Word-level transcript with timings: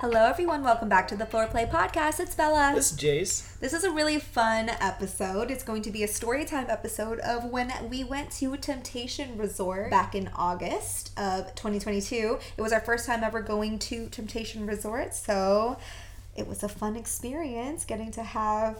Hello, 0.00 0.26
everyone. 0.26 0.62
Welcome 0.62 0.88
back 0.88 1.08
to 1.08 1.16
the 1.16 1.24
Foreplay 1.24 1.68
Podcast. 1.68 2.20
It's 2.20 2.32
Bella. 2.32 2.70
This 2.72 2.92
is 2.92 2.96
Jace. 2.96 3.58
This 3.58 3.72
is 3.72 3.82
a 3.82 3.90
really 3.90 4.20
fun 4.20 4.68
episode. 4.68 5.50
It's 5.50 5.64
going 5.64 5.82
to 5.82 5.90
be 5.90 6.04
a 6.04 6.06
story 6.06 6.44
time 6.44 6.66
episode 6.68 7.18
of 7.18 7.46
when 7.46 7.72
we 7.90 8.04
went 8.04 8.30
to 8.34 8.56
Temptation 8.58 9.36
Resort 9.36 9.90
back 9.90 10.14
in 10.14 10.30
August 10.36 11.10
of 11.18 11.52
2022. 11.56 12.38
It 12.56 12.62
was 12.62 12.72
our 12.72 12.78
first 12.78 13.06
time 13.06 13.24
ever 13.24 13.40
going 13.40 13.80
to 13.80 14.08
Temptation 14.08 14.68
Resort, 14.68 15.16
so 15.16 15.78
it 16.36 16.46
was 16.46 16.62
a 16.62 16.68
fun 16.68 16.94
experience 16.94 17.84
getting 17.84 18.12
to 18.12 18.22
have 18.22 18.78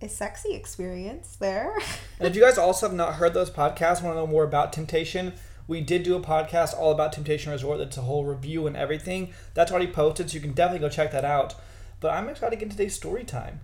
a 0.00 0.08
sexy 0.08 0.54
experience 0.54 1.34
there. 1.40 1.76
and 2.20 2.28
if 2.28 2.36
you 2.36 2.40
guys 2.40 2.56
also 2.56 2.86
have 2.86 2.96
not 2.96 3.14
heard 3.14 3.34
those 3.34 3.50
podcasts, 3.50 4.00
want 4.00 4.14
to 4.14 4.20
know 4.20 4.28
more 4.28 4.44
about 4.44 4.72
Temptation, 4.72 5.32
we 5.70 5.80
did 5.80 6.02
do 6.02 6.16
a 6.16 6.20
podcast 6.20 6.76
all 6.76 6.90
about 6.90 7.12
Temptation 7.12 7.52
Resort. 7.52 7.78
That's 7.78 7.96
a 7.96 8.00
whole 8.02 8.24
review 8.24 8.66
and 8.66 8.76
everything. 8.76 9.32
That's 9.54 9.70
already 9.70 9.86
posted, 9.86 10.28
so 10.28 10.34
you 10.34 10.40
can 10.40 10.52
definitely 10.52 10.84
go 10.84 10.92
check 10.92 11.12
that 11.12 11.24
out. 11.24 11.54
But 12.00 12.10
I'm 12.10 12.28
excited 12.28 12.50
to 12.50 12.56
get 12.56 12.64
into 12.64 12.76
today's 12.76 12.96
story 12.96 13.22
time. 13.22 13.60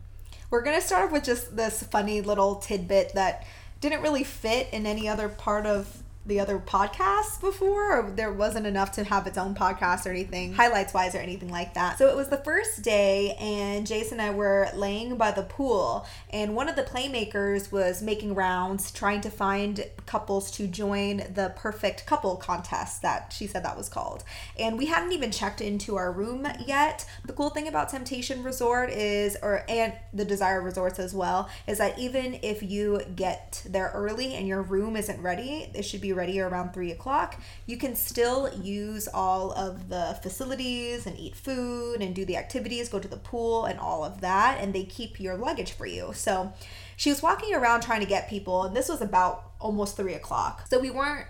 We're 0.49 0.63
gonna 0.63 0.81
start 0.81 1.11
with 1.11 1.25
just 1.25 1.57
this 1.57 1.83
funny 1.83 2.21
little 2.21 2.55
tidbit 2.55 3.15
that 3.15 3.45
didn't 3.81 4.03
really 4.03 4.23
fit 4.23 4.69
in 4.73 4.87
any 4.87 5.09
other 5.09 5.29
part 5.29 5.67
of 5.67 6.05
the 6.27 6.41
other 6.41 6.59
podcasts 6.59 7.41
before, 7.41 8.01
or 8.01 8.11
there 8.11 8.33
wasn't 8.33 8.67
enough 8.67 8.93
to 8.93 9.05
have 9.05 9.27
its 9.27 9.39
own 9.39 9.55
podcast 9.55 10.07
or 10.07 10.11
anything, 10.11 10.53
highlights 10.53 10.93
wise 10.93 11.15
or 11.15 11.19
anything 11.19 11.51
like 11.51 11.75
that. 11.75 11.99
So 11.99 12.09
it 12.09 12.17
was 12.17 12.29
the 12.29 12.39
first 12.39 12.83
day, 12.83 13.37
and 13.39 13.87
Jason 13.87 14.17
and 14.19 14.23
I 14.23 14.35
were 14.35 14.69
laying 14.75 15.17
by 15.17 15.31
the 15.31 15.43
pool, 15.43 16.07
and 16.31 16.55
one 16.55 16.69
of 16.69 16.77
the 16.77 16.83
playmakers 16.83 17.71
was 17.71 18.01
making 18.03 18.35
rounds 18.35 18.91
trying 18.91 19.21
to 19.21 19.31
find 19.31 19.85
couples 20.07 20.51
to 20.53 20.67
join 20.67 21.19
the 21.35 21.53
perfect 21.57 22.07
couple 22.07 22.37
contest 22.37 23.03
that 23.03 23.35
she 23.37 23.47
said 23.47 23.65
that 23.65 23.77
was 23.77 23.89
called. 23.89 24.25
And 24.59 24.79
we 24.79 24.87
hadn't 24.87 25.13
even 25.13 25.31
checked 25.31 25.61
into 25.61 25.97
our 25.97 26.11
room 26.11 26.47
yet. 26.67 27.05
The 27.27 27.33
cool 27.33 27.51
thing 27.51 27.69
about 27.69 27.91
Temptation 27.91 28.43
Resort 28.43 28.91
is, 28.91 29.37
or 29.43 29.65
and 29.69 29.93
the 30.15 30.25
Desire 30.25 30.63
Resorts 30.63 30.99
as 30.99 31.13
well, 31.13 31.51
is 31.67 31.79
that 31.79 31.99
even 31.99 32.39
if 32.43 32.63
you 32.63 33.03
get 33.15 33.63
there 33.69 33.91
early 33.95 34.35
and 34.35 34.49
your 34.49 34.63
room 34.63 34.97
isn't 34.97 35.21
ready, 35.21 35.71
it 35.75 35.83
should 35.83 36.01
be 36.01 36.13
ready 36.17 36.41
around 36.41 36.73
three 36.73 36.91
o'clock, 36.91 37.41
you 37.67 37.77
can 37.77 37.95
still 37.95 38.51
use 38.61 39.07
all 39.13 39.53
of 39.53 39.89
the 39.89 40.19
facilities 40.23 41.07
and 41.07 41.19
eat 41.19 41.37
food 41.37 42.01
and 42.01 42.15
do 42.15 42.25
the 42.25 42.37
activities, 42.37 42.89
go 42.89 42.99
to 42.99 43.09
the 43.09 43.17
pool 43.17 43.65
and 43.67 43.79
all 43.79 44.05
of 44.05 44.21
that, 44.23 44.59
and 44.61 44.75
they 44.75 44.85
keep 44.85 45.21
your 45.21 45.37
luggage 45.37 45.73
for 45.73 45.87
you. 45.87 46.13
So 46.15 46.53
she 46.97 47.11
was 47.11 47.23
walking 47.23 47.55
around 47.55 47.83
trying 47.83 48.01
to 48.01 48.07
get 48.07 48.29
people, 48.29 48.65
and 48.65 48.75
this 48.75 48.89
was 48.89 49.01
about 49.01 49.53
almost 49.61 49.97
three 49.97 50.15
o'clock. 50.15 50.67
So 50.69 50.81
we 50.81 50.91
weren't 50.91 51.27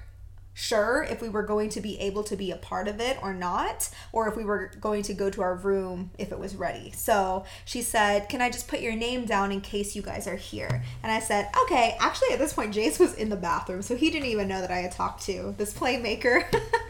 sure 0.57 1.07
if 1.11 1.21
we 1.21 1.29
were 1.29 1.43
going 1.43 1.69
to 1.69 1.83
be 1.83 2.01
able 2.01 2.25
to 2.25 2.35
be 2.35 2.51
a 2.51 2.57
part 2.57 2.89
of 2.89 2.99
it 2.99 3.19
or 3.23 3.35
not, 3.35 3.91
or 4.11 4.27
if 4.27 4.37
we 4.37 4.45
were 4.45 4.73
going 4.81 5.03
to 5.03 5.13
go 5.13 5.29
to 5.29 5.43
our 5.43 5.55
room 5.55 6.11
if 6.19 6.33
it 6.33 6.39
was 6.39 6.57
ready. 6.57 6.91
So 6.93 7.45
she 7.67 7.83
said, 7.83 8.31
Can 8.31 8.41
I 8.41 8.49
just 8.49 8.67
put 8.67 8.81
your 8.81 8.97
name 8.97 9.27
down 9.27 9.53
in 9.53 9.61
case 9.61 9.95
you 9.95 10.01
guys 10.01 10.27
are 10.27 10.37
here? 10.37 10.83
And 11.03 11.13
I 11.13 11.21
said, 11.21 11.51
Okay. 11.65 11.95
Actually, 12.01 12.33
at 12.33 12.39
this 12.39 12.55
point, 12.55 12.75
Jace 12.75 12.99
was 12.99 13.15
in 13.15 13.29
the 13.29 13.37
bathroom, 13.37 13.83
so 13.83 13.95
he 13.95 14.11
didn't 14.11 14.29
even 14.29 14.49
know 14.49 14.63
that 14.63 14.71
I 14.71 14.79
had 14.79 14.93
talked 14.93 15.23
to 15.25 15.55
this 15.59 15.75
playmaker 15.75 16.45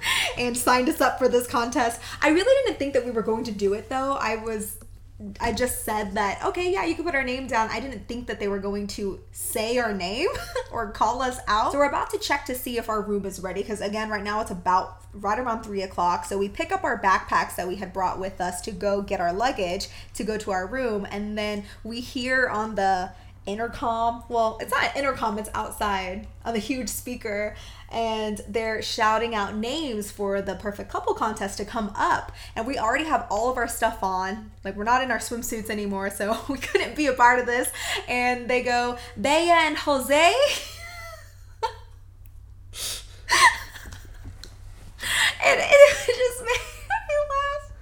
and 0.38 0.56
signed 0.56 0.88
us 0.88 1.00
up 1.00 1.18
for 1.18 1.28
this 1.28 1.48
contest. 1.48 2.00
I 2.22 2.28
really 2.28 2.64
didn't 2.64 2.78
think 2.78 2.94
that 2.94 3.04
we 3.04 3.10
were 3.10 3.22
going 3.22 3.44
to 3.44 3.52
do 3.52 3.72
it 3.72 3.88
though. 3.88 4.12
I 4.12 4.36
was 4.36 4.78
I 5.40 5.52
just 5.52 5.82
said 5.84 6.12
that, 6.14 6.44
okay, 6.44 6.70
yeah, 6.70 6.84
you 6.84 6.94
can 6.94 7.04
put 7.04 7.14
our 7.14 7.24
name 7.24 7.46
down. 7.46 7.70
I 7.70 7.80
didn't 7.80 8.06
think 8.06 8.26
that 8.26 8.38
they 8.38 8.48
were 8.48 8.58
going 8.58 8.86
to 8.88 9.20
say 9.32 9.78
our 9.78 9.94
name 9.94 10.28
or 10.70 10.90
call 10.90 11.22
us 11.22 11.38
out. 11.48 11.72
So 11.72 11.78
we're 11.78 11.88
about 11.88 12.10
to 12.10 12.18
check 12.18 12.44
to 12.46 12.54
see 12.54 12.76
if 12.76 12.90
our 12.90 13.00
room 13.00 13.24
is 13.24 13.40
ready 13.40 13.62
because, 13.62 13.80
again, 13.80 14.10
right 14.10 14.22
now 14.22 14.42
it's 14.42 14.50
about 14.50 15.00
right 15.14 15.38
around 15.38 15.62
three 15.62 15.80
o'clock. 15.80 16.26
So 16.26 16.36
we 16.36 16.50
pick 16.50 16.70
up 16.70 16.84
our 16.84 17.00
backpacks 17.00 17.56
that 17.56 17.66
we 17.66 17.76
had 17.76 17.94
brought 17.94 18.18
with 18.18 18.42
us 18.42 18.60
to 18.62 18.72
go 18.72 19.00
get 19.00 19.18
our 19.18 19.32
luggage 19.32 19.88
to 20.14 20.24
go 20.24 20.36
to 20.36 20.50
our 20.50 20.66
room. 20.66 21.06
And 21.10 21.38
then 21.38 21.64
we 21.82 22.00
hear 22.00 22.48
on 22.48 22.74
the 22.74 23.12
intercom. 23.46 24.24
Well, 24.28 24.58
it's 24.60 24.72
not 24.72 24.94
intercom, 24.96 25.38
it's 25.38 25.50
outside 25.54 26.26
on 26.44 26.52
the 26.52 26.58
huge 26.58 26.88
speaker. 26.88 27.56
And 27.90 28.40
they're 28.48 28.82
shouting 28.82 29.34
out 29.34 29.54
names 29.56 30.10
for 30.10 30.42
the 30.42 30.54
perfect 30.56 30.90
couple 30.90 31.14
contest 31.14 31.58
to 31.58 31.64
come 31.64 31.92
up. 31.94 32.32
And 32.54 32.66
we 32.66 32.78
already 32.78 33.04
have 33.04 33.26
all 33.30 33.50
of 33.50 33.56
our 33.56 33.68
stuff 33.68 34.02
on. 34.02 34.50
Like, 34.64 34.76
we're 34.76 34.84
not 34.84 35.02
in 35.02 35.10
our 35.10 35.18
swimsuits 35.18 35.70
anymore, 35.70 36.10
so 36.10 36.38
we 36.48 36.58
couldn't 36.58 36.96
be 36.96 37.06
a 37.06 37.12
part 37.12 37.38
of 37.38 37.46
this. 37.46 37.70
And 38.08 38.48
they 38.48 38.62
go, 38.62 38.98
Bea 39.20 39.50
and 39.50 39.76
Jose. 39.76 40.32
and 45.44 45.60
it 45.60 46.16
just 46.16 46.40
made 46.40 46.48
me 47.08 47.14
laugh 47.30 47.72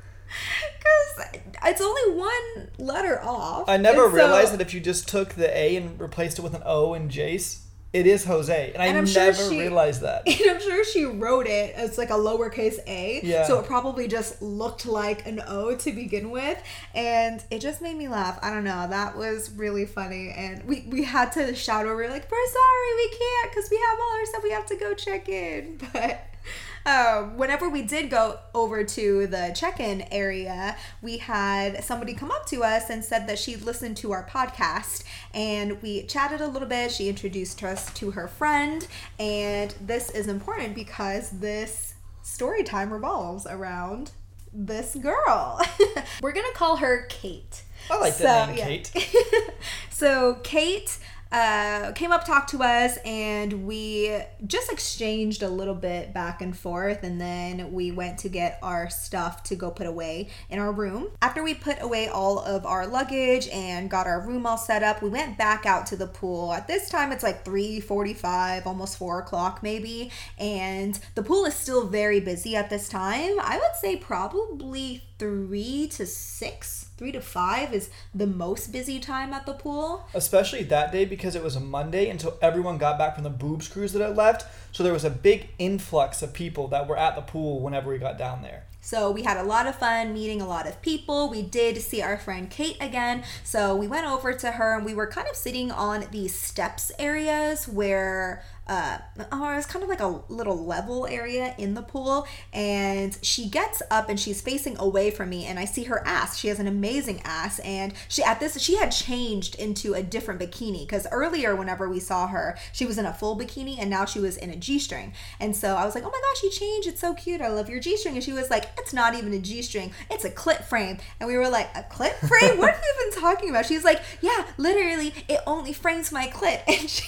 because 0.78 1.40
it's 1.70 1.80
only 1.80 2.16
one 2.18 2.70
letter 2.78 3.20
off. 3.22 3.68
I 3.68 3.76
never 3.76 4.08
realized 4.08 4.52
that 4.52 4.60
if 4.60 4.74
you 4.74 4.80
just 4.80 5.08
took 5.08 5.30
the 5.30 5.56
A 5.56 5.76
and 5.76 5.98
replaced 6.00 6.38
it 6.38 6.42
with 6.42 6.54
an 6.54 6.62
O 6.64 6.94
in 6.94 7.08
Jace, 7.08 7.63
it 7.94 8.08
is 8.08 8.24
Jose, 8.24 8.72
and, 8.74 8.74
and 8.74 8.82
I 8.82 8.92
never 8.92 9.06
sure 9.06 9.50
she, 9.50 9.60
realized 9.60 10.02
that. 10.02 10.24
And 10.26 10.50
I'm 10.50 10.60
sure 10.60 10.84
she 10.84 11.04
wrote 11.04 11.46
it 11.46 11.76
as 11.76 11.96
like 11.96 12.10
a 12.10 12.14
lowercase 12.14 12.80
a, 12.88 13.20
yeah. 13.22 13.46
so 13.46 13.60
it 13.60 13.66
probably 13.66 14.08
just 14.08 14.42
looked 14.42 14.84
like 14.84 15.24
an 15.28 15.40
O 15.46 15.76
to 15.76 15.92
begin 15.92 16.32
with, 16.32 16.60
and 16.92 17.42
it 17.52 17.60
just 17.60 17.80
made 17.80 17.96
me 17.96 18.08
laugh. 18.08 18.36
I 18.42 18.50
don't 18.50 18.64
know, 18.64 18.88
that 18.88 19.16
was 19.16 19.52
really 19.52 19.86
funny, 19.86 20.34
and 20.36 20.64
we 20.64 20.84
we 20.88 21.04
had 21.04 21.30
to 21.32 21.54
shout 21.54 21.86
over 21.86 22.02
like, 22.08 22.28
"We're 22.28 22.46
sorry, 22.46 22.94
we 22.96 23.08
can't, 23.10 23.52
because 23.52 23.70
we 23.70 23.76
have 23.76 23.98
all 24.00 24.18
our 24.18 24.26
stuff. 24.26 24.42
We 24.42 24.50
have 24.50 24.66
to 24.66 24.76
go 24.76 24.94
check 24.94 25.28
in," 25.28 25.80
but 25.92 26.20
um, 26.86 27.36
whenever 27.36 27.68
we 27.68 27.82
did 27.82 28.10
go 28.10 28.38
over 28.54 28.84
to 28.84 29.26
the 29.26 29.52
check-in 29.56 30.02
area, 30.10 30.76
we 31.02 31.18
had 31.18 31.82
somebody 31.84 32.14
come 32.14 32.30
up 32.30 32.46
to 32.46 32.62
us 32.62 32.90
and 32.90 33.04
said 33.04 33.26
that 33.28 33.38
she 33.38 33.56
listened 33.56 33.96
to 33.98 34.12
our 34.12 34.26
podcast, 34.26 35.04
and 35.32 35.80
we 35.82 36.04
chatted 36.04 36.40
a 36.40 36.48
little 36.48 36.68
bit. 36.68 36.92
She 36.92 37.08
introduced 37.08 37.62
us 37.62 37.92
to 37.94 38.12
her 38.12 38.28
friend, 38.28 38.86
and 39.18 39.74
this 39.80 40.10
is 40.10 40.28
important 40.28 40.74
because 40.74 41.30
this 41.30 41.94
story 42.22 42.64
time 42.64 42.92
revolves 42.92 43.46
around 43.46 44.12
this 44.52 44.94
girl. 44.94 45.60
We're 46.22 46.32
gonna 46.32 46.52
call 46.54 46.76
her 46.76 47.06
Kate. 47.08 47.62
I 47.90 47.98
like 47.98 48.14
so, 48.14 48.24
that 48.24 48.48
name, 48.48 48.58
yeah. 48.58 48.64
Kate. 48.64 49.52
so 49.90 50.38
Kate 50.42 50.98
uh, 51.34 51.90
came 51.96 52.12
up, 52.12 52.24
talked 52.24 52.50
to 52.50 52.62
us, 52.62 52.96
and 53.04 53.66
we 53.66 54.16
just 54.46 54.70
exchanged 54.70 55.42
a 55.42 55.48
little 55.48 55.74
bit 55.74 56.14
back 56.14 56.40
and 56.40 56.56
forth. 56.56 57.02
And 57.02 57.20
then 57.20 57.72
we 57.72 57.90
went 57.90 58.18
to 58.18 58.28
get 58.28 58.60
our 58.62 58.88
stuff 58.88 59.42
to 59.44 59.56
go 59.56 59.72
put 59.72 59.88
away 59.88 60.28
in 60.48 60.60
our 60.60 60.70
room. 60.70 61.08
After 61.20 61.42
we 61.42 61.54
put 61.54 61.82
away 61.82 62.06
all 62.06 62.38
of 62.38 62.64
our 62.64 62.86
luggage 62.86 63.48
and 63.48 63.90
got 63.90 64.06
our 64.06 64.20
room 64.20 64.46
all 64.46 64.56
set 64.56 64.84
up, 64.84 65.02
we 65.02 65.08
went 65.08 65.36
back 65.36 65.66
out 65.66 65.86
to 65.86 65.96
the 65.96 66.06
pool. 66.06 66.52
At 66.52 66.68
this 66.68 66.88
time, 66.88 67.10
it's 67.10 67.24
like 67.24 67.44
3:45, 67.44 68.64
almost 68.64 68.96
four 68.96 69.18
o'clock 69.18 69.60
maybe, 69.60 70.12
and 70.38 71.00
the 71.16 71.22
pool 71.24 71.46
is 71.46 71.54
still 71.54 71.88
very 71.88 72.20
busy 72.20 72.54
at 72.54 72.70
this 72.70 72.88
time. 72.88 73.40
I 73.40 73.58
would 73.58 73.74
say 73.80 73.96
probably 73.96 75.02
three 75.18 75.88
to 75.88 76.06
six, 76.06 76.83
three 76.96 77.12
to 77.12 77.20
five 77.20 77.72
is 77.72 77.90
the 78.14 78.26
most 78.26 78.72
busy 78.72 79.00
time 79.00 79.32
at 79.32 79.46
the 79.46 79.52
pool. 79.52 80.06
Especially 80.14 80.62
that 80.64 80.92
day 80.92 81.04
because 81.04 81.34
it 81.34 81.42
was 81.42 81.56
a 81.56 81.60
Monday 81.60 82.08
and 82.08 82.20
so 82.20 82.38
everyone 82.40 82.78
got 82.78 82.98
back 82.98 83.14
from 83.14 83.24
the 83.24 83.30
boobs 83.30 83.68
cruise 83.68 83.92
that 83.92 84.02
had 84.02 84.16
left. 84.16 84.46
So 84.72 84.82
there 84.82 84.92
was 84.92 85.04
a 85.04 85.10
big 85.10 85.48
influx 85.58 86.22
of 86.22 86.32
people 86.32 86.68
that 86.68 86.86
were 86.86 86.96
at 86.96 87.16
the 87.16 87.22
pool 87.22 87.60
whenever 87.60 87.90
we 87.90 87.98
got 87.98 88.18
down 88.18 88.42
there. 88.42 88.64
So 88.84 89.10
we 89.10 89.22
had 89.22 89.38
a 89.38 89.42
lot 89.42 89.66
of 89.66 89.76
fun 89.76 90.12
meeting 90.12 90.42
a 90.42 90.46
lot 90.46 90.66
of 90.66 90.82
people. 90.82 91.30
We 91.30 91.40
did 91.40 91.80
see 91.80 92.02
our 92.02 92.18
friend 92.18 92.50
Kate 92.50 92.76
again. 92.82 93.24
So 93.42 93.74
we 93.74 93.88
went 93.88 94.06
over 94.06 94.34
to 94.34 94.52
her 94.52 94.76
and 94.76 94.84
we 94.84 94.92
were 94.92 95.06
kind 95.06 95.26
of 95.26 95.36
sitting 95.36 95.72
on 95.72 96.04
these 96.10 96.34
steps 96.34 96.92
areas 96.98 97.66
where 97.66 98.44
uh, 98.66 98.98
oh, 99.30 99.52
it 99.52 99.56
was 99.56 99.66
kind 99.66 99.82
of 99.82 99.88
like 99.88 100.00
a 100.00 100.20
little 100.28 100.64
level 100.64 101.06
area 101.06 101.54
in 101.58 101.74
the 101.74 101.82
pool. 101.82 102.26
And 102.52 103.16
she 103.22 103.48
gets 103.48 103.82
up 103.90 104.08
and 104.08 104.18
she's 104.18 104.40
facing 104.40 104.78
away 104.78 105.10
from 105.10 105.30
me, 105.30 105.44
and 105.44 105.58
I 105.58 105.64
see 105.64 105.84
her 105.84 106.06
ass. 106.06 106.38
She 106.38 106.48
has 106.48 106.58
an 106.58 106.66
amazing 106.66 107.20
ass, 107.24 107.58
and 107.60 107.92
she 108.08 108.22
at 108.22 108.40
this 108.40 108.60
she 108.60 108.76
had 108.76 108.90
changed 108.90 109.54
into 109.56 109.94
a 109.94 110.02
different 110.02 110.40
bikini 110.40 110.80
because 110.80 111.06
earlier, 111.10 111.54
whenever 111.54 111.88
we 111.88 112.00
saw 112.00 112.28
her, 112.28 112.56
she 112.72 112.86
was 112.86 112.98
in 112.98 113.06
a 113.06 113.12
full 113.12 113.38
bikini, 113.38 113.76
and 113.78 113.90
now 113.90 114.04
she 114.04 114.20
was 114.20 114.36
in 114.36 114.50
a 114.50 114.56
g 114.56 114.78
string. 114.78 115.12
And 115.40 115.54
so 115.54 115.76
I 115.76 115.84
was 115.84 115.94
like, 115.94 116.04
oh 116.04 116.10
my 116.10 116.20
gosh, 116.32 116.42
you 116.42 116.50
changed. 116.50 116.88
It's 116.88 117.00
so 117.00 117.14
cute. 117.14 117.40
I 117.40 117.48
love 117.48 117.68
your 117.68 117.80
g 117.80 117.96
string. 117.96 118.14
And 118.14 118.24
she 118.24 118.32
was 118.32 118.50
like, 118.50 118.70
it's 118.78 118.92
not 118.92 119.14
even 119.14 119.32
a 119.32 119.38
g 119.38 119.62
string. 119.62 119.92
It's 120.10 120.24
a 120.24 120.30
clit 120.30 120.64
frame. 120.64 120.98
And 121.20 121.28
we 121.28 121.36
were 121.36 121.48
like, 121.48 121.68
a 121.74 121.82
clit 121.82 122.14
frame? 122.28 122.58
what 122.58 122.74
have 122.74 122.82
you 122.82 123.10
been 123.10 123.20
talking 123.20 123.50
about? 123.50 123.66
She's 123.66 123.84
like, 123.84 124.00
yeah, 124.20 124.46
literally, 124.56 125.14
it 125.28 125.40
only 125.46 125.72
frames 125.72 126.10
my 126.12 126.26
clit. 126.28 126.62
And 126.74 126.90
she 126.90 127.04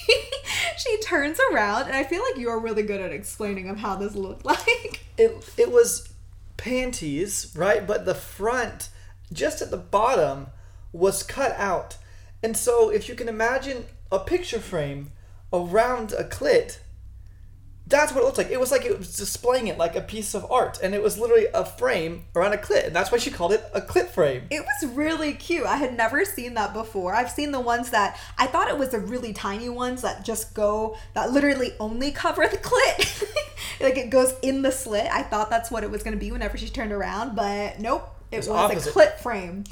she 0.76 0.98
turns 1.00 1.38
around, 1.52 1.86
and 1.86 1.96
I 1.96 2.04
feel 2.04 2.22
like 2.22 2.40
you're 2.40 2.60
really 2.60 2.82
good 2.82 3.00
at 3.00 3.12
explaining 3.12 3.68
of 3.68 3.78
how 3.78 3.96
this 3.96 4.14
looked 4.14 4.44
like. 4.44 5.04
It 5.18 5.52
it 5.56 5.70
was 5.70 6.08
panties, 6.56 7.52
right? 7.56 7.86
But 7.86 8.04
the 8.04 8.14
front, 8.14 8.88
just 9.32 9.62
at 9.62 9.70
the 9.70 9.76
bottom, 9.76 10.48
was 10.92 11.22
cut 11.22 11.52
out. 11.58 11.96
And 12.42 12.56
so 12.56 12.90
if 12.90 13.08
you 13.08 13.14
can 13.14 13.28
imagine 13.28 13.86
a 14.12 14.18
picture 14.18 14.60
frame 14.60 15.12
around 15.52 16.12
a 16.12 16.24
clit, 16.24 16.78
that's 17.88 18.12
what 18.12 18.22
it 18.22 18.24
looked 18.24 18.38
like. 18.38 18.50
It 18.50 18.58
was 18.58 18.72
like 18.72 18.84
it 18.84 18.98
was 18.98 19.16
displaying 19.16 19.68
it 19.68 19.78
like 19.78 19.94
a 19.94 20.00
piece 20.00 20.34
of 20.34 20.50
art, 20.50 20.80
and 20.82 20.94
it 20.94 21.02
was 21.02 21.18
literally 21.18 21.46
a 21.54 21.64
frame 21.64 22.24
around 22.34 22.52
a 22.52 22.56
clit, 22.56 22.86
and 22.86 22.96
that's 22.96 23.12
why 23.12 23.18
she 23.18 23.30
called 23.30 23.52
it 23.52 23.64
a 23.74 23.80
clit 23.80 24.08
frame. 24.08 24.42
It 24.50 24.60
was 24.60 24.90
really 24.92 25.32
cute. 25.34 25.64
I 25.64 25.76
had 25.76 25.96
never 25.96 26.24
seen 26.24 26.54
that 26.54 26.72
before. 26.72 27.14
I've 27.14 27.30
seen 27.30 27.52
the 27.52 27.60
ones 27.60 27.90
that 27.90 28.18
I 28.38 28.46
thought 28.46 28.68
it 28.68 28.76
was 28.76 28.88
the 28.88 28.98
really 28.98 29.32
tiny 29.32 29.68
ones 29.68 30.02
that 30.02 30.24
just 30.24 30.52
go 30.52 30.96
that 31.14 31.30
literally 31.30 31.74
only 31.78 32.10
cover 32.10 32.46
the 32.48 32.58
clit. 32.58 33.24
like 33.80 33.96
it 33.96 34.10
goes 34.10 34.34
in 34.42 34.62
the 34.62 34.72
slit. 34.72 35.06
I 35.12 35.22
thought 35.22 35.48
that's 35.48 35.70
what 35.70 35.84
it 35.84 35.90
was 35.90 36.02
going 36.02 36.14
to 36.14 36.20
be 36.20 36.32
whenever 36.32 36.58
she 36.58 36.68
turned 36.68 36.92
around, 36.92 37.36
but 37.36 37.78
nope. 37.78 38.12
It, 38.32 38.38
was 38.38 38.48
was, 38.48 38.86
a 38.88 38.90
clit 38.90 39.18
frame. 39.20 39.62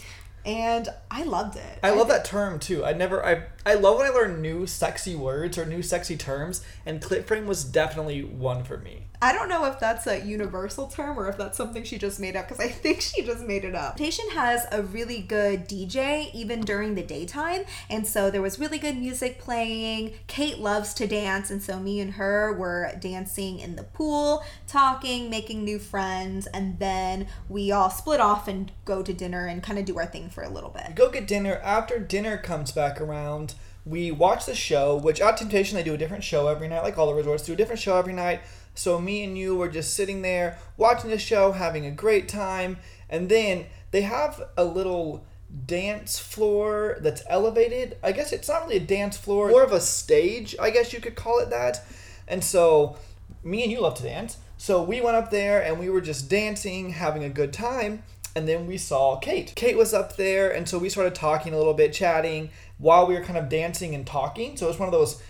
And 0.45 0.89
I 1.11 1.23
loved 1.23 1.57
it. 1.57 1.79
I 1.83 1.91
love 1.91 2.09
that 2.09 2.25
term 2.25 2.59
too. 2.59 2.85
I 2.85 2.93
never 2.93 3.25
I 3.25 3.45
I 3.65 3.75
love 3.75 3.99
when 3.99 4.07
I 4.07 4.11
learn 4.11 4.43
new 4.43 4.67
sexy 4.67 5.17
words 5.17 5.57
or 5.57 5.65
new 5.65 5.83
sexy 5.83 6.17
terms, 6.17 6.63
and 6.85 7.01
clit 7.01 7.25
frame 7.25 7.47
was 7.47 7.65
definitely 7.65 8.23
one 8.23 8.63
for 8.63 8.77
me. 8.77 9.07
I 9.23 9.33
don't 9.33 9.49
know 9.49 9.65
if 9.65 9.81
that's 9.81 10.07
a 10.07 10.21
universal 10.21 10.87
term 10.87 11.19
or 11.19 11.29
if 11.29 11.39
that's 11.39 11.57
something 11.57 11.83
she 11.85 11.99
just 11.99 12.21
made 12.21 12.37
up 12.37 12.49
because 12.49 12.65
I 12.65 12.69
think 12.69 13.01
she 13.01 13.23
just 13.23 13.45
made 13.45 13.65
it 13.65 13.75
up. 13.75 13.97
Station 13.97 14.27
has 14.33 14.67
a 14.71 14.83
really 14.83 15.21
good 15.21 15.69
DJ 15.69 16.33
even 16.35 16.61
during 16.61 16.95
the 16.95 17.03
daytime, 17.03 17.65
and 17.89 18.07
so 18.07 18.31
there 18.31 18.43
was 18.43 18.59
really 18.59 18.79
good 18.79 18.97
music 18.97 19.39
playing. 19.39 20.13
Kate 20.27 20.59
loves 20.59 20.93
to 20.95 21.07
dance, 21.07 21.51
and 21.51 21.63
so 21.63 21.81
me 21.81 22.01
and 22.01 22.15
her 22.15 22.53
were 22.53 22.93
dancing 23.01 23.59
in 23.59 23.77
the 23.77 23.85
pool, 23.85 24.45
talking, 24.67 25.31
making 25.31 25.65
new 25.65 25.79
friends, 25.79 26.47
and 26.49 26.79
then 26.79 27.27
we 27.49 27.73
all 27.73 27.91
split 27.91 28.21
off 28.21 28.49
and 28.49 28.73
go 28.85 29.03
to 29.03 29.13
dinner 29.13 29.47
and 29.47 29.63
kind 29.63 29.79
of 29.79 29.85
do 29.85 29.99
our 29.99 30.07
thing 30.07 30.29
for 30.29 30.43
a 30.43 30.49
little 30.49 30.71
bit. 30.71 30.95
Go 30.95 31.11
get 31.11 31.27
dinner. 31.27 31.61
After 31.63 31.99
dinner 31.99 32.37
comes 32.37 32.73
back 32.73 33.01
around, 33.01 33.55
we 33.87 34.11
watch 34.11 34.47
the 34.47 34.55
show, 34.55 34.97
which 34.97 35.21
at 35.21 35.37
Temptation 35.37 35.77
they 35.77 35.83
do 35.83 35.95
a 35.95 35.99
different 35.99 36.25
show 36.25 36.49
every 36.49 36.69
night, 36.69 36.83
like 36.83 36.97
all 36.97 37.07
the 37.07 37.15
resorts 37.15 37.45
do 37.45 37.53
a 37.53 37.57
different 37.57 37.81
show 37.81 37.97
every 37.97 38.15
night. 38.15 38.41
So 38.75 39.01
me 39.01 39.23
and 39.23 39.39
you 39.39 39.57
were 39.57 39.69
just 39.69 39.95
sitting 39.95 40.23
there 40.23 40.59
watching 40.77 41.11
the 41.11 41.19
show, 41.19 41.53
having 41.53 41.87
a 41.87 41.91
great 41.91 42.29
time, 42.29 42.79
and 43.09 43.29
then 43.29 43.67
they 43.91 44.03
have 44.03 44.43
a 44.57 44.65
little 44.65 45.25
dance 45.67 46.19
floor 46.19 46.97
that's 47.01 47.23
elevated. 47.29 47.97
I 48.03 48.13
guess 48.13 48.33
it's 48.33 48.49
not 48.49 48.65
really 48.65 48.77
a 48.77 48.81
dance 48.81 49.17
floor, 49.17 49.49
more 49.49 49.63
of 49.63 49.73
a 49.73 49.81
stage, 49.81 50.57
I 50.61 50.71
guess 50.71 50.93
you 50.93 51.01
could 51.01 51.15
call 51.15 51.39
it 51.39 51.51
that. 51.51 51.85
And 52.27 52.43
so 52.43 52.99
me 53.45 53.63
and 53.63 53.71
you 53.71 53.81
love 53.81 53.95
to 53.97 54.03
dance. 54.03 54.39
So 54.57 54.83
we 54.83 55.01
went 55.01 55.17
up 55.17 55.31
there 55.31 55.63
and 55.63 55.79
we 55.79 55.91
were 55.91 56.01
just 56.01 56.29
dancing, 56.29 56.91
having 56.91 57.23
a 57.23 57.29
good 57.29 57.53
time. 57.53 58.03
And 58.37 58.49
then 58.49 58.67
we 58.67 58.79
saw 58.79 59.17
Kate. 59.19 59.53
Kate 59.55 59.77
was 59.77 59.95
up 59.95 60.17
there, 60.17 60.51
and 60.51 60.69
so 60.69 60.77
we 60.77 60.89
started 60.89 61.15
talking 61.15 61.55
a 61.55 61.57
little 61.57 61.73
bit, 61.73 61.93
chatting 61.93 62.51
while 62.79 63.07
we 63.07 63.15
were 63.15 63.21
kind 63.21 63.39
of 63.39 63.49
dancing 63.49 63.95
and 63.95 64.05
talking. 64.05 64.57
So 64.57 64.67
it 64.67 64.71
was 64.71 64.79
one 64.81 64.89
of 64.89 64.93
those 64.93 65.23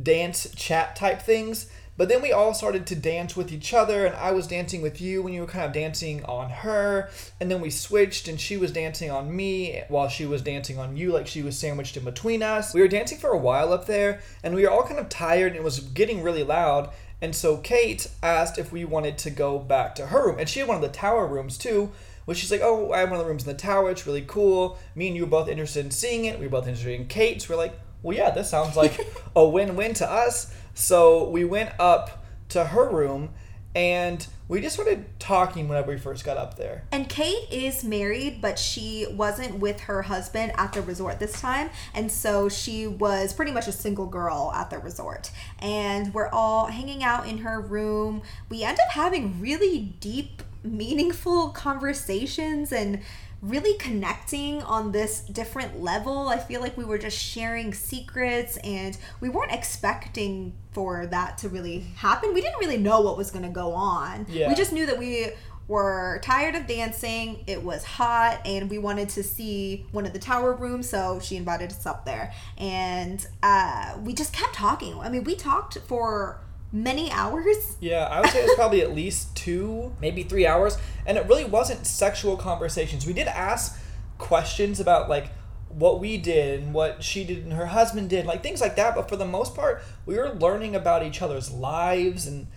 dance 0.00 0.46
chat 0.54 0.94
type 0.94 1.22
things. 1.22 1.70
But 2.00 2.08
then 2.08 2.22
we 2.22 2.32
all 2.32 2.54
started 2.54 2.86
to 2.86 2.96
dance 2.96 3.36
with 3.36 3.52
each 3.52 3.74
other, 3.74 4.06
and 4.06 4.16
I 4.16 4.30
was 4.30 4.46
dancing 4.46 4.80
with 4.80 5.02
you 5.02 5.20
when 5.20 5.34
you 5.34 5.42
were 5.42 5.46
kind 5.46 5.66
of 5.66 5.74
dancing 5.74 6.24
on 6.24 6.48
her. 6.48 7.10
And 7.38 7.50
then 7.50 7.60
we 7.60 7.68
switched, 7.68 8.26
and 8.26 8.40
she 8.40 8.56
was 8.56 8.72
dancing 8.72 9.10
on 9.10 9.36
me 9.36 9.82
while 9.88 10.08
she 10.08 10.24
was 10.24 10.40
dancing 10.40 10.78
on 10.78 10.96
you, 10.96 11.12
like 11.12 11.26
she 11.26 11.42
was 11.42 11.58
sandwiched 11.58 11.98
in 11.98 12.04
between 12.06 12.42
us. 12.42 12.72
We 12.72 12.80
were 12.80 12.88
dancing 12.88 13.18
for 13.18 13.28
a 13.28 13.38
while 13.38 13.70
up 13.70 13.84
there, 13.84 14.22
and 14.42 14.54
we 14.54 14.62
were 14.62 14.70
all 14.70 14.84
kind 14.84 14.98
of 14.98 15.10
tired, 15.10 15.48
and 15.48 15.56
it 15.56 15.62
was 15.62 15.80
getting 15.80 16.22
really 16.22 16.42
loud. 16.42 16.88
And 17.20 17.36
so 17.36 17.58
Kate 17.58 18.08
asked 18.22 18.56
if 18.56 18.72
we 18.72 18.86
wanted 18.86 19.18
to 19.18 19.28
go 19.28 19.58
back 19.58 19.94
to 19.96 20.06
her 20.06 20.28
room, 20.28 20.38
and 20.38 20.48
she 20.48 20.60
had 20.60 20.68
one 20.70 20.76
of 20.76 20.82
the 20.82 20.88
tower 20.88 21.26
rooms 21.26 21.58
too. 21.58 21.92
Which 22.24 22.38
she's 22.38 22.50
like, 22.50 22.62
oh, 22.62 22.92
I 22.92 23.00
have 23.00 23.10
one 23.10 23.20
of 23.20 23.26
the 23.26 23.30
rooms 23.30 23.42
in 23.42 23.52
the 23.52 23.58
tower. 23.58 23.90
It's 23.90 24.06
really 24.06 24.24
cool. 24.26 24.78
Me 24.94 25.08
and 25.08 25.16
you 25.16 25.24
were 25.24 25.30
both 25.30 25.48
interested 25.48 25.84
in 25.84 25.90
seeing 25.90 26.24
it. 26.24 26.38
We 26.38 26.46
were 26.46 26.50
both 26.50 26.66
interested 26.66 26.98
in 26.98 27.08
Kate's. 27.08 27.46
We're 27.46 27.56
like, 27.56 27.78
well, 28.02 28.16
yeah, 28.16 28.30
this 28.30 28.48
sounds 28.48 28.76
like 28.76 28.98
a 29.36 29.46
win-win 29.46 29.94
to 29.94 30.10
us. 30.10 30.54
So 30.74 31.28
we 31.28 31.44
went 31.44 31.72
up 31.78 32.24
to 32.50 32.64
her 32.66 32.88
room 32.88 33.30
and 33.74 34.26
we 34.48 34.60
just 34.60 34.74
started 34.74 35.06
talking 35.20 35.68
whenever 35.68 35.92
we 35.92 35.98
first 35.98 36.24
got 36.24 36.36
up 36.36 36.56
there. 36.56 36.82
And 36.90 37.08
Kate 37.08 37.46
is 37.52 37.84
married, 37.84 38.40
but 38.42 38.58
she 38.58 39.06
wasn't 39.12 39.60
with 39.60 39.82
her 39.82 40.02
husband 40.02 40.52
at 40.56 40.72
the 40.72 40.82
resort 40.82 41.20
this 41.20 41.40
time. 41.40 41.70
And 41.94 42.10
so 42.10 42.48
she 42.48 42.88
was 42.88 43.32
pretty 43.32 43.52
much 43.52 43.68
a 43.68 43.72
single 43.72 44.06
girl 44.06 44.50
at 44.56 44.70
the 44.70 44.78
resort. 44.78 45.30
And 45.60 46.12
we're 46.12 46.30
all 46.30 46.66
hanging 46.66 47.04
out 47.04 47.28
in 47.28 47.38
her 47.38 47.60
room. 47.60 48.22
We 48.48 48.64
end 48.64 48.80
up 48.80 48.90
having 48.90 49.40
really 49.40 49.94
deep, 50.00 50.42
meaningful 50.64 51.50
conversations 51.50 52.72
and 52.72 53.02
really 53.42 53.76
connecting 53.78 54.62
on 54.62 54.92
this 54.92 55.20
different 55.20 55.80
level. 55.80 56.28
I 56.28 56.38
feel 56.38 56.60
like 56.60 56.76
we 56.76 56.84
were 56.84 56.98
just 56.98 57.16
sharing 57.16 57.72
secrets 57.72 58.58
and 58.58 58.96
we 59.20 59.28
weren't 59.28 59.52
expecting 59.52 60.52
for 60.72 61.06
that 61.06 61.38
to 61.38 61.48
really 61.48 61.80
happen. 61.96 62.34
We 62.34 62.42
didn't 62.42 62.60
really 62.60 62.76
know 62.76 63.00
what 63.00 63.16
was 63.16 63.30
going 63.30 63.44
to 63.44 63.50
go 63.50 63.72
on. 63.72 64.26
Yeah. 64.28 64.48
We 64.48 64.54
just 64.54 64.72
knew 64.72 64.86
that 64.86 64.98
we 64.98 65.30
were 65.68 66.20
tired 66.22 66.54
of 66.56 66.66
dancing. 66.66 67.44
It 67.46 67.62
was 67.62 67.84
hot 67.84 68.42
and 68.44 68.68
we 68.68 68.78
wanted 68.78 69.08
to 69.10 69.22
see 69.22 69.86
one 69.92 70.04
of 70.04 70.12
the 70.12 70.18
tower 70.18 70.52
rooms, 70.52 70.88
so 70.88 71.20
she 71.20 71.36
invited 71.36 71.70
us 71.70 71.86
up 71.86 72.04
there. 72.04 72.34
And 72.58 73.24
uh, 73.42 73.96
we 74.02 74.12
just 74.12 74.32
kept 74.32 74.54
talking. 74.54 74.98
I 74.98 75.08
mean, 75.08 75.24
we 75.24 75.34
talked 75.34 75.78
for 75.78 76.40
many 76.72 77.10
hours. 77.10 77.56
Yeah, 77.80 78.04
I 78.04 78.20
would 78.20 78.28
say 78.28 78.40
it 78.40 78.44
was 78.44 78.54
probably 78.56 78.82
at 78.82 78.94
least 78.94 79.34
two, 79.34 79.96
maybe 80.02 80.22
three 80.22 80.46
hours. 80.46 80.76
And 81.06 81.16
it 81.16 81.26
really 81.26 81.46
wasn't 81.46 81.86
sexual 81.86 82.36
conversations. 82.36 83.06
We 83.06 83.14
did 83.14 83.26
ask 83.26 83.80
questions 84.18 84.80
about 84.80 85.08
like 85.08 85.30
what 85.70 85.98
we 85.98 86.18
did 86.18 86.60
and 86.60 86.74
what 86.74 87.02
she 87.02 87.24
did 87.24 87.44
and 87.44 87.54
her 87.54 87.66
husband 87.66 88.10
did, 88.10 88.26
like 88.26 88.42
things 88.42 88.60
like 88.60 88.76
that. 88.76 88.94
But 88.94 89.08
for 89.08 89.16
the 89.16 89.24
most 89.24 89.54
part, 89.54 89.82
we 90.04 90.16
were 90.16 90.34
learning 90.34 90.76
about 90.76 91.02
each 91.02 91.22
other's 91.22 91.50
lives 91.50 92.26
and 92.26 92.48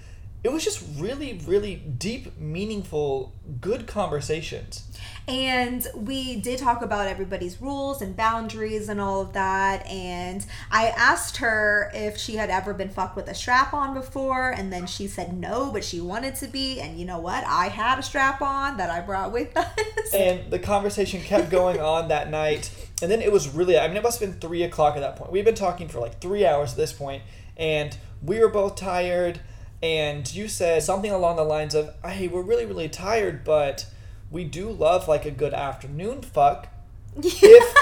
it 0.44 0.52
was 0.52 0.64
just 0.64 0.84
really, 0.98 1.40
really 1.46 1.76
deep, 1.76 2.38
meaningful, 2.38 3.34
good 3.62 3.88
conversations. 3.88 4.84
And 5.26 5.88
we 5.96 6.36
did 6.36 6.60
talk 6.60 6.82
about 6.82 7.08
everybody's 7.08 7.62
rules 7.62 8.02
and 8.02 8.14
boundaries 8.14 8.90
and 8.90 9.00
all 9.00 9.22
of 9.22 9.32
that. 9.34 9.88
And 9.88 10.46
I 10.70 10.88
asked 10.88 11.38
her 11.38 11.90
if 11.94 12.18
she 12.18 12.36
had 12.36 12.50
ever 12.50 12.74
been 12.74 12.90
fucked 12.90 13.16
with 13.16 13.30
a 13.30 13.34
strap 13.34 13.74
on 13.74 13.94
before. 13.94 14.50
And 14.50 14.72
then 14.72 14.86
she 14.86 15.08
said 15.08 15.34
no, 15.34 15.72
but 15.72 15.86
she 15.86 16.02
wanted 16.02 16.36
to 16.36 16.48
be. 16.48 16.82
And 16.82 17.00
you 17.00 17.06
know 17.06 17.20
what? 17.20 17.46
I 17.46 17.70
had 17.70 17.98
a 17.98 18.04
strap 18.04 18.42
on 18.42 18.76
that 18.78 18.90
I 18.90 19.00
brought 19.00 19.32
with 19.32 19.56
us. 19.58 20.14
And 20.14 20.52
the 20.52 20.60
conversation 20.60 21.22
kept 21.22 21.50
going 21.52 21.80
on 21.80 22.10
that 22.10 22.30
night. 22.30 22.70
And 23.02 23.10
then 23.10 23.22
it 23.22 23.32
was 23.32 23.48
really, 23.48 23.80
I 23.80 23.88
mean, 23.88 23.96
it 23.96 24.04
must 24.04 24.20
have 24.20 24.30
been 24.30 24.40
three 24.42 24.64
o'clock 24.64 24.98
at 24.98 25.00
that 25.00 25.16
point. 25.16 25.32
We've 25.32 25.46
been 25.46 25.56
talking 25.56 25.88
for 25.88 26.02
like 26.02 26.20
three 26.20 26.46
hours 26.46 26.72
at 26.72 26.78
this 26.78 26.92
point, 26.92 27.24
And 27.56 27.98
we 28.22 28.42
were 28.42 28.50
both 28.50 28.76
tired. 28.76 29.40
And 29.84 30.34
you 30.34 30.48
said 30.48 30.82
something 30.82 31.12
along 31.12 31.36
the 31.36 31.44
lines 31.44 31.76
of, 31.76 31.94
hey, 32.06 32.30
we're 32.30 32.42
really, 32.42 32.66
really 32.66 32.88
tired, 32.88 33.44
but 33.44 33.86
we 34.32 34.46
do 34.46 34.72
love 34.72 35.10
like 35.10 35.26
a 35.26 35.32
good 35.32 35.54
afternoon 35.54 36.22
fuck 36.22 36.70
if 37.18 37.76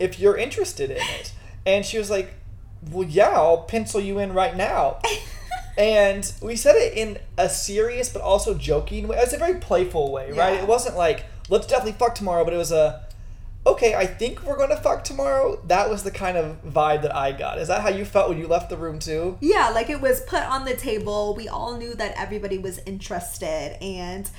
if 0.00 0.18
you're 0.18 0.36
interested 0.36 0.90
in 0.90 0.98
it. 0.98 1.32
And 1.64 1.86
she 1.86 1.98
was 1.98 2.10
like, 2.10 2.34
Well 2.90 3.08
yeah, 3.08 3.30
I'll 3.30 3.62
pencil 3.62 4.00
you 4.00 4.18
in 4.18 4.32
right 4.32 4.56
now. 4.56 4.98
and 5.78 6.30
we 6.42 6.56
said 6.56 6.74
it 6.74 6.94
in 6.96 7.18
a 7.38 7.48
serious 7.48 8.08
but 8.08 8.22
also 8.22 8.54
joking 8.54 9.06
way. 9.06 9.16
It 9.16 9.20
was 9.26 9.32
a 9.32 9.38
very 9.38 9.60
playful 9.60 10.10
way, 10.10 10.32
right? 10.32 10.54
Yeah. 10.54 10.62
It 10.62 10.66
wasn't 10.66 10.96
like, 10.96 11.26
let's 11.48 11.68
definitely 11.68 11.92
fuck 11.92 12.16
tomorrow, 12.16 12.44
but 12.44 12.54
it 12.54 12.58
was 12.58 12.72
a 12.72 13.05
okay, 13.66 13.94
I 13.94 14.06
think 14.06 14.42
we're 14.44 14.56
gonna 14.56 14.76
fuck 14.76 15.04
tomorrow. 15.04 15.60
That 15.66 15.90
was 15.90 16.04
the 16.04 16.10
kind 16.10 16.36
of 16.36 16.64
vibe 16.64 17.02
that 17.02 17.14
I 17.14 17.32
got. 17.32 17.58
Is 17.58 17.68
that 17.68 17.82
how 17.82 17.88
you 17.88 18.04
felt 18.04 18.28
when 18.28 18.38
you 18.38 18.46
left 18.46 18.70
the 18.70 18.76
room 18.76 18.98
too? 18.98 19.36
Yeah, 19.40 19.70
like 19.70 19.90
it 19.90 20.00
was 20.00 20.20
put 20.22 20.42
on 20.42 20.64
the 20.64 20.74
table. 20.74 21.34
We 21.34 21.48
all 21.48 21.76
knew 21.76 21.94
that 21.94 22.14
everybody 22.16 22.58
was 22.58 22.78
interested 22.86 23.76
and 23.82 24.30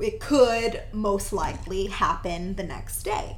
it 0.00 0.20
could 0.20 0.82
most 0.92 1.32
likely 1.32 1.86
happen 1.86 2.56
the 2.56 2.64
next 2.64 3.04
day. 3.04 3.36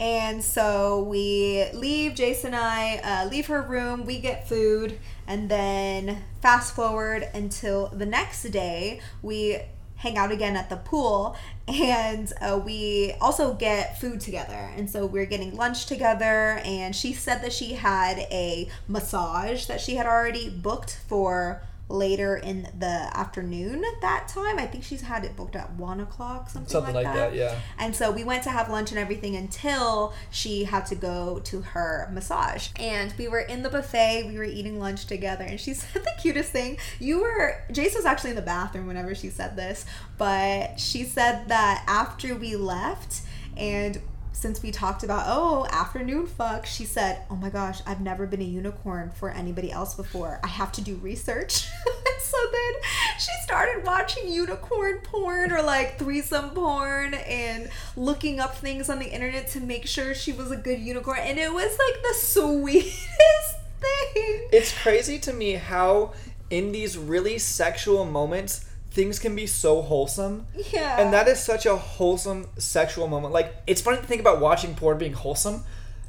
And 0.00 0.44
so 0.44 1.02
we 1.02 1.66
leave, 1.72 2.14
Jason 2.14 2.54
and 2.54 2.62
I 2.62 2.96
uh, 2.98 3.28
leave 3.28 3.48
her 3.48 3.60
room, 3.60 4.06
we 4.06 4.20
get 4.20 4.48
food, 4.48 4.96
and 5.26 5.48
then 5.48 6.22
fast 6.40 6.76
forward 6.76 7.28
until 7.34 7.88
the 7.88 8.06
next 8.06 8.44
day, 8.44 9.00
we 9.22 9.58
hang 9.98 10.16
out 10.16 10.30
again 10.30 10.56
at 10.56 10.70
the 10.70 10.76
pool 10.76 11.36
and 11.66 12.32
uh, 12.40 12.58
we 12.64 13.12
also 13.20 13.52
get 13.54 14.00
food 14.00 14.20
together. 14.20 14.70
And 14.76 14.88
so 14.88 15.04
we're 15.04 15.26
getting 15.26 15.54
lunch 15.54 15.86
together 15.86 16.60
and 16.64 16.94
she 16.94 17.12
said 17.12 17.42
that 17.42 17.52
she 17.52 17.74
had 17.74 18.18
a 18.30 18.68
massage 18.86 19.66
that 19.66 19.80
she 19.80 19.96
had 19.96 20.06
already 20.06 20.48
booked 20.48 20.98
for 21.08 21.62
later 21.88 22.36
in 22.36 22.68
the 22.78 23.10
afternoon 23.14 23.82
that 24.00 24.28
time. 24.28 24.58
I 24.58 24.66
think 24.66 24.84
she's 24.84 25.02
had 25.02 25.24
it 25.24 25.36
booked 25.36 25.56
at 25.56 25.72
one 25.74 26.00
o'clock, 26.00 26.50
something, 26.50 26.70
Something 26.70 26.94
like, 26.94 27.06
like 27.06 27.14
that. 27.14 27.30
that, 27.30 27.36
yeah. 27.36 27.58
And 27.78 27.94
so 27.96 28.10
we 28.10 28.24
went 28.24 28.42
to 28.44 28.50
have 28.50 28.68
lunch 28.68 28.90
and 28.90 28.98
everything 28.98 29.36
until 29.36 30.12
she 30.30 30.64
had 30.64 30.86
to 30.86 30.94
go 30.94 31.40
to 31.44 31.60
her 31.62 32.08
massage. 32.12 32.68
And 32.76 33.12
we 33.18 33.28
were 33.28 33.40
in 33.40 33.62
the 33.62 33.70
buffet, 33.70 34.26
we 34.28 34.36
were 34.36 34.44
eating 34.44 34.78
lunch 34.78 35.06
together, 35.06 35.44
and 35.44 35.58
she 35.58 35.74
said 35.74 36.04
the 36.04 36.12
cutest 36.20 36.52
thing. 36.52 36.78
You 36.98 37.20
were, 37.22 37.62
Jace 37.70 37.94
was 37.94 38.04
actually 38.04 38.30
in 38.30 38.36
the 38.36 38.42
bathroom 38.42 38.86
whenever 38.86 39.14
she 39.14 39.30
said 39.30 39.56
this, 39.56 39.86
but 40.18 40.78
she 40.78 41.04
said 41.04 41.48
that 41.48 41.84
after 41.86 42.34
we 42.34 42.56
left, 42.56 43.22
and 43.56 44.00
since 44.38 44.62
we 44.62 44.70
talked 44.70 45.02
about 45.02 45.24
oh 45.26 45.66
afternoon 45.70 46.26
fuck 46.26 46.64
she 46.64 46.84
said 46.84 47.22
oh 47.28 47.36
my 47.36 47.50
gosh 47.50 47.80
i've 47.86 48.00
never 48.00 48.26
been 48.26 48.40
a 48.40 48.44
unicorn 48.44 49.10
for 49.10 49.30
anybody 49.30 49.70
else 49.72 49.94
before. 49.94 50.40
I 50.42 50.46
have 50.46 50.72
to 50.72 50.80
do 50.80 50.96
research. 50.96 51.68
So 52.20 52.36
then 52.52 52.72
she 53.18 53.30
started 53.42 53.84
watching 53.84 54.28
unicorn 54.28 54.98
porn 55.02 55.52
or 55.52 55.62
like 55.62 55.98
threesome 55.98 56.50
porn 56.50 57.14
and 57.14 57.70
looking 57.96 58.38
up 58.38 58.56
things 58.56 58.90
on 58.90 58.98
the 58.98 59.06
internet 59.06 59.48
to 59.50 59.60
make 59.60 59.86
sure 59.86 60.14
she 60.14 60.32
was 60.32 60.50
a 60.50 60.56
good 60.56 60.80
unicorn. 60.80 61.20
And 61.20 61.38
it 61.38 61.52
was 61.52 61.78
like 61.78 62.02
the 62.02 62.14
sweetest 62.14 63.56
thing. 63.80 64.48
It's 64.52 64.76
crazy 64.82 65.18
to 65.20 65.32
me 65.32 65.52
how 65.52 66.12
in 66.50 66.72
these 66.72 66.98
really 66.98 67.38
sexual 67.38 68.04
moments 68.04 68.67
things 68.98 69.20
can 69.20 69.36
be 69.36 69.46
so 69.46 69.80
wholesome. 69.80 70.44
yeah 70.72 71.00
And 71.00 71.12
that 71.12 71.28
is 71.28 71.38
such 71.38 71.66
a 71.66 71.76
wholesome 71.76 72.48
sexual 72.58 73.06
moment. 73.06 73.32
Like 73.32 73.54
it's 73.68 73.80
funny 73.80 73.98
to 73.98 74.02
think 74.02 74.20
about 74.20 74.40
watching 74.40 74.74
porn 74.74 74.98
being 74.98 75.12
wholesome, 75.12 75.62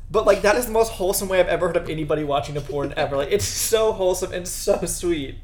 but 0.09 0.25
like 0.25 0.41
that 0.41 0.55
is 0.55 0.65
the 0.65 0.71
most 0.71 0.93
wholesome 0.93 1.29
way 1.29 1.39
I've 1.39 1.47
ever 1.47 1.67
heard 1.67 1.77
of 1.77 1.87
anybody 1.87 2.23
watching 2.23 2.57
a 2.57 2.61
porn 2.61 2.95
ever. 2.97 3.15
Like 3.15 3.31
it's 3.31 3.45
so 3.45 3.91
wholesome 3.91 4.33
and 4.33 4.47
so 4.47 4.83
sweet. 4.85 5.35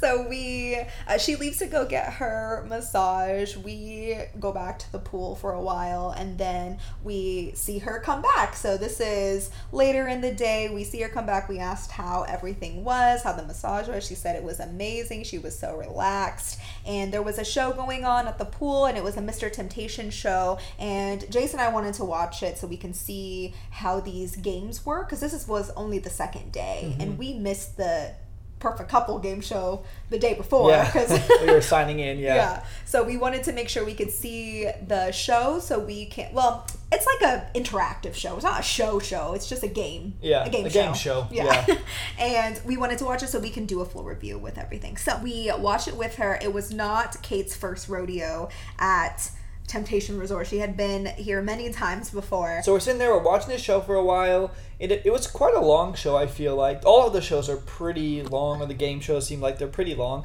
So 0.00 0.26
we 0.28 0.78
uh, 1.06 1.18
she 1.18 1.36
leaves 1.36 1.58
to 1.58 1.66
go 1.66 1.84
get 1.84 2.14
her 2.14 2.64
massage. 2.68 3.56
We 3.56 4.16
go 4.38 4.52
back 4.52 4.78
to 4.80 4.92
the 4.92 4.98
pool 4.98 5.34
for 5.34 5.52
a 5.52 5.60
while 5.60 6.10
and 6.10 6.38
then 6.38 6.78
we 7.02 7.52
see 7.54 7.78
her 7.78 7.98
come 8.00 8.22
back. 8.22 8.54
So 8.54 8.76
this 8.76 9.00
is 9.00 9.50
later 9.72 10.06
in 10.08 10.20
the 10.20 10.32
day. 10.32 10.68
We 10.68 10.84
see 10.84 11.00
her 11.02 11.08
come 11.08 11.26
back. 11.26 11.48
We 11.48 11.58
asked 11.58 11.90
how 11.90 12.24
everything 12.28 12.84
was 12.84 13.22
how 13.22 13.32
the 13.32 13.44
massage 13.44 13.88
was. 13.88 14.06
She 14.06 14.14
said 14.14 14.36
it 14.36 14.42
was 14.42 14.60
amazing. 14.60 15.24
She 15.24 15.38
was 15.38 15.58
so 15.58 15.76
relaxed. 15.76 16.60
And 16.86 17.12
there 17.12 17.22
was 17.22 17.38
a 17.38 17.44
show 17.44 17.72
going 17.72 18.04
on 18.04 18.28
at 18.28 18.38
the 18.38 18.44
pool 18.44 18.86
and 18.86 18.96
it 18.96 19.04
was 19.04 19.16
a 19.16 19.20
mr 19.20 19.52
temptation 19.52 20.10
show. 20.10 20.58
And 20.78 21.30
jason 21.30 21.58
and 21.58 21.68
i 21.68 21.72
wanted 21.72 21.94
to 21.94 22.04
watch 22.04 22.42
it 22.42 22.58
so 22.58 22.66
we 22.66 22.76
can 22.76 22.94
see 22.94 23.54
how 23.70 24.00
these 24.00 24.36
games 24.36 24.84
work 24.84 25.08
because 25.08 25.20
this 25.20 25.32
is, 25.32 25.48
was 25.48 25.70
only 25.70 25.98
the 25.98 26.10
second 26.10 26.52
day. 26.52 26.96
And 27.00 27.18
we 27.18 27.34
missed 27.34 27.76
the 27.76 28.12
perfect 28.58 28.88
couple 28.90 29.18
game 29.18 29.40
show 29.40 29.84
the 30.10 30.18
day 30.18 30.34
before 30.34 30.70
Yeah. 30.70 30.84
because 30.84 31.10
we 31.42 31.50
were 31.52 31.60
signing 31.60 32.00
in, 32.00 32.18
yeah. 32.18 32.34
yeah. 32.34 32.64
So 32.84 33.02
we 33.04 33.16
wanted 33.16 33.42
to 33.44 33.52
make 33.52 33.68
sure 33.68 33.84
we 33.84 33.94
could 33.94 34.10
see 34.10 34.68
the 34.86 35.10
show 35.12 35.58
so 35.60 35.78
we 35.78 36.06
can't. 36.06 36.32
well, 36.34 36.66
it's 36.90 37.06
like 37.06 37.22
a 37.22 37.46
interactive 37.58 38.14
show. 38.14 38.34
It's 38.34 38.44
not 38.44 38.60
a 38.60 38.62
show 38.62 38.98
show. 38.98 39.34
It's 39.34 39.48
just 39.48 39.62
a 39.62 39.68
game. 39.68 40.14
Yeah, 40.22 40.44
A 40.46 40.50
game 40.50 40.66
a 40.66 40.70
show. 40.70 40.82
game 40.82 40.94
show, 40.94 41.26
Yeah. 41.30 41.64
yeah. 41.68 41.76
and 42.18 42.60
we 42.64 42.76
wanted 42.76 42.98
to 42.98 43.04
watch 43.04 43.22
it 43.22 43.28
so 43.28 43.38
we 43.38 43.50
can 43.50 43.66
do 43.66 43.80
a 43.80 43.84
full 43.84 44.04
review 44.04 44.38
with 44.38 44.58
everything. 44.58 44.96
So 44.96 45.18
we 45.22 45.52
watched 45.58 45.88
it 45.88 45.96
with 45.96 46.16
her. 46.16 46.38
It 46.42 46.52
was 46.52 46.72
not 46.72 47.22
Kate's 47.22 47.54
first 47.54 47.88
rodeo 47.88 48.48
at 48.78 49.30
Temptation 49.66 50.18
Resort. 50.18 50.46
She 50.46 50.58
had 50.58 50.78
been 50.78 51.04
here 51.06 51.42
many 51.42 51.70
times 51.70 52.08
before. 52.10 52.62
So 52.64 52.72
we're 52.72 52.80
sitting 52.80 52.98
there, 52.98 53.10
we're 53.14 53.22
watching 53.22 53.50
this 53.50 53.60
show 53.60 53.82
for 53.82 53.94
a 53.96 54.04
while. 54.04 54.50
It, 54.78 54.92
it 54.92 55.12
was 55.12 55.26
quite 55.26 55.54
a 55.54 55.60
long 55.60 55.94
show, 55.94 56.16
I 56.16 56.26
feel 56.26 56.54
like. 56.54 56.82
All 56.84 57.06
of 57.06 57.12
the 57.12 57.20
shows 57.20 57.48
are 57.48 57.56
pretty 57.56 58.22
long, 58.22 58.62
or 58.62 58.66
the 58.66 58.74
game 58.74 59.00
shows 59.00 59.26
seem 59.26 59.40
like 59.40 59.58
they're 59.58 59.68
pretty 59.68 59.94
long. 59.94 60.24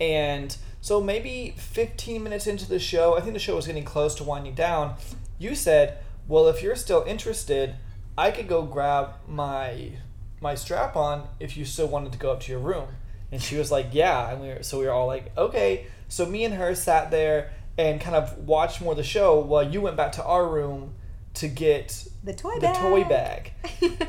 And 0.00 0.56
so 0.80 1.00
maybe 1.00 1.54
15 1.56 2.22
minutes 2.22 2.46
into 2.46 2.68
the 2.68 2.78
show, 2.78 3.16
I 3.16 3.20
think 3.20 3.32
the 3.32 3.40
show 3.40 3.56
was 3.56 3.66
getting 3.66 3.84
close 3.84 4.14
to 4.16 4.24
winding 4.24 4.54
down. 4.54 4.96
You 5.38 5.54
said, 5.54 5.98
well, 6.28 6.48
if 6.48 6.62
you're 6.62 6.76
still 6.76 7.04
interested, 7.06 7.76
I 8.16 8.30
could 8.30 8.48
go 8.48 8.62
grab 8.62 9.14
my 9.26 9.92
my 10.40 10.54
strap 10.54 10.94
on 10.94 11.26
if 11.40 11.56
you 11.56 11.64
still 11.64 11.86
wanted 11.88 12.12
to 12.12 12.18
go 12.18 12.30
up 12.30 12.40
to 12.40 12.52
your 12.52 12.60
room. 12.60 12.86
And 13.32 13.40
she 13.42 13.56
was 13.56 13.72
like, 13.72 13.88
yeah. 13.92 14.30
And 14.30 14.42
we 14.42 14.48
were, 14.48 14.62
so 14.62 14.78
we 14.78 14.84
were 14.84 14.92
all 14.92 15.06
like, 15.06 15.36
okay. 15.38 15.86
So 16.08 16.26
me 16.26 16.44
and 16.44 16.54
her 16.54 16.74
sat 16.74 17.10
there 17.10 17.50
and 17.78 18.00
kind 18.00 18.14
of 18.14 18.36
watched 18.46 18.82
more 18.82 18.92
of 18.92 18.98
the 18.98 19.04
show 19.04 19.38
while 19.38 19.66
you 19.68 19.80
went 19.80 19.96
back 19.96 20.12
to 20.12 20.24
our 20.24 20.46
room 20.46 20.94
to 21.34 21.48
get 21.48 22.06
the 22.22 22.32
toy 22.32 22.54
the 22.54 22.60
bag. 22.60 22.76
toy 22.76 23.04
bag. 23.04 23.52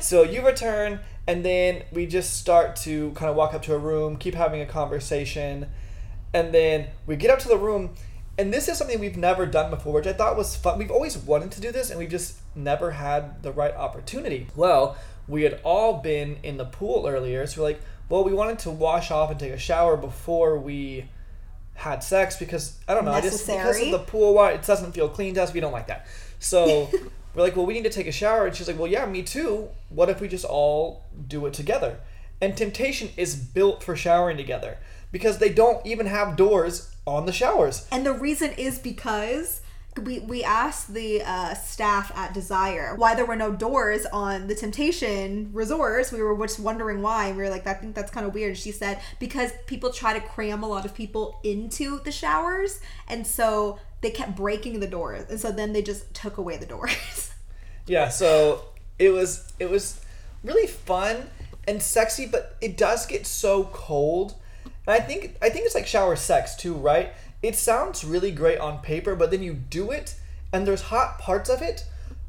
so 0.00 0.22
you 0.22 0.44
return, 0.44 1.00
and 1.26 1.44
then 1.44 1.82
we 1.92 2.06
just 2.06 2.36
start 2.36 2.76
to 2.76 3.10
kind 3.12 3.30
of 3.30 3.36
walk 3.36 3.54
up 3.54 3.62
to 3.62 3.74
a 3.74 3.78
room, 3.78 4.16
keep 4.16 4.34
having 4.34 4.60
a 4.60 4.66
conversation, 4.66 5.66
and 6.32 6.54
then 6.54 6.88
we 7.06 7.16
get 7.16 7.30
up 7.30 7.38
to 7.40 7.48
the 7.48 7.58
room. 7.58 7.94
And 8.38 8.52
this 8.52 8.68
is 8.68 8.76
something 8.76 9.00
we've 9.00 9.16
never 9.16 9.46
done 9.46 9.70
before, 9.70 9.94
which 9.94 10.06
I 10.06 10.12
thought 10.12 10.36
was 10.36 10.54
fun. 10.54 10.78
We've 10.78 10.90
always 10.90 11.16
wanted 11.16 11.52
to 11.52 11.60
do 11.60 11.72
this, 11.72 11.90
and 11.90 11.98
we've 11.98 12.10
just 12.10 12.36
never 12.54 12.90
had 12.90 13.42
the 13.42 13.50
right 13.50 13.74
opportunity. 13.74 14.48
Well, 14.54 14.96
we 15.26 15.42
had 15.42 15.60
all 15.64 15.94
been 15.94 16.36
in 16.42 16.58
the 16.58 16.66
pool 16.66 17.06
earlier, 17.08 17.46
so 17.46 17.62
we're 17.62 17.68
like, 17.68 17.80
well, 18.08 18.24
we 18.24 18.32
wanted 18.32 18.58
to 18.60 18.70
wash 18.70 19.10
off 19.10 19.30
and 19.30 19.40
take 19.40 19.52
a 19.52 19.58
shower 19.58 19.96
before 19.96 20.58
we 20.58 21.08
had 21.74 22.02
sex 22.02 22.36
because 22.38 22.78
I 22.88 22.94
don't 22.94 23.04
know, 23.04 23.12
I 23.12 23.20
just 23.20 23.46
because 23.46 23.80
of 23.80 23.90
the 23.90 23.98
pool 23.98 24.34
water, 24.34 24.54
it 24.54 24.62
doesn't 24.62 24.92
feel 24.92 25.08
clean 25.08 25.34
to 25.34 25.42
us. 25.42 25.52
We 25.52 25.60
don't 25.60 25.72
like 25.72 25.88
that. 25.88 26.06
So 26.38 26.90
we're 27.36 27.42
like, 27.42 27.54
well, 27.54 27.66
we 27.66 27.74
need 27.74 27.84
to 27.84 27.90
take 27.90 28.06
a 28.06 28.12
shower, 28.12 28.46
and 28.46 28.56
she's 28.56 28.66
like, 28.66 28.78
well, 28.78 28.90
yeah, 28.90 29.04
me 29.04 29.22
too. 29.22 29.68
What 29.90 30.08
if 30.08 30.22
we 30.22 30.26
just 30.28 30.46
all 30.46 31.04
do 31.28 31.44
it 31.44 31.52
together? 31.52 32.00
And 32.40 32.56
Temptation 32.56 33.10
is 33.16 33.36
built 33.36 33.82
for 33.82 33.94
showering 33.94 34.38
together 34.38 34.78
because 35.12 35.38
they 35.38 35.50
don't 35.50 35.84
even 35.86 36.06
have 36.06 36.36
doors 36.36 36.94
on 37.06 37.26
the 37.26 37.32
showers. 37.32 37.86
And 37.92 38.04
the 38.06 38.12
reason 38.12 38.52
is 38.52 38.78
because 38.78 39.60
we, 40.02 40.20
we 40.20 40.44
asked 40.44 40.92
the 40.92 41.22
uh, 41.22 41.54
staff 41.54 42.12
at 42.14 42.34
Desire 42.34 42.94
why 42.96 43.14
there 43.14 43.24
were 43.24 43.36
no 43.36 43.52
doors 43.52 44.04
on 44.06 44.46
the 44.46 44.54
Temptation 44.54 45.50
resorts. 45.52 46.12
We 46.12 46.22
were 46.22 46.36
just 46.46 46.60
wondering 46.60 47.00
why. 47.00 47.28
And 47.28 47.36
we 47.36 47.42
were 47.44 47.50
like, 47.50 47.66
I 47.66 47.74
think 47.74 47.94
that's 47.94 48.10
kind 48.10 48.26
of 48.26 48.34
weird. 48.34 48.50
And 48.50 48.58
she 48.58 48.72
said, 48.72 49.00
because 49.20 49.52
people 49.66 49.90
try 49.90 50.18
to 50.18 50.20
cram 50.20 50.62
a 50.62 50.68
lot 50.68 50.84
of 50.84 50.94
people 50.94 51.40
into 51.44 52.00
the 52.00 52.12
showers. 52.12 52.80
And 53.08 53.26
so 53.26 53.78
they 54.00 54.10
kept 54.10 54.36
breaking 54.36 54.80
the 54.80 54.86
doors. 54.86 55.28
And 55.30 55.40
so 55.40 55.50
then 55.52 55.72
they 55.72 55.82
just 55.82 56.12
took 56.14 56.36
away 56.38 56.56
the 56.56 56.66
doors. 56.66 57.32
Yeah, 57.88 58.08
so 58.08 58.64
it 58.98 59.10
was 59.10 59.52
it 59.60 59.70
was 59.70 60.00
really 60.42 60.66
fun 60.66 61.30
and 61.68 61.82
sexy, 61.82 62.26
but 62.26 62.56
it 62.60 62.76
does 62.76 63.06
get 63.06 63.26
so 63.26 63.64
cold. 63.72 64.34
And 64.86 64.94
I 64.94 64.98
think 65.00 65.36
I 65.40 65.48
think 65.50 65.66
it's 65.66 65.74
like 65.74 65.86
shower 65.86 66.16
sex 66.16 66.56
too, 66.56 66.74
right? 66.74 67.12
It 67.42 67.54
sounds 67.54 68.04
really 68.04 68.32
great 68.32 68.58
on 68.58 68.78
paper, 68.80 69.14
but 69.14 69.30
then 69.30 69.42
you 69.42 69.54
do 69.54 69.92
it 69.92 70.16
and 70.52 70.66
there's 70.66 70.82
hot 70.82 71.18
parts 71.18 71.48
of 71.48 71.62
it, 71.62 71.84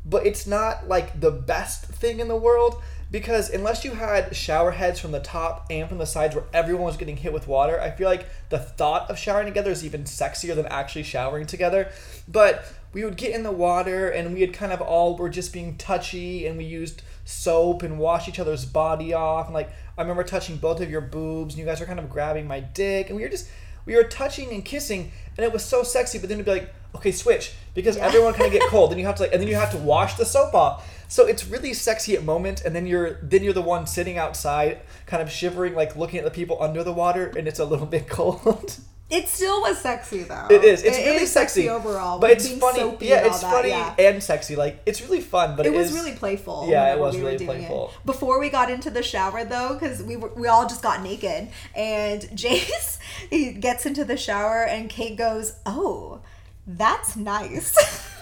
but 0.06 0.26
it's 0.26 0.46
not 0.46 0.88
like 0.88 1.20
the 1.20 1.32
best 1.32 1.86
thing 1.86 2.20
in 2.20 2.28
the 2.28 2.36
world 2.36 2.82
because 3.10 3.50
unless 3.50 3.86
you 3.86 3.94
had 3.94 4.36
shower 4.36 4.72
heads 4.72 5.00
from 5.00 5.12
the 5.12 5.20
top 5.20 5.66
and 5.70 5.88
from 5.88 5.98
the 5.98 6.06
sides 6.06 6.36
where 6.36 6.44
everyone 6.54 6.86
was 6.86 6.98
getting 6.98 7.18
hit 7.18 7.32
with 7.32 7.48
water, 7.48 7.80
I 7.80 7.92
feel 7.92 8.10
like 8.10 8.28
the 8.50 8.60
thought 8.60 9.10
of 9.10 9.18
showering 9.18 9.48
together 9.48 9.72
is 9.72 9.86
even 9.86 10.04
sexier 10.04 10.56
than 10.56 10.66
actually 10.66 11.04
showering 11.04 11.46
together. 11.46 11.90
But 12.28 12.66
we 12.92 13.06
would 13.06 13.16
get 13.16 13.34
in 13.34 13.44
the 13.44 13.52
water 13.52 14.10
and 14.10 14.34
we 14.34 14.42
had 14.42 14.54
kind 14.54 14.74
of 14.74 14.82
all 14.82 15.16
were 15.16 15.30
just 15.30 15.54
being 15.54 15.78
touchy 15.78 16.48
and 16.48 16.58
we 16.58 16.66
used 16.66 17.02
soap 17.26 17.84
and 17.84 18.00
wash 18.00 18.28
each 18.28 18.40
other's 18.40 18.66
body 18.66 19.14
off. 19.14 19.46
And 19.46 19.54
like 19.54 19.70
I 19.98 20.02
remember 20.02 20.24
touching 20.24 20.58
both 20.58 20.82
of 20.82 20.90
your 20.90 21.02
boobs 21.02 21.54
and 21.54 21.60
you 21.60 21.66
guys 21.66 21.80
were 21.80 21.86
kind 21.86 22.00
of 22.00 22.10
grabbing 22.10 22.48
my 22.48 22.60
dick. 22.60 23.08
And 23.08 23.16
we 23.16 23.24
were 23.24 23.30
just 23.30 23.50
we 23.86 23.96
were 23.96 24.04
touching 24.04 24.52
and 24.52 24.66
kissing 24.66 25.12
and 25.38 25.46
it 25.46 25.54
was 25.54 25.64
so 25.64 25.82
sexy 25.82 26.20
but 26.20 26.28
then 26.28 26.40
it'd 26.40 26.46
be 26.46 26.60
like 26.60 26.74
okay 26.96 27.12
switch 27.12 27.54
because 27.74 27.96
everyone 27.96 28.34
kind 28.34 28.48
of 28.48 28.52
get 28.52 28.64
cold. 28.70 28.92
And 28.92 29.00
you 29.00 29.06
have 29.06 29.16
to 29.16 29.24
like 29.24 29.32
and 29.32 29.42
then 29.42 29.48
you 29.48 29.56
have 29.56 29.72
to 29.72 29.78
wash 29.78 30.16
the 30.16 30.26
soap 30.26 30.54
off 30.54 30.97
so 31.08 31.26
it's 31.26 31.46
really 31.48 31.74
sexy 31.74 32.16
at 32.16 32.24
moment 32.24 32.62
and 32.64 32.76
then 32.76 32.86
you're 32.86 33.14
then 33.22 33.44
you're 33.44 33.54
the 33.54 33.62
one 33.62 33.86
sitting 33.88 34.18
outside 34.18 34.80
kind 35.06 35.22
of 35.24 35.32
shivering 35.32 35.74
like 35.76 35.96
looking 35.96 36.20
at 36.20 36.26
the 36.26 36.32
people 36.32 36.62
under 36.62 36.84
the 36.84 36.94
water 36.94 37.28
and 37.38 37.48
it's 37.48 37.60
a 37.60 37.66
little 37.66 37.86
bit 37.98 38.08
cold 38.10 38.80
it 39.10 39.30
still 39.30 39.62
was 39.62 39.78
sexy 39.78 40.24
though. 40.24 40.48
It 40.50 40.66
is. 40.66 40.84
It's 40.84 40.98
It 40.98 41.06
really 41.06 41.24
is 41.24 41.32
sexy, 41.32 41.70
overall. 41.70 42.20
but 42.20 42.32
it's 42.32 42.52
funny. 42.52 42.98
Yeah, 43.00 43.26
it's 43.26 43.40
that, 43.40 43.52
funny 43.54 43.70
yeah. 43.70 43.96
and 43.98 44.22
sexy. 44.22 44.58
Like 44.58 44.82
it's 44.86 45.02
really 45.02 45.22
fun, 45.22 45.56
but 45.56 45.66
it 45.66 45.72
was 45.74 45.92
is- 45.92 45.94
really 45.94 46.12
playful. 46.12 46.68
Yeah, 46.68 46.94
it 46.94 47.00
was 47.00 47.16
we 47.16 47.22
really 47.24 47.46
playful. 47.46 47.92
It. 47.94 48.06
Before 48.06 48.38
we 48.38 48.50
got 48.50 48.70
into 48.70 48.90
the 48.90 49.02
shower 49.02 49.46
though, 49.46 49.76
because 49.76 50.04
we 50.04 50.18
were, 50.18 50.34
we 50.36 50.48
all 50.50 50.68
just 50.68 50.84
got 50.84 51.02
naked, 51.04 51.48
and 51.74 52.22
Jace 52.34 52.98
he 53.30 53.54
gets 53.54 53.86
into 53.86 54.04
the 54.04 54.18
shower, 54.18 54.64
and 54.66 54.90
Kate 54.90 55.16
goes, 55.18 55.56
"Oh, 55.66 56.20
that's 56.66 57.16
nice." 57.16 57.78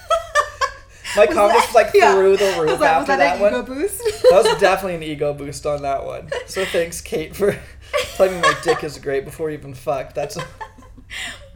My 1.18 1.28
confidence 1.28 1.68
was 1.68 1.76
like 1.76 1.92
yeah. 1.94 2.14
through 2.14 2.38
the 2.38 2.58
roof 2.60 2.80
like, 2.80 2.90
after 2.90 3.16
that, 3.16 3.40
that, 3.40 3.42
one. 3.42 3.54
that 3.66 4.42
was 4.44 4.60
definitely 4.60 4.96
an 4.96 5.04
ego 5.04 5.34
boost 5.34 5.66
on 5.66 5.82
that 5.84 6.06
one. 6.06 6.30
So 6.46 6.66
thanks, 6.66 7.00
Kate, 7.00 7.36
for 7.36 7.58
telling 8.16 8.36
me 8.36 8.42
my 8.42 8.54
dick 8.64 8.84
is 8.84 8.98
great 8.98 9.24
before 9.24 9.48
we 9.48 9.54
even 9.54 9.74
fucked. 9.74 10.16
That's 10.16 10.38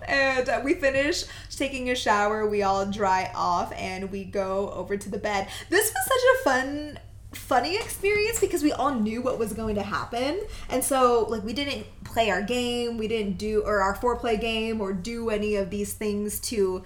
and 0.08 0.50
uh, 0.50 0.62
we 0.64 0.74
finish 0.74 1.26
taking 1.56 1.90
a 1.90 1.96
shower 1.96 2.48
we 2.48 2.64
all 2.64 2.86
dry 2.86 3.32
off 3.36 3.72
and 3.74 4.10
we 4.12 4.24
go 4.24 4.72
over 4.72 4.98
to 4.98 5.10
the 5.10 5.18
bed 5.18 5.48
this 5.70 5.94
was 5.94 6.06
such 6.06 6.22
a 6.36 6.44
fun 6.44 7.00
funny 7.34 7.76
experience 7.76 8.40
because 8.40 8.64
we 8.64 8.72
all 8.72 8.96
knew 8.96 9.22
what 9.22 9.38
was 9.38 9.54
going 9.54 9.76
to 9.76 9.84
happen 9.84 10.40
and 10.70 10.84
so 10.84 11.26
like 11.30 11.44
we 11.44 11.54
didn't 11.54 11.86
play 12.04 12.32
our 12.32 12.42
game 12.42 12.98
we 12.98 13.08
didn't 13.08 13.38
do 13.38 13.62
or 13.66 13.82
our 13.82 13.96
foreplay 13.96 14.40
game 14.40 14.82
or 14.82 14.94
do 14.94 15.30
any 15.30 15.56
of 15.56 15.70
these 15.70 15.94
things 15.94 16.40
to 16.40 16.84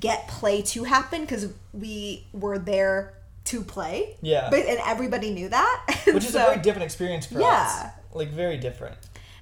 get 0.00 0.28
play 0.28 0.62
to 0.62 0.84
happen 0.84 1.22
because 1.22 1.48
we 1.72 2.26
were 2.32 2.58
there 2.58 3.14
to 3.44 3.62
play 3.62 4.16
Yeah. 4.20 4.48
but 4.50 4.60
and 4.60 4.78
everybody 4.84 5.30
knew 5.30 5.48
that 5.48 6.02
which 6.06 6.24
is 6.24 6.32
So- 6.32 6.42
a 6.42 6.50
very 6.50 6.62
different 6.62 6.84
experience 6.84 7.26
for 7.26 7.36
us. 7.36 7.40
Yeah. 7.42 7.82
us. 7.86 7.92
Like 8.14 8.28
very 8.30 8.58
different. 8.58 8.96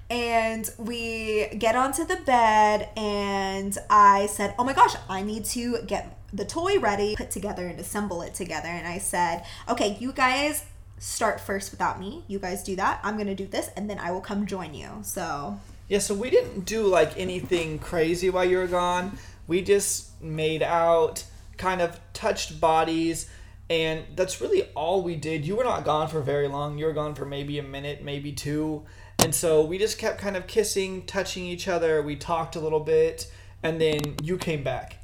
and 0.09 0.69
we 0.77 1.47
get 1.57 1.75
onto 1.75 2.05
the 2.05 2.15
bed 2.25 2.87
and 2.95 3.77
i 3.89 4.25
said 4.27 4.55
oh 4.57 4.63
my 4.63 4.71
gosh 4.73 4.95
i 5.09 5.21
need 5.21 5.43
to 5.43 5.81
get 5.85 6.17
the 6.31 6.45
toy 6.45 6.79
ready 6.79 7.13
put 7.17 7.29
together 7.31 7.67
and 7.67 7.77
assemble 7.79 8.21
it 8.21 8.33
together 8.33 8.69
and 8.69 8.87
i 8.87 8.97
said 8.97 9.43
okay 9.67 9.97
you 9.99 10.13
guys 10.13 10.63
start 10.97 11.39
first 11.41 11.71
without 11.71 11.99
me 11.99 12.23
you 12.27 12.39
guys 12.39 12.63
do 12.63 12.73
that 12.75 12.99
i'm 13.03 13.17
gonna 13.17 13.35
do 13.35 13.45
this 13.47 13.69
and 13.75 13.89
then 13.89 13.99
i 13.99 14.09
will 14.11 14.21
come 14.21 14.45
join 14.45 14.73
you 14.73 14.89
so 15.03 15.59
Yeah, 15.89 15.99
so 15.99 16.13
we 16.15 16.29
didn't 16.29 16.61
do 16.65 16.85
like 16.87 17.11
anything 17.17 17.79
crazy 17.79 18.29
while 18.29 18.43
you 18.51 18.57
were 18.57 18.67
gone. 18.67 19.17
We 19.47 19.61
just 19.61 20.21
made 20.21 20.61
out, 20.61 21.23
kind 21.57 21.81
of 21.81 21.99
touched 22.13 22.59
bodies, 22.61 23.29
and 23.69 24.03
that's 24.15 24.39
really 24.39 24.63
all 24.75 25.01
we 25.01 25.15
did. 25.15 25.45
You 25.45 25.55
were 25.55 25.63
not 25.63 25.83
gone 25.83 26.07
for 26.07 26.21
very 26.21 26.47
long. 26.47 26.77
You 26.77 26.85
were 26.85 26.93
gone 26.93 27.15
for 27.15 27.25
maybe 27.25 27.59
a 27.59 27.63
minute, 27.63 28.03
maybe 28.03 28.31
two. 28.31 28.83
And 29.19 29.33
so 29.33 29.65
we 29.65 29.77
just 29.77 29.97
kept 29.97 30.19
kind 30.19 30.37
of 30.37 30.47
kissing, 30.47 31.05
touching 31.05 31.45
each 31.45 31.67
other. 31.67 32.01
We 32.01 32.15
talked 32.15 32.55
a 32.55 32.59
little 32.59 32.79
bit, 32.79 33.31
and 33.63 33.81
then 33.81 34.15
you 34.23 34.37
came 34.37 34.63
back. 34.63 34.97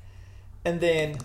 And 0.63 0.79
then 0.79 1.17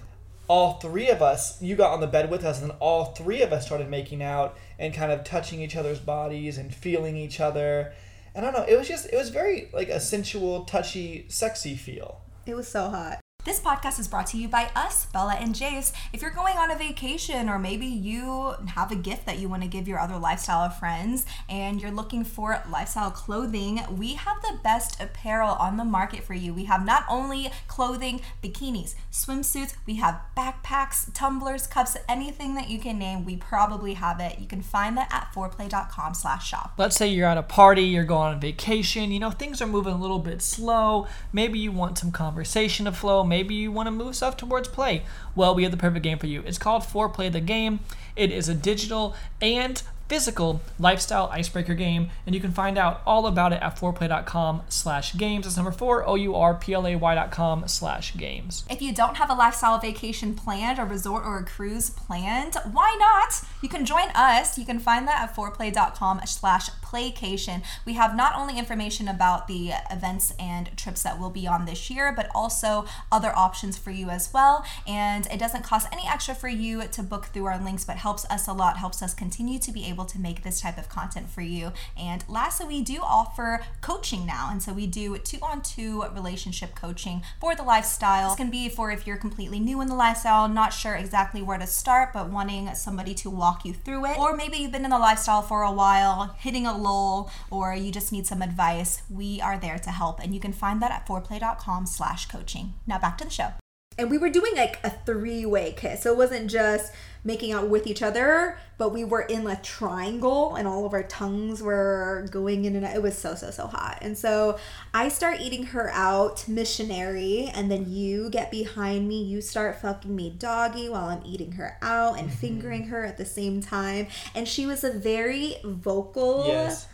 all 0.48 0.80
three 0.80 1.10
of 1.10 1.20
us, 1.20 1.60
you 1.60 1.76
got 1.76 1.92
on 1.92 2.00
the 2.00 2.06
bed 2.06 2.30
with 2.30 2.44
us, 2.44 2.60
and 2.60 2.70
then 2.70 2.76
all 2.80 3.06
three 3.06 3.42
of 3.42 3.52
us 3.52 3.66
started 3.66 3.88
making 3.88 4.22
out 4.22 4.56
and 4.78 4.94
kind 4.94 5.12
of 5.12 5.22
touching 5.22 5.60
each 5.60 5.76
other's 5.76 6.00
bodies 6.00 6.56
and 6.58 6.74
feeling 6.74 7.16
each 7.16 7.38
other. 7.38 7.92
And 8.34 8.46
I 8.46 8.50
don't 8.50 8.60
know, 8.60 8.72
it 8.72 8.78
was 8.78 8.88
just, 8.88 9.06
it 9.12 9.16
was 9.16 9.28
very 9.28 9.68
like 9.72 9.88
a 9.88 10.00
sensual, 10.00 10.64
touchy, 10.64 11.26
sexy 11.28 11.76
feel. 11.76 12.20
It 12.48 12.56
was 12.56 12.66
so 12.66 12.88
hot 12.88 13.20
This 13.48 13.60
podcast 13.60 13.98
is 13.98 14.06
brought 14.06 14.26
to 14.26 14.36
you 14.36 14.46
by 14.46 14.70
us, 14.76 15.06
Bella 15.06 15.34
and 15.40 15.54
Jace. 15.54 15.94
If 16.12 16.20
you're 16.20 16.30
going 16.30 16.58
on 16.58 16.70
a 16.70 16.76
vacation 16.76 17.48
or 17.48 17.58
maybe 17.58 17.86
you 17.86 18.52
have 18.66 18.92
a 18.92 18.94
gift 18.94 19.24
that 19.24 19.38
you 19.38 19.48
want 19.48 19.62
to 19.62 19.68
give 19.70 19.88
your 19.88 19.98
other 19.98 20.18
lifestyle 20.18 20.68
friends 20.68 21.24
and 21.48 21.80
you're 21.80 21.90
looking 21.90 22.24
for 22.24 22.62
lifestyle 22.70 23.10
clothing, 23.10 23.80
we 23.96 24.16
have 24.16 24.42
the 24.42 24.58
best 24.62 25.00
apparel 25.00 25.52
on 25.52 25.78
the 25.78 25.84
market 25.86 26.24
for 26.24 26.34
you. 26.34 26.52
We 26.52 26.64
have 26.64 26.84
not 26.84 27.06
only 27.08 27.50
clothing, 27.68 28.20
bikinis, 28.42 28.94
swimsuits, 29.10 29.76
we 29.86 29.94
have 29.94 30.20
backpacks, 30.36 31.10
tumblers, 31.14 31.66
cups, 31.66 31.96
anything 32.06 32.54
that 32.56 32.68
you 32.68 32.78
can 32.78 32.98
name, 32.98 33.24
we 33.24 33.36
probably 33.36 33.94
have 33.94 34.20
it. 34.20 34.38
You 34.38 34.46
can 34.46 34.60
find 34.60 34.94
that 34.98 35.08
at 35.10 35.32
4ourplay.com 35.34 36.12
slash 36.12 36.46
shop. 36.46 36.74
Let's 36.76 36.96
say 36.96 37.08
you're 37.08 37.26
at 37.26 37.38
a 37.38 37.42
party, 37.42 37.84
you're 37.84 38.04
going 38.04 38.34
on 38.34 38.40
vacation, 38.40 39.10
you 39.10 39.18
know, 39.18 39.30
things 39.30 39.62
are 39.62 39.66
moving 39.66 39.94
a 39.94 39.98
little 39.98 40.18
bit 40.18 40.42
slow. 40.42 41.06
Maybe 41.32 41.58
you 41.58 41.72
want 41.72 41.96
some 41.96 42.12
conversation 42.12 42.84
to 42.84 42.92
flow. 42.92 43.24
Maybe 43.24 43.37
you 43.38 43.72
want 43.72 43.86
to 43.86 43.90
move 43.90 44.16
stuff 44.16 44.36
towards 44.36 44.68
play. 44.68 45.02
Well, 45.34 45.54
we 45.54 45.62
have 45.62 45.72
the 45.72 45.78
perfect 45.78 46.02
game 46.02 46.18
for 46.18 46.26
you. 46.26 46.42
It's 46.46 46.58
called 46.58 46.82
Foreplay 46.82 47.30
the 47.30 47.40
Game. 47.40 47.80
It 48.16 48.30
is 48.30 48.48
a 48.48 48.54
digital 48.54 49.14
and 49.40 49.82
physical 50.08 50.62
lifestyle 50.78 51.28
icebreaker 51.30 51.74
game, 51.74 52.10
and 52.26 52.34
you 52.34 52.40
can 52.40 52.50
find 52.50 52.78
out 52.78 53.02
all 53.06 53.26
about 53.26 53.52
it 53.52 53.62
at 53.62 53.76
4ourplay.com 53.76 54.62
slash 54.68 55.16
games. 55.16 55.44
That's 55.44 55.56
number 55.56 55.70
four, 55.70 56.06
O-U-R-P-L-A-Y 56.08 57.14
dot 57.14 57.30
com 57.30 57.68
slash 57.68 58.16
games. 58.16 58.64
If 58.70 58.80
you 58.80 58.94
don't 58.94 59.18
have 59.18 59.30
a 59.30 59.34
lifestyle 59.34 59.78
vacation 59.78 60.34
planned, 60.34 60.78
a 60.78 60.84
resort 60.84 61.24
or 61.24 61.38
a 61.38 61.44
cruise 61.44 61.90
planned, 61.90 62.56
why 62.72 62.96
not? 62.98 63.42
You 63.60 63.68
can 63.68 63.84
join 63.84 64.08
us. 64.14 64.56
You 64.56 64.64
can 64.64 64.78
find 64.78 65.08
that 65.08 65.20
at 65.20 65.34
4ourplay.com 65.34 66.20
slash 66.26 66.70
playcation. 66.82 67.62
We 67.84 67.94
have 67.94 68.16
not 68.16 68.34
only 68.36 68.58
information 68.58 69.08
about 69.08 69.48
the 69.48 69.72
events 69.90 70.32
and 70.38 70.70
trips 70.76 71.02
that 71.02 71.18
will 71.18 71.30
be 71.30 71.46
on 71.46 71.64
this 71.64 71.90
year, 71.90 72.12
but 72.14 72.30
also 72.34 72.86
other 73.10 73.32
options 73.34 73.76
for 73.76 73.90
you 73.90 74.10
as 74.10 74.32
well. 74.32 74.64
And 74.86 75.26
it 75.26 75.38
doesn't 75.38 75.64
cost 75.64 75.88
any 75.92 76.06
extra 76.06 76.34
for 76.34 76.48
you 76.48 76.86
to 76.86 77.02
book 77.02 77.26
through 77.26 77.46
our 77.46 77.62
links, 77.62 77.84
but 77.84 77.96
helps 77.96 78.24
us 78.26 78.46
a 78.46 78.52
lot, 78.52 78.78
helps 78.78 79.02
us 79.02 79.12
continue 79.12 79.58
to 79.58 79.72
be 79.72 79.86
able 79.86 80.04
to 80.06 80.20
make 80.20 80.42
this 80.42 80.60
type 80.60 80.78
of 80.78 80.88
content 80.88 81.28
for 81.28 81.42
you. 81.42 81.72
And 81.96 82.24
lastly, 82.28 82.66
we 82.66 82.82
do 82.82 83.00
offer 83.02 83.64
coaching 83.80 84.24
now. 84.24 84.48
And 84.50 84.62
so 84.62 84.72
we 84.72 84.86
do 84.86 85.18
two 85.18 85.38
on 85.42 85.62
two 85.62 86.04
relationship 86.14 86.74
coaching 86.74 87.22
for 87.40 87.56
the 87.56 87.64
lifestyle. 87.64 88.28
This 88.28 88.36
can 88.36 88.50
be 88.50 88.68
for 88.68 88.90
if 88.92 89.06
you're 89.06 89.16
completely 89.16 89.58
new 89.58 89.80
in 89.80 89.88
the 89.88 89.94
lifestyle, 89.94 90.48
not 90.48 90.72
sure 90.72 90.94
exactly 90.94 91.42
where 91.42 91.58
to 91.58 91.66
start, 91.66 92.12
but 92.12 92.30
wanting 92.30 92.72
somebody 92.74 93.14
to 93.14 93.30
walk 93.30 93.47
you 93.64 93.72
through 93.72 94.06
it. 94.06 94.18
Or 94.18 94.36
maybe 94.36 94.58
you've 94.58 94.72
been 94.72 94.84
in 94.84 94.90
the 94.90 94.98
lifestyle 94.98 95.42
for 95.42 95.62
a 95.62 95.72
while, 95.72 96.34
hitting 96.38 96.66
a 96.66 96.76
lull, 96.76 97.30
or 97.50 97.74
you 97.74 97.90
just 97.90 98.12
need 98.12 98.26
some 98.26 98.42
advice. 98.42 99.02
We 99.10 99.40
are 99.40 99.58
there 99.58 99.78
to 99.78 99.90
help. 99.90 100.20
And 100.20 100.34
you 100.34 100.40
can 100.40 100.52
find 100.52 100.80
that 100.82 100.90
at 100.90 101.06
4ourplay.com 101.06 101.86
slash 101.86 102.26
coaching. 102.26 102.74
Now 102.86 102.98
back 102.98 103.18
to 103.18 103.24
the 103.24 103.30
show. 103.30 103.52
And 103.98 104.10
we 104.10 104.18
were 104.18 104.30
doing 104.30 104.54
like 104.56 104.78
a 104.84 104.90
three-way 104.90 105.74
kiss. 105.76 106.02
So 106.02 106.12
it 106.12 106.16
wasn't 106.16 106.50
just 106.50 106.92
making 107.24 107.52
out 107.52 107.68
with 107.68 107.86
each 107.86 108.02
other 108.02 108.56
but 108.78 108.92
we 108.92 109.04
were 109.04 109.22
in 109.22 109.44
a 109.46 109.56
triangle 109.56 110.54
and 110.54 110.66
all 110.66 110.86
of 110.86 110.92
our 110.94 111.02
tongues 111.02 111.60
were 111.60 112.26
going 112.30 112.64
in 112.64 112.76
and 112.76 112.84
out. 112.84 112.94
It 112.94 113.02
was 113.02 113.18
so 113.18 113.34
so 113.34 113.50
so 113.50 113.66
hot. 113.66 113.98
And 114.00 114.16
so 114.16 114.58
i 114.94 115.08
start 115.08 115.40
eating 115.40 115.64
her 115.66 115.90
out 115.90 116.48
missionary 116.48 117.50
and 117.54 117.70
then 117.70 117.90
you 117.90 118.30
get 118.30 118.50
behind 118.50 119.08
me. 119.08 119.22
You 119.24 119.40
start 119.40 119.82
fucking 119.82 120.14
me 120.14 120.30
doggy 120.30 120.88
while 120.88 121.08
i'm 121.08 121.22
eating 121.26 121.52
her 121.52 121.76
out 121.82 122.18
and 122.18 122.28
mm-hmm. 122.28 122.38
fingering 122.38 122.84
her 122.84 123.04
at 123.04 123.18
the 123.18 123.26
same 123.26 123.60
time. 123.60 124.06
And 124.34 124.46
she 124.46 124.64
was 124.64 124.84
a 124.84 124.92
very 124.92 125.56
vocal 125.64 126.44
Yes. 126.46 126.86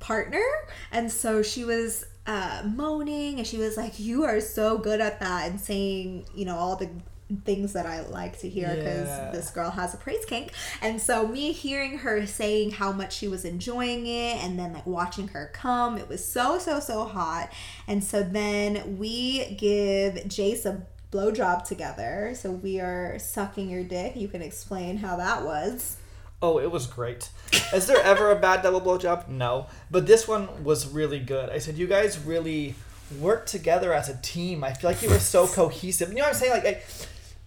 partner. 0.00 0.44
And 0.90 1.12
so 1.12 1.42
she 1.42 1.64
was 1.64 2.06
uh, 2.26 2.62
moaning 2.64 3.38
and 3.38 3.46
she 3.46 3.58
was 3.58 3.76
like 3.76 3.98
you 4.00 4.24
are 4.24 4.40
so 4.40 4.78
good 4.78 5.00
at 5.00 5.20
that 5.20 5.48
and 5.50 5.60
saying 5.60 6.24
you 6.34 6.44
know 6.44 6.56
all 6.56 6.76
the 6.76 6.90
things 7.44 7.72
that 7.72 7.86
i 7.86 8.00
like 8.06 8.38
to 8.38 8.48
hear 8.48 8.68
because 8.68 9.08
Yeah. 9.08 9.30
this 9.32 9.50
girl 9.50 9.70
has 9.70 9.94
a 9.94 9.96
praise 9.96 10.24
kink 10.24 10.52
and 10.80 11.00
so 11.02 11.26
me 11.26 11.50
hearing 11.50 11.98
her 11.98 12.24
saying 12.24 12.70
how 12.70 12.92
much 12.92 13.12
she 13.16 13.26
was 13.26 13.44
enjoying 13.44 14.06
it 14.06 14.36
and 14.44 14.56
then 14.56 14.72
like 14.72 14.86
watching 14.86 15.26
her 15.28 15.50
come 15.52 15.98
it 15.98 16.08
was 16.08 16.24
so 16.24 16.58
so 16.60 16.78
so 16.78 17.04
hot. 17.04 17.50
And 17.88 18.02
so 18.04 18.22
then 18.22 18.98
we 18.98 19.54
give 19.56 20.14
jace 20.28 20.64
a 20.66 20.82
blowjob 21.10 21.64
together. 21.64 22.32
So 22.36 22.50
we 22.52 22.80
are 22.80 23.18
sucking 23.18 23.70
your 23.70 23.82
dick. 23.84 24.14
You 24.16 24.28
can 24.28 24.42
explain 24.42 24.96
how 24.98 25.16
that 25.16 25.44
was 25.44 25.96
Oh, 26.42 26.58
it 26.58 26.70
was 26.70 26.86
great. 26.86 27.30
Is 27.72 27.86
there 27.86 28.00
ever 28.02 28.30
a 28.30 28.36
bad 28.36 28.62
double 28.62 28.80
blowjob? 28.80 29.28
No. 29.28 29.66
But 29.90 30.06
this 30.06 30.28
one 30.28 30.64
was 30.64 30.86
really 30.88 31.18
good. 31.18 31.48
I 31.50 31.58
said, 31.58 31.76
you 31.78 31.86
guys 31.86 32.18
really 32.18 32.74
worked 33.20 33.48
together 33.48 33.92
as 33.92 34.08
a 34.08 34.16
team. 34.18 34.62
I 34.62 34.72
feel 34.74 34.90
like 34.90 35.02
you 35.02 35.08
were 35.08 35.18
so 35.18 35.46
cohesive. 35.60 36.10
You 36.10 36.16
know 36.16 36.22
what 36.22 36.28
I'm 36.28 36.34
saying? 36.34 36.52
Like, 36.52 36.66
I, 36.66 36.82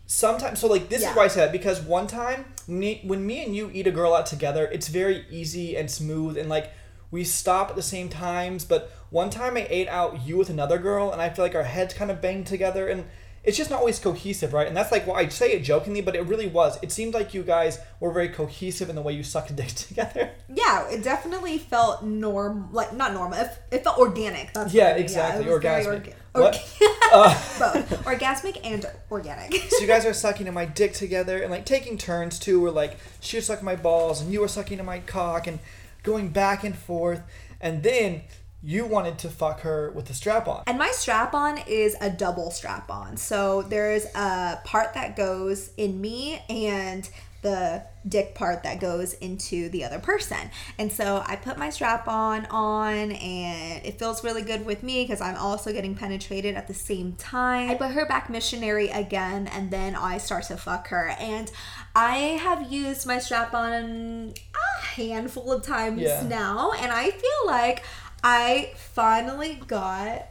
sometimes, 0.08 0.60
so 0.60 0.67
like, 0.67 0.89
this 0.89 1.02
Yeah. 1.04 1.12
is 1.12 1.15
why 1.15 1.25
I 1.25 1.28
said 1.28 1.47
that 1.47 1.52
because 1.52 1.82
one 1.82 2.08
time, 2.08 2.45
me, 2.67 3.02
when 3.06 3.25
me 3.25 3.43
and 3.43 3.56
you 3.56 3.69
eat 3.73 3.86
a 3.88 3.91
girl 3.91 4.13
out 4.13 4.25
together, 4.25 4.65
it's 4.71 4.88
very 4.88 5.25
easy 5.30 5.78
and 5.78 5.89
smooth 5.89 6.38
and 6.38 6.49
like, 6.49 6.71
we 7.12 7.23
stop 7.23 7.69
at 7.71 7.75
the 7.75 7.82
same 7.84 8.10
times. 8.10 8.65
But 8.65 8.91
one 9.10 9.30
time 9.30 9.56
I 9.58 9.65
ate 9.69 9.88
out 9.88 10.25
you 10.25 10.38
with 10.38 10.49
another 10.49 10.78
girl 10.80 11.12
and 11.12 11.21
I 11.21 11.30
feel 11.30 11.45
like 11.45 11.56
our 11.56 11.63
heads 11.63 11.93
kind 11.93 12.10
of 12.12 12.21
banged 12.21 12.47
together 12.47 12.88
and 12.88 13.06
it's 13.49 13.57
just 13.57 13.69
not 13.69 13.79
always 13.79 13.99
cohesive, 13.99 14.53
right? 14.53 14.67
And 14.67 14.77
that's 14.77 14.91
like 14.91 15.05
why 15.05 15.19
I 15.21 15.27
say 15.27 15.51
it 15.53 15.63
jokingly, 15.63 16.01
but 16.01 16.15
it 16.15 16.21
really 16.21 16.47
was. 16.47 16.77
It 16.81 16.91
seemed 16.91 17.13
like 17.13 17.33
you 17.33 17.43
guys 17.43 17.79
were 17.99 18.12
very 18.13 18.29
cohesive 18.29 18.89
in 18.89 18.95
the 18.95 19.01
way 19.01 19.13
you 19.13 19.23
sucked 19.23 19.53
dick 19.55 19.67
together. 19.88 20.29
Yeah, 20.53 20.88
it 20.89 21.03
definitely 21.03 21.57
felt 21.57 22.03
norm 22.03 22.69
like 22.71 22.93
not 22.93 23.13
normal. 23.13 23.39
It, 23.39 23.49
it 23.71 23.83
felt 23.83 23.97
organic. 23.97 24.53
That's 24.53 24.73
Yeah, 24.73 24.95
exactly, 24.95 25.43
very 25.45 25.59
orgasmic. 25.59 26.13
orga- 26.33 26.41
What? 26.41 26.75
Uh, 27.12 27.29
both 27.57 28.05
orgasmic 28.05 28.59
and 28.63 28.85
organic. 29.09 29.51
so 29.69 29.79
you 29.81 29.88
guys 29.88 30.05
are 30.05 30.13
sucking 30.13 30.45
in 30.45 30.53
my 30.53 30.63
dick 30.65 30.93
together 30.93 31.41
and 31.41 31.49
like 31.49 31.65
taking 31.65 31.97
turns 31.97 32.38
too. 32.38 32.62
Where 32.62 32.69
like 32.71 32.97
she 33.19 33.38
was 33.38 33.47
sucking 33.47 33.65
my 33.65 33.75
balls 33.75 34.21
and 34.21 34.31
you 34.31 34.41
were 34.41 34.47
sucking 34.47 34.77
in 34.77 34.85
my 34.85 34.99
cock 34.99 35.47
and 35.47 35.57
going 36.03 36.29
back 36.29 36.63
and 36.63 36.75
forth. 36.77 37.21
And 37.59 37.81
then 37.81 38.21
you 38.62 38.86
wanted 38.86 39.17
to 39.19 39.30
fuck 39.30 39.62
her 39.62 39.91
with 39.91 40.06
the 40.06 40.13
strap 40.13 40.48
on. 40.48 40.63
And 40.67 40.78
my 40.78 40.91
strap 40.91 41.34
on 41.34 41.60
is 41.67 41.95
a 42.02 42.10
double 42.10 42.52
strap 42.52 42.89
on. 42.91 43.15
So 43.17 43.62
there's 43.62 44.06
a 44.15 44.60
part 44.65 44.93
that 44.95 45.15
goes 45.15 45.72
in 45.78 46.02
me 46.02 46.41
and 46.50 47.10
the 47.41 47.82
dick 48.06 48.36
part 48.36 48.63
that 48.63 48.82
goes 48.82 49.13
into 49.13 49.69
the 49.69 49.86
other 49.86 49.98
person. 50.00 50.52
And 50.78 50.91
so 50.91 51.24
I 51.26 51.38
put 51.38 51.58
my 51.58 51.69
strap 51.69 52.06
on 52.06 52.45
on 52.48 53.13
and 53.13 53.86
it 53.86 53.98
feels 53.98 54.26
really 54.26 54.41
good 54.41 54.65
with 54.65 54.84
me 54.84 55.04
because 55.06 55.22
I'm 55.22 55.38
also 55.38 55.72
getting 55.72 55.95
penetrated 55.95 56.56
at 56.56 56.67
the 56.67 56.74
same 56.74 57.13
time. 57.13 57.69
I 57.72 57.76
put 57.76 57.91
her 57.91 58.06
back 58.06 58.30
missionary 58.30 58.89
again 58.89 59.48
and 59.48 59.72
then 59.72 59.95
I 59.95 60.17
start 60.17 60.43
to 60.45 60.58
fuck 60.58 60.89
her. 60.89 61.15
And 61.17 61.50
I 61.95 62.17
have 62.43 62.69
used 62.69 63.08
my 63.08 63.19
strap 63.19 63.54
on 63.54 64.34
a 64.34 64.86
handful 64.86 65.50
of 65.54 65.63
times 65.63 66.02
Yeah. 66.02 66.26
now 66.28 66.74
and 66.74 66.91
I 66.91 67.10
feel 67.12 67.45
like 67.45 67.84
I 68.23 68.71
finally 68.75 69.62
got 69.67 70.25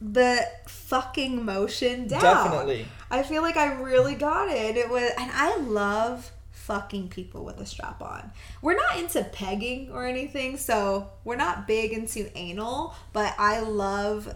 the 0.00 0.46
fucking 0.66 1.44
motion 1.44 2.06
down. 2.06 2.20
Definitely. 2.20 2.86
I 3.10 3.22
feel 3.22 3.42
like 3.42 3.56
I 3.56 3.72
really 3.74 4.14
got 4.14 4.48
it. 4.50 4.76
It 4.76 4.88
was, 4.90 5.10
and 5.18 5.30
I 5.32 5.56
love 5.58 6.30
fucking 6.50 7.08
people 7.08 7.44
with 7.44 7.60
a 7.60 7.66
strap 7.66 8.02
on. 8.02 8.30
We're 8.60 8.76
not 8.76 8.98
into 8.98 9.22
pegging 9.24 9.90
or 9.92 10.06
anything, 10.06 10.56
so 10.58 11.10
we're 11.24 11.36
not 11.36 11.66
big 11.66 11.92
into 11.92 12.30
anal. 12.36 12.94
But 13.12 13.34
I 13.38 13.60
love. 13.60 14.34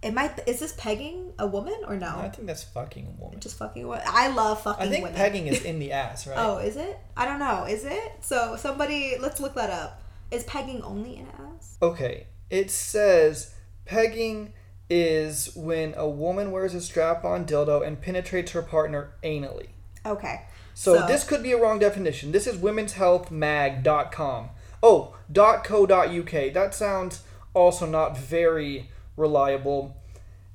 Am 0.00 0.16
I? 0.16 0.32
is 0.46 0.60
this 0.60 0.72
pegging 0.78 1.32
a 1.40 1.46
woman 1.46 1.74
or 1.88 1.96
no? 1.96 2.06
I 2.18 2.28
think 2.28 2.46
that's 2.46 2.62
fucking 2.62 3.16
a 3.18 3.22
woman. 3.22 3.40
Just 3.40 3.58
fucking. 3.58 3.86
wo- 3.86 4.00
I 4.06 4.28
love 4.28 4.62
fucking. 4.62 4.86
I 4.86 4.88
think 4.88 5.02
women. 5.04 5.16
pegging 5.16 5.48
is 5.48 5.64
in 5.64 5.80
the 5.80 5.90
ass, 5.92 6.26
right? 6.26 6.36
Oh, 6.38 6.58
is 6.58 6.76
it? 6.76 6.98
I 7.16 7.24
don't 7.24 7.40
know. 7.40 7.64
Is 7.64 7.84
it? 7.84 8.12
So 8.20 8.54
somebody, 8.56 9.16
let's 9.20 9.40
look 9.40 9.54
that 9.54 9.70
up. 9.70 10.00
Is 10.30 10.44
pegging 10.44 10.82
only 10.82 11.16
an 11.16 11.28
ass? 11.38 11.78
Okay, 11.80 12.26
it 12.50 12.70
says 12.70 13.54
pegging 13.84 14.52
is 14.90 15.54
when 15.54 15.94
a 15.96 16.08
woman 16.08 16.50
wears 16.50 16.74
a 16.74 16.80
strap-on 16.80 17.44
dildo 17.44 17.86
and 17.86 18.00
penetrates 18.00 18.52
her 18.52 18.62
partner 18.62 19.12
anally. 19.22 19.68
Okay. 20.04 20.42
So, 20.74 21.06
this 21.06 21.24
could 21.24 21.42
be 21.42 21.50
a 21.52 21.60
wrong 21.60 21.80
definition. 21.80 22.30
This 22.30 22.46
is 22.46 22.56
womenshealthmag.com. 22.56 24.50
Oh, 24.80 25.16
.co.uk. 25.34 26.52
That 26.54 26.72
sounds 26.72 27.24
also 27.52 27.84
not 27.84 28.16
very 28.16 28.88
reliable. 29.16 29.96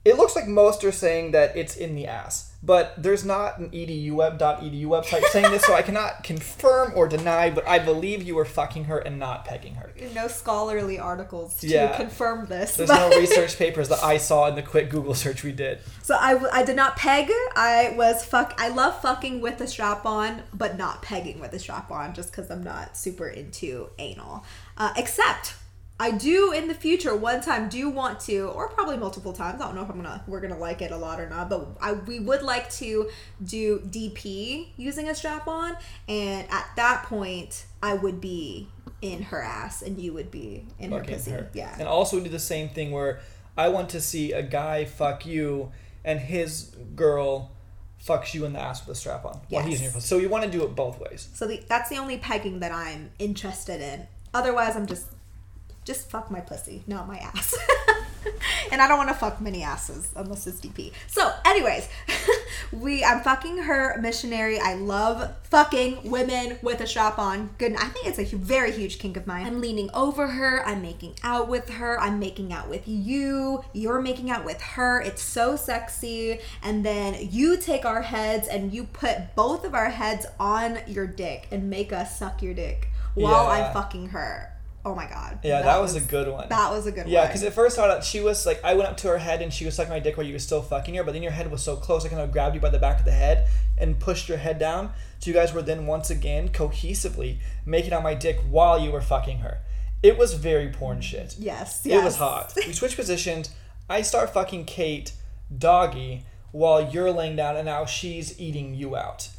It 0.05 0.15
looks 0.15 0.35
like 0.35 0.47
most 0.47 0.83
are 0.85 0.93
saying 0.93 1.31
that 1.31 1.55
it's 1.57 1.75
in 1.75 1.95
the 1.95 2.07
ass, 2.07 2.52
but 2.65 2.93
there's 2.97 3.25
not 3.25 3.59
an 3.59 3.69
edu 3.71 4.11
web 4.13 4.39
.edu 4.39 4.85
website 4.85 5.23
saying 5.25 5.51
this, 5.51 5.63
so 5.63 5.73
I 5.73 5.81
cannot 5.81 6.23
confirm 6.23 6.93
or 6.95 7.07
deny. 7.09 7.49
But 7.49 7.67
I 7.67 7.77
believe 7.79 8.23
you 8.23 8.35
were 8.35 8.45
fucking 8.45 8.85
her 8.85 8.97
and 8.99 9.19
not 9.19 9.43
pegging 9.45 9.75
her. 9.75 9.91
no 10.15 10.27
scholarly 10.29 10.97
articles 10.97 11.55
to 11.57 11.67
Yeah. 11.67 11.95
confirm 11.97 12.45
this. 12.47 12.75
There's 12.77 12.89
but- 12.89 13.09
no 13.09 13.17
research 13.19 13.57
papers 13.57 13.89
that 13.89 14.01
I 14.03 14.17
saw 14.17 14.47
in 14.47 14.55
the 14.55 14.61
quick 14.63 14.89
Google 14.89 15.13
search 15.13 15.43
we 15.43 15.51
did. 15.51 15.79
So 16.01 16.15
I, 16.17 16.33
w- 16.33 16.49
I 16.53 16.63
did 16.63 16.75
not 16.77 16.95
peg. 16.95 17.29
I 17.55 17.93
was 17.97 18.23
fuck. 18.23 18.53
I 18.57 18.69
love 18.69 19.01
fucking 19.01 19.41
with 19.41 19.59
a 19.61 19.67
strap 19.67 20.05
on, 20.05 20.43
but 20.53 20.77
not 20.77 21.01
pegging 21.01 21.39
with 21.41 21.51
a 21.53 21.59
strap 21.59 21.91
on, 21.91 22.13
just 22.13 22.31
because 22.31 22.49
I'm 22.49 22.63
not 22.63 22.95
super 22.97 23.27
into 23.27 23.89
anal. 23.99 24.45
Uh, 24.77 24.93
except 24.97 25.55
I 25.99 26.11
do 26.11 26.51
in 26.51 26.67
the 26.67 26.73
future. 26.73 27.15
One 27.15 27.39
time, 27.41 27.69
do 27.69 27.89
want 27.89 28.19
to, 28.21 28.47
or 28.47 28.67
probably 28.69 28.97
multiple 28.97 29.31
times. 29.31 29.61
I 29.61 29.65
don't 29.67 29.75
know 29.75 29.83
if 29.83 29.89
I'm 29.89 29.95
gonna 29.97 30.23
we're 30.27 30.41
gonna 30.41 30.57
like 30.57 30.81
it 30.81 30.91
a 30.91 30.97
lot 30.97 31.19
or 31.19 31.29
not, 31.29 31.49
but 31.49 31.67
I 31.79 31.93
we 31.93 32.19
would 32.19 32.41
like 32.41 32.69
to 32.73 33.09
do 33.45 33.79
DP 33.79 34.69
using 34.75 35.07
a 35.09 35.15
strap 35.15 35.47
on, 35.47 35.77
and 36.09 36.47
at 36.51 36.65
that 36.75 37.03
point, 37.03 37.65
I 37.81 37.93
would 37.93 38.19
be 38.19 38.67
in 39.01 39.21
her 39.23 39.41
ass, 39.41 39.81
and 39.81 39.99
you 39.99 40.13
would 40.13 40.31
be 40.31 40.65
in 40.79 40.91
her 40.91 41.03
pussy. 41.03 41.31
her. 41.31 41.49
Yeah. 41.53 41.75
And 41.77 41.87
also 41.87 42.19
do 42.19 42.29
the 42.29 42.39
same 42.39 42.69
thing 42.69 42.91
where 42.91 43.19
I 43.57 43.69
want 43.69 43.89
to 43.89 44.01
see 44.01 44.31
a 44.31 44.41
guy 44.41 44.85
fuck 44.85 45.25
you 45.25 45.71
and 46.03 46.19
his 46.19 46.75
girl 46.95 47.51
fucks 48.03 48.33
you 48.33 48.43
in 48.45 48.53
the 48.53 48.59
ass 48.59 48.85
with 48.85 48.97
a 48.97 48.99
strap 48.99 49.23
on 49.25 49.39
while 49.49 49.63
he's 49.63 49.77
in 49.77 49.83
your 49.83 49.87
Yes. 49.89 49.93
pussy. 49.95 50.07
So 50.07 50.17
you 50.17 50.27
want 50.27 50.43
to 50.43 50.49
do 50.49 50.63
it 50.63 50.75
both 50.75 50.99
ways. 50.99 51.29
So 51.33 51.47
the, 51.47 51.63
that's 51.69 51.89
the 51.89 51.97
only 51.97 52.17
pegging 52.17 52.59
that 52.61 52.71
I'm 52.73 53.11
interested 53.19 53.79
in. 53.79 54.07
Otherwise, 54.33 54.75
I'm 54.75 54.87
just 54.87 55.05
just 55.85 56.09
fuck 56.09 56.31
my 56.31 56.39
pussy, 56.39 56.83
not 56.87 57.07
my 57.07 57.17
ass. 57.17 57.55
and 58.71 58.81
I 58.81 58.87
don't 58.87 58.97
want 58.97 59.09
to 59.09 59.15
fuck 59.15 59.41
many 59.41 59.63
asses 59.63 60.11
unless 60.15 60.47
it's 60.47 60.59
DP. 60.59 60.91
So, 61.07 61.31
anyways, 61.45 61.89
we 62.71 63.03
I'm 63.03 63.21
fucking 63.21 63.59
her 63.59 63.99
missionary. 63.99 64.59
I 64.59 64.75
love 64.75 65.31
fucking 65.43 66.09
women 66.09 66.57
with 66.61 66.81
a 66.81 66.87
strap 66.87 67.19
on. 67.19 67.49
Good. 67.57 67.75
I 67.75 67.85
think 67.85 68.07
it's 68.07 68.19
a 68.33 68.35
very 68.35 68.71
huge 68.71 68.99
kink 68.99 69.17
of 69.17 69.27
mine. 69.27 69.45
I'm 69.45 69.61
leaning 69.61 69.89
over 69.93 70.27
her. 70.27 70.65
I'm 70.65 70.81
making 70.81 71.15
out 71.23 71.47
with 71.47 71.69
her. 71.69 71.99
I'm 71.99 72.19
making 72.19 72.53
out 72.53 72.69
with 72.69 72.83
you. 72.87 73.63
You're 73.73 74.01
making 74.01 74.31
out 74.31 74.45
with 74.45 74.61
her. 74.61 75.01
It's 75.01 75.21
so 75.21 75.55
sexy. 75.55 76.39
And 76.61 76.85
then 76.85 77.15
you 77.31 77.57
take 77.57 77.85
our 77.85 78.01
heads 78.01 78.47
and 78.47 78.73
you 78.73 78.85
put 78.85 79.35
both 79.35 79.65
of 79.65 79.75
our 79.75 79.89
heads 79.89 80.25
on 80.39 80.79
your 80.87 81.07
dick 81.07 81.47
and 81.51 81.69
make 81.69 81.91
us 81.91 82.17
suck 82.17 82.41
your 82.41 82.53
dick 82.53 82.87
while 83.15 83.45
Yeah. 83.45 83.67
I'm 83.67 83.73
fucking 83.73 84.09
her. 84.09 84.52
Oh 84.85 84.93
my 84.93 85.07
god. 85.07 85.39
Yeah, 85.43 85.61
that, 85.61 85.79
was, 85.79 85.95
a 85.95 86.01
good 86.01 86.27
one. 86.27 86.49
That 86.49 86.69
was 86.71 86.85
a 86.87 86.91
good 86.91 87.07
yeah, 87.07 87.19
one. 87.19 87.23
Yeah, 87.23 87.27
because 87.27 87.43
at 87.43 87.53
first 87.53 87.79
I 87.79 87.87
thought 87.87 88.03
she 88.03 88.19
was 88.19 88.45
like, 88.45 88.61
I 88.65 88.73
went 88.73 88.89
up 88.89 88.97
to 88.97 89.07
her 89.07 89.17
head 89.17 89.41
and 89.41 89.53
she 89.53 89.63
was 89.63 89.75
sucking 89.75 89.91
my 89.91 89.99
dick 89.99 90.17
while 90.17 90.25
you 90.25 90.33
were 90.33 90.39
still 90.39 90.61
fucking 90.61 90.95
her, 90.95 91.03
but 91.05 91.13
then 91.13 91.23
your 91.23 91.31
head 91.31 91.49
was 91.49 91.61
so 91.61 91.77
close, 91.77 92.05
I 92.05 92.09
kind 92.09 92.21
of 92.21 92.33
grabbed 92.33 92.55
you 92.55 92.61
by 92.61 92.69
the 92.69 92.79
back 92.79 92.99
of 92.99 93.05
the 93.05 93.11
head 93.11 93.47
and 93.77 93.97
pushed 93.97 94.27
your 94.27 94.39
head 94.39 94.59
down. 94.59 94.91
So 95.19 95.29
you 95.29 95.33
guys 95.33 95.53
were 95.53 95.61
then 95.61 95.87
once 95.87 96.09
again 96.09 96.49
cohesively 96.49 97.37
making 97.65 97.93
out 97.93 98.03
my 98.03 98.13
dick 98.13 98.39
while 98.49 98.77
you 98.77 98.91
were 98.91 99.01
fucking 99.01 99.39
her. 99.39 99.59
It 100.01 100.17
was 100.17 100.33
very 100.33 100.69
porn 100.69 100.99
shit. 100.99 101.37
Yes, 101.39 101.81
yes. 101.85 102.01
It 102.01 102.03
was 102.03 102.17
hot. 102.17 102.53
We 102.67 102.73
switched 102.73 102.97
positions. 102.97 103.51
I 103.89 104.01
start 104.01 104.33
fucking 104.33 104.65
Kate 104.65 105.13
doggy 105.55 106.25
while 106.51 106.91
you're 106.91 107.11
laying 107.11 107.37
down, 107.37 107.55
and 107.55 107.65
now 107.65 107.85
she's 107.85 108.37
eating 108.39 108.75
you 108.75 108.97
out. 108.97 109.29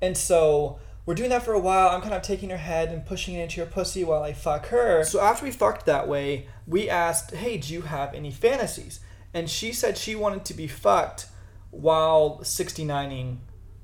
And 0.00 0.16
so 0.16 0.78
we're 1.04 1.14
doing 1.14 1.30
that 1.30 1.42
for 1.44 1.52
a 1.52 1.58
while. 1.58 1.88
I'm 1.88 2.00
kind 2.00 2.14
of 2.14 2.22
taking 2.22 2.50
her 2.50 2.56
head 2.56 2.90
and 2.90 3.04
pushing 3.04 3.34
it 3.34 3.42
into 3.42 3.56
your 3.56 3.66
pussy 3.66 4.04
while 4.04 4.22
I 4.22 4.32
fuck 4.32 4.66
her. 4.68 5.04
So 5.04 5.20
after 5.20 5.44
we 5.44 5.50
fucked 5.50 5.86
that 5.86 6.06
way, 6.08 6.46
we 6.66 6.88
asked, 6.88 7.32
"Hey, 7.34 7.56
do 7.56 7.72
you 7.72 7.82
have 7.82 8.14
any 8.14 8.30
fantasies?" 8.30 9.00
And 9.34 9.48
she 9.50 9.72
said 9.72 9.96
she 9.98 10.14
wanted 10.14 10.44
to 10.44 10.54
be 10.54 10.66
fucked 10.68 11.26
while 11.70 12.40
69ing 12.42 13.38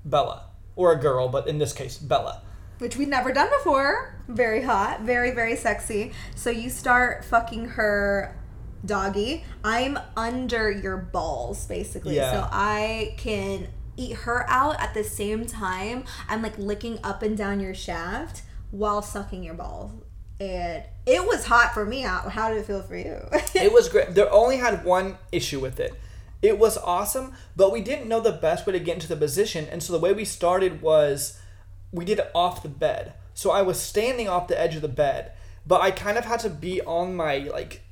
Bella 0.04 0.44
or 0.76 0.92
a 0.92 0.96
girl, 0.96 1.28
but 1.28 1.48
in 1.48 1.58
this 1.58 1.72
case, 1.72 1.98
Bella. 1.98 2.42
which 2.78 2.96
we'd 2.96 3.08
never 3.08 3.32
done 3.32 3.50
before. 3.58 4.14
Very 4.28 4.62
hot, 4.62 5.00
very 5.02 5.32
very 5.32 5.56
sexy. 5.56 6.12
So 6.36 6.50
you 6.50 6.70
start 6.70 7.24
fucking 7.24 7.70
her 7.70 8.36
doggy. 8.84 9.44
I'm 9.64 9.98
under 10.16 10.70
your 10.70 10.96
balls 10.96 11.66
basically. 11.66 12.14
Yeah. 12.14 12.30
So 12.30 12.48
I 12.52 13.14
can 13.16 13.66
eat 13.98 14.16
her 14.18 14.48
out 14.48 14.80
at 14.80 14.94
the 14.94 15.04
same 15.04 15.46
time. 15.46 16.04
I'm 16.28 16.42
like 16.42 16.56
licking 16.56 16.98
up 17.02 17.22
and 17.22 17.36
down 17.36 17.60
your 17.60 17.74
shaft 17.74 18.42
while 18.70 19.02
sucking 19.02 19.42
your 19.42 19.54
balls. 19.54 19.92
And 20.40 20.84
it 21.04 21.26
was 21.26 21.46
hot 21.46 21.74
for 21.74 21.84
me. 21.84 22.02
How 22.02 22.48
did 22.48 22.58
it 22.58 22.66
feel 22.66 22.82
for 22.82 22.96
you? 22.96 23.20
it 23.54 23.72
was 23.72 23.88
great. 23.88 24.14
There 24.14 24.32
only 24.32 24.58
had 24.58 24.84
one 24.84 25.18
issue 25.32 25.58
with 25.58 25.80
it. 25.80 25.94
It 26.40 26.58
was 26.58 26.78
awesome, 26.78 27.34
but 27.56 27.72
we 27.72 27.80
didn't 27.80 28.08
know 28.08 28.20
the 28.20 28.32
best 28.32 28.64
way 28.64 28.72
to 28.72 28.78
get 28.78 28.94
into 28.94 29.08
the 29.08 29.16
position, 29.16 29.66
and 29.72 29.82
so 29.82 29.92
the 29.92 29.98
way 29.98 30.12
we 30.12 30.24
started 30.24 30.80
was 30.80 31.40
we 31.90 32.04
did 32.04 32.20
it 32.20 32.30
off 32.32 32.62
the 32.62 32.68
bed. 32.68 33.14
So 33.34 33.50
I 33.50 33.62
was 33.62 33.80
standing 33.80 34.28
off 34.28 34.46
the 34.46 34.60
edge 34.60 34.76
of 34.76 34.82
the 34.82 34.88
bed, 34.88 35.32
but 35.66 35.80
I 35.80 35.90
kind 35.90 36.16
of 36.16 36.26
had 36.26 36.38
to 36.40 36.50
be 36.50 36.80
on 36.82 37.16
my 37.16 37.38
like 37.38 37.82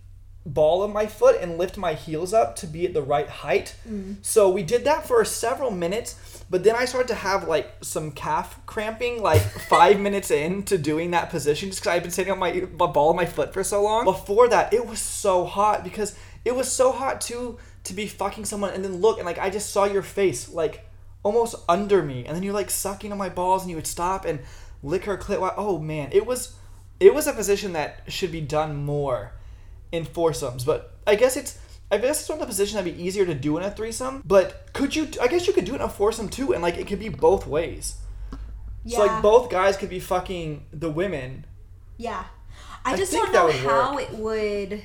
ball 0.46 0.84
of 0.84 0.92
my 0.92 1.06
foot 1.06 1.40
and 1.40 1.58
lift 1.58 1.76
my 1.76 1.94
heels 1.94 2.32
up 2.32 2.54
to 2.56 2.66
be 2.66 2.86
at 2.86 2.94
the 2.94 3.02
right 3.02 3.28
height. 3.28 3.74
Mm. 3.86 4.16
So 4.22 4.48
we 4.48 4.62
did 4.62 4.84
that 4.84 5.06
for 5.06 5.24
several 5.24 5.72
minutes, 5.72 6.44
but 6.48 6.62
then 6.62 6.76
I 6.76 6.84
started 6.84 7.08
to 7.08 7.14
have 7.14 7.48
like 7.48 7.72
some 7.82 8.12
calf 8.12 8.64
cramping 8.64 9.22
like 9.22 9.40
five 9.68 9.98
minutes 9.98 10.30
into 10.30 10.78
doing 10.78 11.10
that 11.10 11.30
position 11.30 11.70
just 11.70 11.82
because 11.82 11.96
I've 11.96 12.02
been 12.02 12.12
sitting 12.12 12.32
on 12.32 12.38
my, 12.38 12.52
my 12.78 12.86
ball 12.86 13.10
of 13.10 13.16
my 13.16 13.26
foot 13.26 13.52
for 13.52 13.64
so 13.64 13.82
long. 13.82 14.04
Before 14.04 14.48
that, 14.48 14.72
it 14.72 14.86
was 14.86 15.00
so 15.00 15.44
hot 15.44 15.82
because 15.82 16.16
it 16.44 16.54
was 16.54 16.70
so 16.70 16.92
hot 16.92 17.20
too 17.20 17.58
to 17.84 17.92
be 17.92 18.06
fucking 18.06 18.44
someone 18.44 18.72
and 18.72 18.84
then 18.84 18.96
look 18.96 19.18
and 19.18 19.26
like 19.26 19.38
I 19.38 19.50
just 19.50 19.70
saw 19.70 19.84
your 19.84 20.02
face 20.02 20.48
like 20.48 20.88
almost 21.24 21.56
under 21.68 22.02
me 22.02 22.24
and 22.24 22.36
then 22.36 22.44
you're 22.44 22.54
like 22.54 22.70
sucking 22.70 23.10
on 23.10 23.18
my 23.18 23.28
balls 23.28 23.62
and 23.62 23.70
you 23.70 23.76
would 23.76 23.86
stop 23.86 24.24
and 24.24 24.38
lick 24.84 25.06
her 25.06 25.16
clit. 25.16 25.54
Oh 25.56 25.80
man, 25.80 26.10
it 26.12 26.24
was 26.24 26.54
it 27.00 27.12
was 27.12 27.26
a 27.26 27.32
position 27.32 27.72
that 27.72 28.02
should 28.06 28.30
be 28.30 28.40
done 28.40 28.76
more 28.76 29.32
in 29.92 30.04
foursomes, 30.04 30.64
but 30.64 30.94
I 31.06 31.14
guess 31.14 31.36
it's 31.36 31.58
I 31.90 31.98
guess 31.98 32.20
it's 32.20 32.28
one 32.28 32.36
of 32.36 32.40
the 32.40 32.46
positions 32.46 32.74
that'd 32.74 32.96
be 32.96 33.02
easier 33.02 33.24
to 33.26 33.34
do 33.34 33.56
in 33.58 33.62
a 33.62 33.70
threesome. 33.70 34.22
But 34.26 34.72
could 34.72 34.96
you? 34.96 35.08
I 35.20 35.28
guess 35.28 35.46
you 35.46 35.52
could 35.52 35.64
do 35.64 35.72
it 35.72 35.76
in 35.76 35.82
a 35.82 35.88
foursome 35.88 36.28
too, 36.28 36.52
and 36.52 36.62
like 36.62 36.76
it 36.78 36.86
could 36.88 36.98
be 36.98 37.08
both 37.08 37.46
ways. 37.46 37.96
So 38.32 38.36
Yeah. 38.84 38.98
like 38.98 39.22
both 39.22 39.50
guys 39.50 39.76
could 39.76 39.90
be 39.90 40.00
fucking 40.00 40.66
the 40.72 40.90
women. 40.90 41.44
Yeah. 41.96 42.24
I, 42.84 42.92
I 42.92 42.96
just 42.96 43.12
don't 43.12 43.32
know 43.32 43.50
how 43.50 43.94
work. 43.96 44.02
it 44.04 44.14
would 44.14 44.82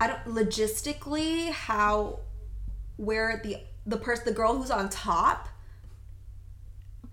I 0.00 0.06
don't 0.06 0.24
logistically 0.26 1.50
how 1.50 2.20
where 2.96 3.40
the 3.42 3.58
the 3.86 3.96
person 3.96 4.24
the 4.26 4.32
girl 4.32 4.56
who's 4.56 4.70
on 4.70 4.88
top 4.88 5.48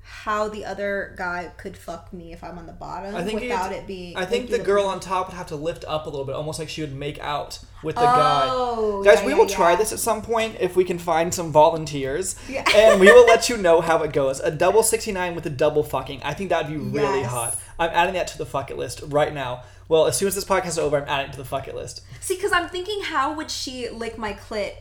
how 0.08 0.48
the 0.48 0.64
other 0.64 1.16
guy 1.18 1.52
could 1.58 1.76
fuck 1.76 2.14
me 2.14 2.32
if 2.32 2.44
I'm 2.44 2.60
on 2.60 2.68
the 2.68 2.74
bottom 2.74 3.16
I 3.16 3.24
think 3.24 3.42
without 3.42 3.72
it 3.72 3.88
being. 3.88 4.16
I 4.16 4.24
think 4.26 4.52
the 4.52 4.60
girl 4.60 4.86
on 4.86 5.00
top 5.00 5.28
would 5.30 5.36
have 5.36 5.48
to 5.48 5.56
lift 5.56 5.84
up 5.88 6.06
a 6.06 6.10
little 6.10 6.26
bit, 6.26 6.36
almost 6.36 6.60
like 6.60 6.70
she 6.70 6.82
would 6.82 6.94
make 6.96 7.18
out 7.20 7.58
with 7.82 7.96
the 7.96 8.02
Oh, 8.04 9.02
guy. 9.04 9.12
Guys, 9.12 9.22
yeah, 9.22 9.26
we 9.26 9.32
yeah, 9.32 9.38
will 9.40 9.48
try 9.48 9.72
yeah. 9.72 9.78
this 9.78 9.92
at 9.92 9.98
some 9.98 10.22
point 10.22 10.58
if 10.60 10.76
we 10.76 10.84
can 10.84 11.00
find 11.00 11.34
some 11.34 11.52
volunteers, 11.52 12.36
Yeah. 12.48 12.64
and 12.76 13.00
we 13.00 13.12
will 13.12 13.26
let 13.26 13.50
you 13.50 13.58
know 13.58 13.82
how 13.82 14.04
it 14.04 14.14
goes. 14.14 14.40
A 14.40 14.52
double 14.52 14.84
sixty 14.94 15.12
nine 15.12 15.34
with 15.34 15.46
a 15.48 15.50
double 15.50 15.82
fucking. 15.84 16.22
I 16.24 16.36
think 16.36 16.52
that'd 16.52 16.70
be 16.72 16.78
really 16.78 17.22
Yes. 17.22 17.32
hot. 17.32 17.58
I'm 17.80 17.90
adding 17.92 18.14
that 18.14 18.28
to 18.28 18.38
the 18.38 18.46
fuck 18.46 18.70
it 18.70 18.78
list 18.78 19.02
right 19.08 19.34
now. 19.34 19.64
Well, 19.90 20.06
as 20.06 20.18
soon 20.18 20.28
as 20.28 20.36
this 20.36 20.46
podcast 20.46 20.68
is 20.68 20.80
over, 20.80 20.98
I'm 20.98 21.10
adding 21.10 21.30
it 21.30 21.32
to 21.34 21.38
the 21.40 21.46
fuck 21.46 21.68
it 21.68 21.76
list. 21.76 22.02
See, 22.22 22.36
because 22.36 22.52
I'm 22.52 22.70
thinking, 22.70 23.02
how 23.04 23.34
would 23.36 23.50
she 23.52 23.90
lick 23.90 24.18
my 24.18 24.34
clit 24.34 24.74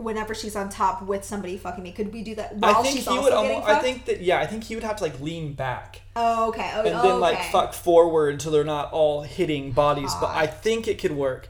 whenever 0.00 0.34
she's 0.34 0.56
on 0.56 0.68
top 0.68 1.02
with 1.02 1.24
somebody 1.24 1.56
fucking 1.56 1.82
me? 1.82 1.92
Could 1.92 2.12
we 2.12 2.22
do 2.22 2.34
that 2.36 2.56
while 2.56 2.76
I 2.76 2.82
think 2.82 2.96
she's 2.96 3.04
he 3.04 3.10
also 3.10 3.22
would. 3.22 3.30
getting 3.30 3.50
Almost, 3.56 3.68
I 3.68 3.72
fucked? 3.72 3.84
think 3.84 4.04
that 4.06 4.20
yeah. 4.22 4.40
I 4.40 4.46
think 4.46 4.64
he 4.64 4.74
would 4.74 4.84
have 4.84 4.96
to 4.96 5.04
like 5.04 5.20
lean 5.20 5.52
back 5.54 6.00
Oh, 6.16 6.48
okay. 6.48 6.70
Oh, 6.74 6.82
and 6.82 7.04
then 7.04 7.20
like 7.20 7.40
fuck 7.50 7.72
forward 7.72 8.42
so 8.42 8.50
they're 8.50 8.64
not 8.64 8.92
all 8.92 9.22
hitting 9.22 9.72
bodies. 9.72 10.12
But 10.20 10.30
I 10.30 10.46
think 10.46 10.88
it 10.88 10.98
could 10.98 11.12
work. 11.12 11.48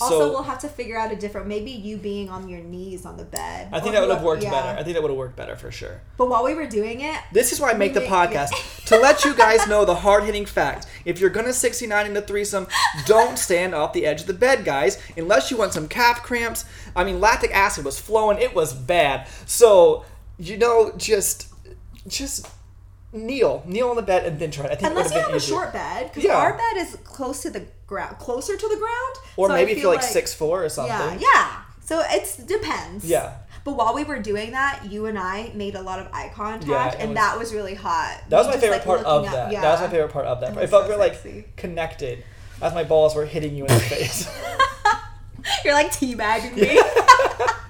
Also, 0.00 0.18
so 0.18 0.28
we'll 0.30 0.42
have 0.42 0.58
to 0.60 0.68
figure 0.68 0.98
out 0.98 1.12
a 1.12 1.16
different. 1.16 1.46
Maybe 1.46 1.70
you 1.70 1.96
being 1.96 2.28
on 2.28 2.48
your 2.48 2.60
knees 2.60 3.04
on 3.04 3.16
the 3.16 3.24
bed. 3.24 3.68
I 3.72 3.80
think 3.80 3.94
that 3.94 4.00
would 4.00 4.10
have 4.10 4.22
worked 4.22 4.42
yeah. 4.42 4.50
better. 4.50 4.78
I 4.78 4.82
think 4.82 4.94
that 4.94 5.02
would 5.02 5.10
have 5.10 5.18
worked 5.18 5.36
better 5.36 5.56
for 5.56 5.70
sure. 5.70 6.00
But 6.16 6.28
while 6.28 6.44
we 6.44 6.54
were 6.54 6.66
doing 6.66 7.00
it, 7.00 7.18
This 7.32 7.52
is 7.52 7.60
why 7.60 7.70
I 7.70 7.74
make 7.74 7.94
the 7.94 8.00
We- 8.00 8.06
podcast 8.06 8.84
to 8.86 8.96
let 8.98 9.24
you 9.24 9.34
guys 9.34 9.66
know 9.66 9.84
the 9.84 9.96
hard 9.96 10.24
hitting 10.24 10.46
fact. 10.46 10.86
If 11.04 11.20
you're 11.20 11.30
gonna 11.30 11.52
69 11.52 12.06
in 12.06 12.16
a 12.16 12.22
threesome, 12.22 12.66
don't 13.06 13.38
stand 13.38 13.74
off 13.74 13.92
the 13.92 14.06
edge 14.06 14.22
of 14.22 14.26
the 14.26 14.34
bed, 14.34 14.64
guys, 14.64 14.98
unless 15.16 15.50
you 15.50 15.56
want 15.56 15.72
some 15.72 15.88
calf 15.88 16.22
cramps. 16.22 16.64
I 16.94 17.04
mean, 17.04 17.20
lactic 17.20 17.54
acid 17.54 17.84
was 17.84 17.98
flowing; 17.98 18.38
it 18.38 18.54
was 18.54 18.72
bad. 18.72 19.26
So 19.46 20.04
you 20.38 20.56
know, 20.56 20.92
just 20.96 21.52
just 22.06 22.48
kneel, 23.12 23.62
kneel 23.66 23.88
on 23.90 23.96
the 23.96 24.02
bed, 24.02 24.26
and 24.26 24.38
then 24.38 24.50
try. 24.50 24.66
I 24.66 24.74
think 24.74 24.82
unless 24.90 25.10
you 25.12 25.18
have 25.18 25.28
been 25.28 25.36
a 25.36 25.40
short 25.40 25.72
bed, 25.72 26.08
because 26.08 26.24
Yeah. 26.24 26.36
our 26.36 26.52
bed 26.52 26.76
is 26.76 26.96
close 27.04 27.42
to 27.42 27.50
the 27.50 27.64
ground, 27.86 28.18
closer 28.18 28.56
to 28.56 28.68
the 28.68 28.76
ground. 28.76 29.14
or 29.36 29.48
so 29.48 29.54
maybe 29.54 29.72
if 29.72 29.78
feel 29.78 29.86
you're 29.90 29.94
like 29.94 30.02
six 30.02 30.34
four 30.34 30.62
or 30.64 30.68
something. 30.68 30.94
Yeah, 30.94 31.18
yeah. 31.34 31.52
So 31.84 32.02
it 32.08 32.36
depends. 32.46 33.04
Yeah. 33.04 33.32
But 33.64 33.76
while 33.76 33.94
we 33.94 34.04
were 34.04 34.18
doing 34.18 34.52
that, 34.52 34.84
you 34.90 35.06
and 35.06 35.18
I 35.18 35.50
made 35.54 35.74
a 35.74 35.82
lot 35.82 35.98
of 35.98 36.06
eye 36.12 36.30
contact, 36.34 36.68
Yeah, 36.68 36.94
and 37.00 37.10
was- 37.10 37.16
that 37.16 37.38
was 37.38 37.54
really 37.54 37.74
hot. 37.74 38.22
That 38.28 38.38
was 38.38 38.46
my 38.46 38.52
just, 38.52 38.62
favorite 38.62 38.76
like, 38.78 38.84
part 38.86 39.00
of 39.04 39.24
up- 39.24 39.32
that. 39.32 39.52
Yeah. 39.52 39.60
That 39.62 39.72
was 39.72 39.80
my 39.80 39.88
favorite 39.88 40.12
part 40.12 40.26
of 40.26 40.40
that. 40.40 40.56
It 40.56 40.64
It, 40.64 40.70
felt 40.70 40.84
so 40.84 40.88
very 40.88 40.98
like 40.98 41.56
connected 41.56 42.24
as 42.60 42.74
my 42.74 42.84
balls 42.84 43.14
were 43.14 43.24
hitting 43.26 43.54
you 43.54 43.64
in 43.66 43.72
the 43.74 43.80
face. 43.94 44.28
You're 45.64 45.74
like 45.74 45.90
teabagging 45.92 46.54
me. 46.56 46.80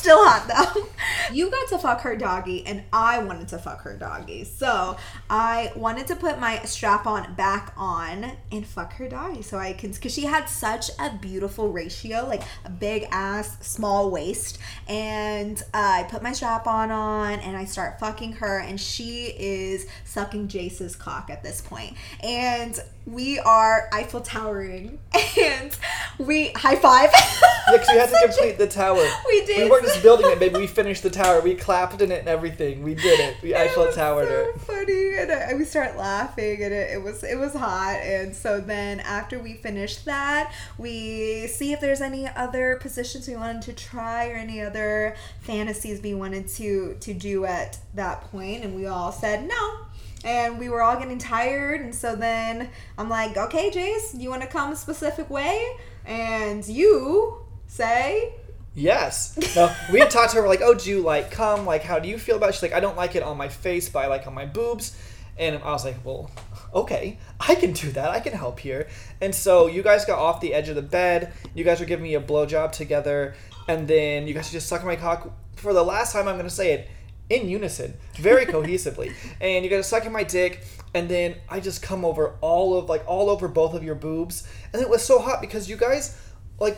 Still 0.00 0.24
hot 0.24 0.48
though. 0.48 0.88
You 1.32 1.48
got 1.48 1.68
to 1.68 1.78
fuck 1.78 2.00
her 2.00 2.16
doggy, 2.16 2.66
and 2.66 2.82
I 2.92 3.22
wanted 3.22 3.46
to 3.48 3.58
fuck 3.58 3.82
her 3.82 3.96
doggy. 3.96 4.42
So 4.42 4.96
I 5.28 5.70
wanted 5.76 6.08
to 6.08 6.16
put 6.16 6.40
my 6.40 6.58
strap 6.64 7.06
on 7.06 7.34
back 7.34 7.72
on 7.76 8.32
and 8.50 8.66
fuck 8.66 8.94
her 8.94 9.08
doggy. 9.08 9.42
So 9.42 9.56
I 9.56 9.74
can, 9.74 9.92
because 9.92 10.12
she 10.12 10.24
had 10.24 10.46
such 10.46 10.90
a 10.98 11.16
beautiful 11.20 11.70
ratio, 11.70 12.26
like 12.26 12.42
a 12.64 12.70
big 12.70 13.06
ass, 13.12 13.58
small 13.64 14.10
waist. 14.10 14.58
And 14.88 15.62
uh, 15.72 16.00
I 16.00 16.02
put 16.10 16.20
my 16.20 16.32
strap 16.32 16.66
on 16.66 16.90
on, 16.90 17.38
and 17.40 17.56
I 17.56 17.64
start 17.64 18.00
fucking 18.00 18.32
her, 18.32 18.58
and 18.58 18.80
she 18.80 19.26
is 19.26 19.86
sucking 20.04 20.48
Jace's 20.48 20.96
cock 20.96 21.30
at 21.30 21.44
this 21.44 21.60
point. 21.60 21.94
And 22.24 22.76
we 23.06 23.38
are 23.40 23.88
Eiffel 23.92 24.20
towering, 24.20 24.98
and 25.40 25.76
we 26.18 26.48
high 26.50 26.76
five. 26.76 27.10
yeah, 27.12 27.72
because 27.72 27.88
we 27.92 27.98
had 27.98 28.08
to 28.10 28.18
complete 28.24 28.58
the 28.58 28.66
tower. 28.66 29.04
We 29.26 29.44
did. 29.46 29.64
We 29.64 29.70
weren't 29.70 29.84
just 29.84 30.02
building 30.02 30.30
it, 30.30 30.38
baby. 30.38 30.58
We 30.58 30.66
finished 30.66 31.02
the 31.02 31.10
tower. 31.10 31.40
We 31.40 31.54
clapped 31.54 32.00
in 32.00 32.12
it 32.12 32.20
and 32.20 32.28
everything. 32.28 32.82
We 32.82 32.94
did 32.94 33.18
it. 33.20 33.36
We 33.42 33.54
It 33.54 33.56
Eiffel 33.56 33.86
was 33.86 33.96
Towered 33.96 34.28
so 34.28 34.34
it. 34.34 34.60
funny, 34.60 35.14
and 35.18 35.32
I, 35.32 35.54
we 35.54 35.64
start 35.64 35.96
laughing, 35.96 36.62
and 36.62 36.72
it, 36.72 36.90
it 36.92 37.02
was 37.02 37.24
it 37.24 37.38
was 37.38 37.54
hot. 37.54 37.98
And 38.02 38.34
so 38.34 38.60
then 38.60 39.00
after 39.00 39.38
we 39.38 39.54
finished 39.54 40.04
that, 40.04 40.52
we 40.78 41.46
see 41.48 41.72
if 41.72 41.80
there's 41.80 42.00
any 42.00 42.28
other 42.28 42.76
positions 42.80 43.26
we 43.28 43.36
wanted 43.36 43.62
to 43.62 43.72
try 43.72 44.28
or 44.28 44.34
any 44.36 44.60
other 44.60 45.16
fantasies 45.40 46.00
we 46.02 46.14
wanted 46.14 46.48
to 46.48 46.96
to 47.00 47.14
do 47.14 47.44
at 47.44 47.78
that 47.94 48.20
point, 48.30 48.62
and 48.64 48.74
we 48.76 48.86
all 48.86 49.10
said 49.12 49.48
no. 49.48 49.76
And 50.24 50.58
we 50.58 50.68
were 50.68 50.82
all 50.82 50.98
getting 50.98 51.18
tired, 51.18 51.80
and 51.80 51.94
so 51.94 52.14
then 52.14 52.68
I'm 52.98 53.08
like, 53.08 53.36
okay, 53.36 53.70
Jace, 53.70 54.20
you 54.20 54.28
want 54.28 54.42
to 54.42 54.48
come 54.48 54.72
a 54.72 54.76
specific 54.76 55.30
way? 55.30 55.66
And 56.04 56.66
you 56.68 57.38
say, 57.66 58.34
Yes. 58.74 59.36
No, 59.56 59.74
we 59.92 59.98
had 59.98 60.10
talked 60.10 60.30
to 60.30 60.36
her. 60.36 60.42
We're 60.42 60.48
like, 60.48 60.62
oh, 60.62 60.74
do 60.74 60.88
you 60.90 61.00
like 61.00 61.30
come 61.30 61.66
Like, 61.66 61.82
how 61.82 61.98
do 61.98 62.08
you 62.08 62.18
feel 62.18 62.36
about 62.36 62.50
it? 62.50 62.52
She's 62.54 62.62
like, 62.62 62.72
I 62.72 62.80
don't 62.80 62.96
like 62.96 63.16
it 63.16 63.22
on 63.22 63.36
my 63.36 63.48
face, 63.48 63.88
but 63.88 64.04
I 64.04 64.06
like 64.06 64.26
on 64.26 64.34
my 64.34 64.46
boobs. 64.46 64.96
And 65.36 65.60
I 65.62 65.72
was 65.72 65.84
like, 65.84 65.96
well, 66.04 66.30
okay, 66.74 67.18
I 67.40 67.54
can 67.54 67.72
do 67.72 67.90
that. 67.92 68.10
I 68.10 68.20
can 68.20 68.32
help 68.32 68.60
here. 68.60 68.88
And 69.20 69.34
so 69.34 69.66
you 69.66 69.82
guys 69.82 70.04
got 70.04 70.18
off 70.18 70.40
the 70.40 70.54
edge 70.54 70.68
of 70.68 70.76
the 70.76 70.82
bed. 70.82 71.32
You 71.54 71.64
guys 71.64 71.80
were 71.80 71.86
giving 71.86 72.04
me 72.04 72.14
a 72.14 72.20
blowjob 72.20 72.72
together. 72.72 73.34
And 73.66 73.88
then 73.88 74.28
you 74.28 74.34
guys 74.34 74.52
just 74.52 74.68
sucking 74.68 74.86
my 74.86 74.96
cock 74.96 75.32
for 75.56 75.72
the 75.72 75.82
last 75.82 76.12
time 76.12 76.28
I'm 76.28 76.38
to 76.38 76.50
say 76.50 76.72
it 76.72 76.90
in 77.30 77.48
unison, 77.48 77.94
very 78.16 78.44
cohesively. 78.44 79.14
And 79.40 79.64
you 79.64 79.70
guys 79.70 79.80
are 79.80 79.82
sucking 79.84 80.12
my 80.12 80.24
dick. 80.24 80.64
And 80.92 81.08
then 81.08 81.36
I 81.48 81.60
just 81.60 81.82
come 81.82 82.04
over 82.04 82.34
all 82.40 82.76
of, 82.76 82.88
like, 82.88 83.04
all 83.06 83.30
over 83.30 83.46
both 83.46 83.74
of 83.74 83.82
your 83.84 83.94
boobs. 83.94 84.46
And 84.72 84.82
it 84.82 84.90
was 84.90 85.04
so 85.04 85.20
hot 85.20 85.40
because 85.40 85.70
you 85.70 85.76
guys, 85.76 86.20
like, 86.58 86.76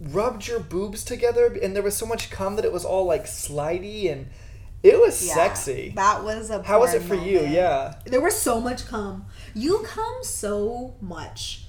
rubbed 0.00 0.46
your 0.46 0.60
boobs 0.60 1.04
together 1.04 1.56
and 1.62 1.74
there 1.74 1.82
was 1.82 1.96
so 1.96 2.06
much 2.06 2.30
cum 2.30 2.56
that 2.56 2.64
it 2.64 2.72
was 2.72 2.84
all 2.84 3.06
like 3.06 3.24
slidey 3.24 4.10
and 4.10 4.26
it 4.82 5.00
was 5.00 5.26
Yeah, 5.26 5.34
sexy. 5.34 5.92
That 5.96 6.24
was 6.24 6.50
a. 6.50 6.62
How 6.62 6.80
was 6.80 6.92
it 6.92 7.06
porn 7.06 7.20
for 7.20 7.24
you? 7.26 7.40
Yeah. 7.40 7.94
There 8.04 8.20
was 8.20 8.36
so 8.36 8.60
much 8.60 8.86
cum. 8.86 9.24
You 9.54 9.78
cum 9.86 10.16
so 10.22 10.94
much, 11.00 11.63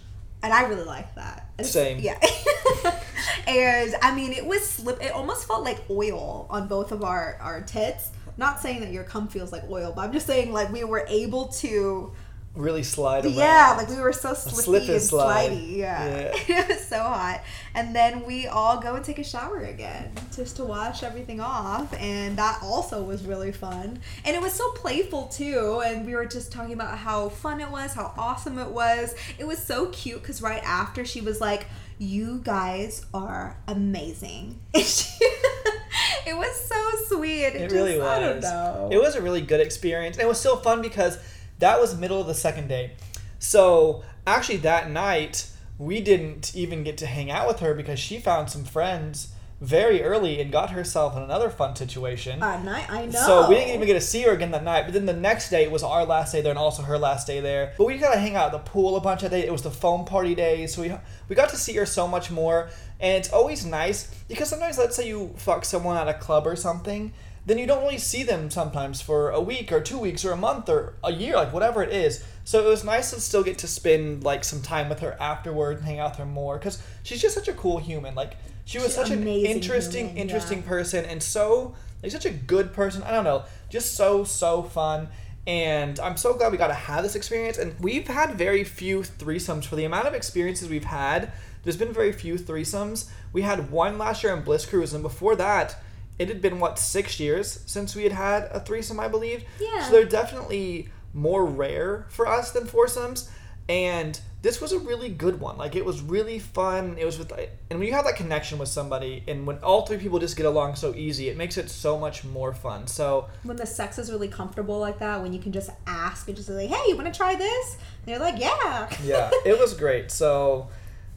and 0.46 0.54
I 0.54 0.64
really 0.68 0.84
like 0.84 1.14
that. 1.16 1.50
It's- 1.58 1.72
Same. 1.72 2.00
Yeah. 2.00 2.20
and 3.48 3.96
I 4.02 4.14
mean, 4.16 4.32
it 4.32 4.46
was 4.46 4.68
slip. 4.68 5.02
It 5.04 5.12
almost 5.12 5.48
felt 5.48 5.64
like 5.64 5.82
oil 5.90 6.46
on 6.50 6.68
both 6.68 6.92
of 6.92 7.04
our 7.04 7.38
our 7.42 7.62
tits. 7.62 8.12
Not 8.38 8.60
saying 8.62 8.82
that 8.82 8.92
your 8.92 9.04
cum 9.04 9.28
feels 9.28 9.52
like 9.52 9.64
oil, 9.70 9.94
but 9.96 10.02
I'm 10.04 10.12
just 10.14 10.28
saying 10.28 10.52
like 10.54 10.72
we 10.72 10.84
were 10.84 11.06
able 11.10 11.48
to. 11.48 12.12
Really 12.56 12.84
slide 12.84 13.26
around. 13.26 13.36
Yeah, 13.36 13.76
like 13.78 13.90
we 13.90 14.00
were 14.00 14.14
so 14.14 14.34
slippy 14.34 14.64
slip 14.64 14.82
and 14.84 14.92
and 14.92 15.02
slide. 15.02 15.52
slidey. 15.52 15.76
Yeah. 15.76 16.34
Yeah. 16.48 16.62
it 16.62 16.68
was 16.70 16.86
so 16.88 17.00
hot. 17.00 17.44
And 17.74 17.94
then 17.94 18.26
we 18.26 18.48
all 18.48 18.80
go 18.80 18.96
and 18.96 19.04
take 19.04 19.20
a 19.20 19.26
shower 19.26 19.60
again 19.60 20.14
just 20.34 20.56
to 20.56 20.64
wash 20.64 21.04
everything 21.04 21.42
off. 21.42 21.94
And 22.00 22.38
that 22.38 22.60
also 22.64 23.04
was 23.04 23.26
really 23.26 23.52
fun. 23.52 24.00
And 24.24 24.36
it 24.36 24.42
was 24.42 24.54
so 24.54 24.72
playful 24.72 25.26
too. 25.26 25.82
And 25.86 26.06
we 26.06 26.16
were 26.16 26.26
just 26.26 26.54
talking 26.54 26.74
about 26.74 26.98
how 26.98 27.28
fun 27.28 27.60
it 27.60 27.70
was, 27.70 27.94
how 27.94 28.14
awesome 28.18 28.58
it 28.58 28.70
was. 28.70 29.16
It 29.38 29.46
was 29.46 29.60
so 29.62 29.88
cute 29.88 30.22
because 30.22 30.42
right 30.42 30.64
after 30.64 31.04
she 31.04 31.20
was 31.20 31.42
like, 31.42 31.68
You 32.00 32.40
guys 32.42 33.06
are 33.14 33.58
amazing. 33.68 34.62
it 34.74 36.38
was 36.38 36.56
so 36.66 36.92
sweet. 37.08 37.48
It 37.48 37.72
really 37.74 37.98
was. 37.98 38.08
I 38.08 38.20
don't 38.22 38.40
know. 38.40 38.90
It 38.94 39.02
was 39.02 39.16
a 39.16 39.22
really 39.22 39.42
good 39.42 39.60
experience. 39.60 40.16
And 40.16 40.24
it 40.24 40.28
was 40.28 40.40
still 40.40 40.58
fun 40.58 40.82
because 40.82 41.18
that 41.60 41.80
was 41.80 41.98
middle 41.98 42.22
of 42.22 42.28
the 42.28 42.34
second 42.34 42.68
day. 42.68 42.94
So 43.40 44.04
actually 44.26 44.58
that 44.58 44.90
night 44.90 45.50
we 45.78 46.02
didn't 46.02 46.56
even 46.56 46.84
get 46.84 46.98
to 47.00 47.06
hang 47.06 47.30
out 47.30 47.48
with 47.48 47.60
her 47.60 47.74
because 47.74 48.00
she 48.00 48.20
found 48.20 48.50
some 48.50 48.64
friends 48.64 49.30
very 49.62 50.04
early 50.04 50.42
and 50.42 50.52
got 50.52 50.72
herself 50.72 51.16
in 51.16 51.24
another 51.24 51.50
fun 51.50 51.76
situation. 51.76 52.44
Uh, 52.44 52.62
night, 52.62 52.90
I 52.90 53.06
know. 53.06 53.26
So 53.26 53.50
we 53.50 53.56
didn't 53.56 53.74
even 53.76 53.88
get 53.88 53.94
to 53.94 54.02
see 54.02 54.22
her 54.24 54.32
again 54.32 54.52
that 54.52 54.64
night. 54.64 54.84
But 54.84 54.94
then 54.94 55.06
the 55.06 55.14
next 55.14 55.50
day 55.50 55.68
was 55.68 55.82
our 55.82 56.06
last 56.06 56.34
day 56.34 56.42
there 56.42 56.52
and 56.52 56.60
also 56.60 56.84
her 56.84 56.98
last 56.98 57.26
day 57.26 57.40
there. 57.40 57.74
But 57.78 57.86
we 57.86 57.98
got 57.98 58.14
to 58.14 58.20
hang 58.20 58.36
out 58.36 58.48
at 58.48 58.52
the 58.52 58.70
pool 58.70 58.98
a 58.98 59.02
bunch 59.02 59.24
of 59.24 59.32
days. 59.32 59.46
It 59.46 59.52
was 59.52 59.62
the 59.62 59.72
foam 59.72 60.06
party 60.06 60.36
day, 60.36 60.68
so 60.68 60.82
we 60.82 60.94
we 61.30 61.36
got 61.36 61.50
to 61.50 61.58
see 61.58 61.74
her 61.76 61.86
so 61.86 62.08
much 62.08 62.30
more. 62.32 62.70
And 63.00 63.18
it's 63.18 63.32
always 63.32 63.66
nice 63.66 64.14
because 64.28 64.50
sometimes, 64.50 64.78
let's 64.78 64.96
say 64.96 65.08
you 65.08 65.34
fuck 65.38 65.64
someone 65.66 65.98
at 65.98 66.08
a 66.08 66.14
club 66.14 66.48
or 66.48 66.56
something, 66.56 67.14
then 67.46 67.58
you 67.58 67.68
don't 67.68 67.84
really 67.84 67.98
see 67.98 68.24
them 68.24 68.50
sometimes 68.50 69.02
for 69.02 69.30
a 69.30 69.40
week 69.40 69.72
or 69.72 69.80
two 69.80 70.00
weeks 70.00 70.26
or 70.26 70.32
a 70.32 70.38
month 70.38 70.68
or 70.68 70.96
a 71.04 71.12
year, 71.12 71.36
like 71.36 71.54
whatever 71.54 71.84
it 71.84 71.92
is. 71.92 72.24
So 72.44 72.66
it 72.66 72.70
was 72.70 72.84
nice 72.84 73.12
to 73.12 73.22
still 73.22 73.44
get 73.44 73.60
to 73.60 73.68
spend 73.68 74.24
like 74.24 74.44
some 74.44 74.62
time 74.62 74.90
with 74.90 75.00
her 75.00 75.16
afterward 75.20 75.78
and 75.78 75.86
hang 75.86 76.00
out 76.00 76.12
with 76.12 76.20
her 76.20 76.26
more 76.26 76.58
because 76.58 76.82
she's 77.04 77.22
just 77.22 77.36
such 77.36 77.48
a 77.48 77.54
cool 77.54 77.78
human. 77.78 78.16
Like 78.16 78.38
she 78.66 78.78
was 78.80 78.88
She's 78.88 78.96
such 78.96 79.10
an 79.12 79.28
interesting, 79.28 80.08
human, 80.08 80.22
interesting 80.22 80.60
yeah. 80.60 80.70
person 80.70 81.06
and 81.06 81.22
so 81.22 81.76
like 82.02 82.12
such 82.12 82.26
a 82.26 82.32
good 82.32 82.74
person. 82.74 83.04
I 83.04 83.12
don't 83.12 83.24
know, 83.24 83.46
just 83.70 83.96
so 83.96 84.24
so 84.24 84.64
fun. 84.64 85.10
And 85.48 86.00
I'm 86.00 86.18
so 86.18 86.34
glad 86.34 86.52
we 86.52 86.58
got 86.58 86.68
to 86.68 86.74
have 86.74 87.04
this 87.04 87.16
experience. 87.16 87.60
And 87.60 87.80
we've 87.80 88.08
had 88.08 88.34
very 88.36 88.64
few 88.64 89.02
threesomes 89.02 89.66
for 89.66 89.76
the 89.76 89.86
amount 89.86 90.08
of 90.08 90.16
experiences 90.16 90.70
we've 90.70 90.86
had. 90.86 91.32
There's 91.64 91.78
been 91.78 91.94
very 91.94 92.12
few 92.12 92.36
threesomes. 92.36 93.10
We 93.32 93.44
had 93.44 93.72
one 93.72 94.00
last 94.00 94.24
year 94.24 94.36
in 94.36 94.44
Bliss 94.44 94.66
Cruise, 94.66 94.94
and 94.94 95.04
before 95.04 95.36
that, 95.36 95.78
it 96.20 96.28
had 96.30 96.42
been 96.42 96.60
what 96.60 96.80
six 96.80 97.20
years 97.20 97.60
since 97.66 97.96
we 97.96 98.04
had 98.04 98.12
had 98.12 98.44
a 98.52 98.60
threesome, 98.60 99.00
I 99.00 99.08
believe. 99.08 99.44
Yeah. 99.60 99.84
So 99.84 99.92
they're 99.92 100.06
definitely 100.06 100.90
more 101.14 101.46
rare 101.46 102.06
for 102.10 102.28
us 102.28 102.52
than 102.52 102.66
foursomes. 102.66 103.30
and 103.68 104.20
this 104.42 104.62
was 104.62 104.72
a 104.72 104.78
really 104.78 105.10
good 105.10 105.40
one. 105.40 105.58
Like 105.58 105.76
it 105.76 105.84
was 105.84 106.02
really 106.04 106.38
fun. 106.38 106.98
It 107.00 107.06
was 107.06 107.18
with, 107.18 107.32
and 107.32 107.80
when 107.80 107.88
you 107.88 107.94
have 107.96 108.06
that 108.06 108.16
connection 108.16 108.60
with 108.60 108.70
somebody, 108.70 109.24
and 109.28 109.48
when 109.48 109.58
all 109.64 109.88
three 109.88 109.98
people 109.98 110.20
just 110.20 110.38
get 110.38 110.46
along 110.46 110.76
so 110.76 110.94
easy, 110.94 111.30
it 111.30 111.36
makes 111.36 111.58
it 111.58 111.72
so 111.72 111.98
much 111.98 112.24
more 112.24 112.54
fun. 112.54 112.86
So 112.86 113.28
when 113.42 113.58
the 113.58 113.66
sex 113.66 113.98
is 113.98 114.12
really 114.12 114.28
comfortable 114.28 114.78
like 114.78 115.00
that, 115.00 115.20
when 115.20 115.34
you 115.34 115.40
can 115.40 115.52
just 115.52 115.72
ask 115.88 116.28
and 116.28 116.38
just 116.38 116.48
say, 116.48 116.68
"Hey, 116.68 116.84
you 116.90 116.96
want 116.96 117.12
to 117.12 117.18
try 117.18 117.34
this?" 117.34 117.78
And 118.06 118.06
they're 118.06 118.20
like, 118.20 118.40
"Yeah." 118.40 118.88
yeah, 119.04 119.32
it 119.48 119.58
was 119.58 119.74
great. 119.74 120.12
So 120.12 120.68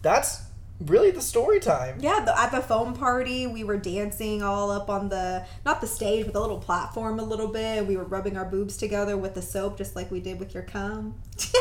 that's 0.01 0.41
really 0.81 1.11
the 1.11 1.21
story 1.21 1.61
time. 1.61 1.99
Yeah, 2.01 2.25
the, 2.25 2.39
at 2.39 2.51
the 2.51 2.61
foam 2.61 2.95
party, 2.95 3.47
we 3.47 3.65
were 3.65 3.77
dancing 3.77 4.43
all 4.43 4.71
up 4.71 4.89
on 4.89 5.09
the 5.09 5.47
not 5.65 5.81
the 5.81 5.87
stage, 5.87 6.25
but 6.25 6.35
the 6.35 6.41
little 6.41 6.59
platform 6.59 7.19
a 7.19 7.25
little 7.25 7.49
bit. 7.49 7.87
We 7.87 7.97
were 7.97 8.05
rubbing 8.05 8.37
our 8.37 8.45
boobs 8.45 8.77
together 8.77 9.17
with 9.17 9.35
the 9.35 9.43
soap, 9.43 9.79
just 9.79 9.97
like 9.97 10.11
we 10.11 10.21
did 10.21 10.39
with 10.39 10.55
your 10.55 10.63
cum. 10.63 11.15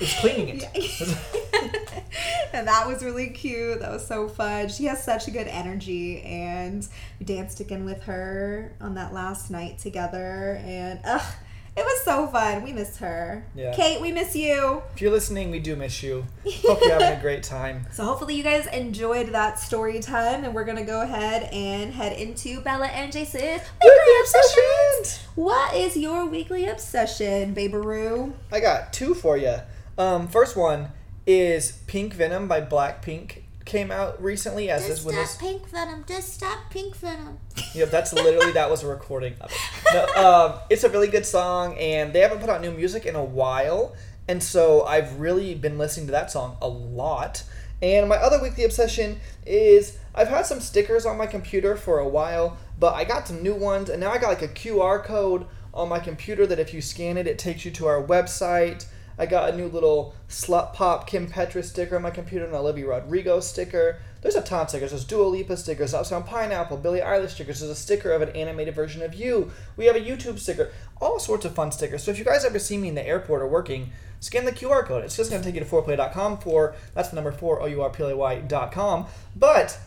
It's 0.00 0.18
cleaning 0.18 0.60
it. 0.60 0.64
and 2.52 2.66
that 2.66 2.86
was 2.86 3.02
really 3.04 3.28
cute. 3.28 3.78
That 3.80 3.92
was 3.92 4.06
so 4.06 4.28
fun. 4.28 4.68
She 4.68 4.86
has 4.86 5.02
such 5.04 5.28
a 5.28 5.30
good 5.30 5.46
energy, 5.46 6.20
and 6.22 6.86
we 7.20 7.26
danced 7.26 7.60
again 7.60 7.84
with 7.84 8.02
her 8.02 8.74
on 8.80 8.94
that 8.94 9.14
last 9.14 9.50
night 9.50 9.78
together. 9.78 10.60
And 10.64 11.00
ugh, 11.04 11.34
it 11.76 11.84
was 11.84 12.04
so 12.04 12.28
fun. 12.28 12.62
We 12.62 12.72
missed 12.72 12.98
her. 12.98 13.44
Yeah. 13.54 13.74
Kate, 13.74 14.00
we 14.00 14.12
miss 14.12 14.36
you. 14.36 14.82
If 14.94 15.00
you're 15.00 15.10
listening, 15.10 15.50
we 15.50 15.58
do 15.58 15.74
miss 15.74 16.02
you. 16.02 16.24
Hope 16.62 16.80
you're 16.82 16.92
having 16.92 17.18
a 17.18 17.20
great 17.20 17.42
time. 17.42 17.86
So 17.90 18.04
hopefully 18.04 18.36
you 18.36 18.42
guys 18.42 18.66
enjoyed 18.68 19.28
that 19.28 19.58
story 19.58 20.00
time, 20.00 20.44
and 20.44 20.54
we're 20.54 20.64
gonna 20.64 20.84
go 20.84 21.02
ahead 21.02 21.44
and 21.52 21.92
head 21.92 22.12
into 22.18 22.60
Bella 22.60 22.86
and 22.86 23.12
Jason's 23.12 23.62
weekly 23.82 24.14
obsessions. 24.20 25.24
What 25.34 25.74
is 25.74 25.96
your 25.96 26.26
weekly 26.26 26.66
obsession, 26.66 27.54
Babaroo? 27.54 28.32
I 28.52 28.60
got 28.60 28.92
two 28.92 29.14
for 29.14 29.36
you. 29.36 29.56
Um, 29.98 30.28
first 30.28 30.56
one 30.56 30.90
is 31.26 31.72
Pink 31.86 32.14
Venom 32.14 32.46
by 32.46 32.60
Blackpink 32.60 33.43
came 33.64 33.90
out 33.90 34.22
recently 34.22 34.70
as 34.70 34.86
this 34.86 35.04
when 35.04 35.14
this 35.14 35.36
pink 35.36 35.68
venom. 35.68 36.04
Just 36.06 36.34
stop 36.34 36.70
pink 36.70 36.96
venom. 36.96 37.38
yeah 37.74 37.86
that's 37.86 38.12
literally 38.12 38.52
that 38.52 38.70
was 38.70 38.82
a 38.82 38.86
recording 38.86 39.34
of 39.40 39.50
it. 39.50 39.58
No, 39.92 40.06
um, 40.54 40.60
it's 40.70 40.84
a 40.84 40.90
really 40.90 41.08
good 41.08 41.26
song, 41.26 41.76
and 41.78 42.12
they 42.12 42.20
haven't 42.20 42.40
put 42.40 42.50
out 42.50 42.60
new 42.60 42.72
music 42.72 43.06
in 43.06 43.16
a 43.16 43.24
while, 43.24 43.94
and 44.28 44.42
so 44.42 44.84
I've 44.84 45.18
really 45.18 45.54
been 45.54 45.78
listening 45.78 46.06
to 46.06 46.12
that 46.12 46.30
song 46.30 46.56
a 46.60 46.68
lot. 46.68 47.44
And 47.82 48.08
my 48.08 48.16
other 48.16 48.40
weekly 48.40 48.64
obsession 48.64 49.20
is 49.44 49.98
I've 50.14 50.28
had 50.28 50.46
some 50.46 50.60
stickers 50.60 51.04
on 51.04 51.18
my 51.18 51.26
computer 51.26 51.76
for 51.76 51.98
a 51.98 52.08
while, 52.08 52.56
but 52.78 52.94
I 52.94 53.04
got 53.04 53.28
some 53.28 53.42
new 53.42 53.54
ones, 53.54 53.90
and 53.90 54.00
now 54.00 54.10
I 54.10 54.18
got 54.18 54.28
like 54.28 54.42
a 54.42 54.48
QR 54.48 55.02
code 55.02 55.46
on 55.72 55.88
my 55.88 55.98
computer 55.98 56.46
that 56.46 56.58
if 56.58 56.72
you 56.72 56.80
scan 56.80 57.16
it, 57.16 57.26
it 57.26 57.38
takes 57.38 57.64
you 57.64 57.70
to 57.72 57.86
our 57.86 58.02
website. 58.02 58.86
I 59.18 59.26
got 59.26 59.50
a 59.50 59.56
new 59.56 59.68
little 59.68 60.14
Slut 60.28 60.72
Pop 60.72 61.06
Kim 61.06 61.28
Petras 61.28 61.64
sticker 61.64 61.96
on 61.96 62.02
my 62.02 62.10
computer, 62.10 62.46
an 62.46 62.54
Olivia 62.54 62.86
Rodrigo 62.86 63.40
sticker. 63.40 63.98
There's 64.22 64.34
a 64.34 64.42
ton 64.42 64.62
of 64.62 64.68
stickers. 64.70 64.90
There's 64.90 65.04
Dua 65.04 65.24
Lipa 65.24 65.56
stickers, 65.56 65.94
Uptown 65.94 66.24
Pineapple, 66.24 66.78
Billie 66.78 67.00
Eilish 67.00 67.30
stickers. 67.30 67.60
There's 67.60 67.70
a 67.70 67.76
sticker 67.76 68.10
of 68.10 68.22
an 68.22 68.30
animated 68.30 68.74
version 68.74 69.02
of 69.02 69.14
you. 69.14 69.52
We 69.76 69.84
have 69.84 69.96
a 69.96 70.00
YouTube 70.00 70.38
sticker. 70.38 70.72
All 71.00 71.18
sorts 71.18 71.44
of 71.44 71.54
fun 71.54 71.70
stickers. 71.72 72.02
So 72.02 72.10
if 72.10 72.18
you 72.18 72.24
guys 72.24 72.44
ever 72.44 72.58
see 72.58 72.78
me 72.78 72.88
in 72.88 72.94
the 72.94 73.06
airport 73.06 73.42
or 73.42 73.46
working, 73.46 73.92
scan 74.20 74.46
the 74.46 74.52
QR 74.52 74.84
code. 74.84 75.04
It's 75.04 75.16
just 75.16 75.30
going 75.30 75.42
to 75.42 75.46
take 75.46 75.54
you 75.54 75.64
to 75.64 75.70
4ourplay.com 75.70 76.38
for, 76.38 76.74
that's 76.94 77.10
the 77.10 77.16
number 77.16 77.32
4, 77.32 77.62
O-U-R-P-L-A-Y.com. 77.62 79.06
But 79.36 79.78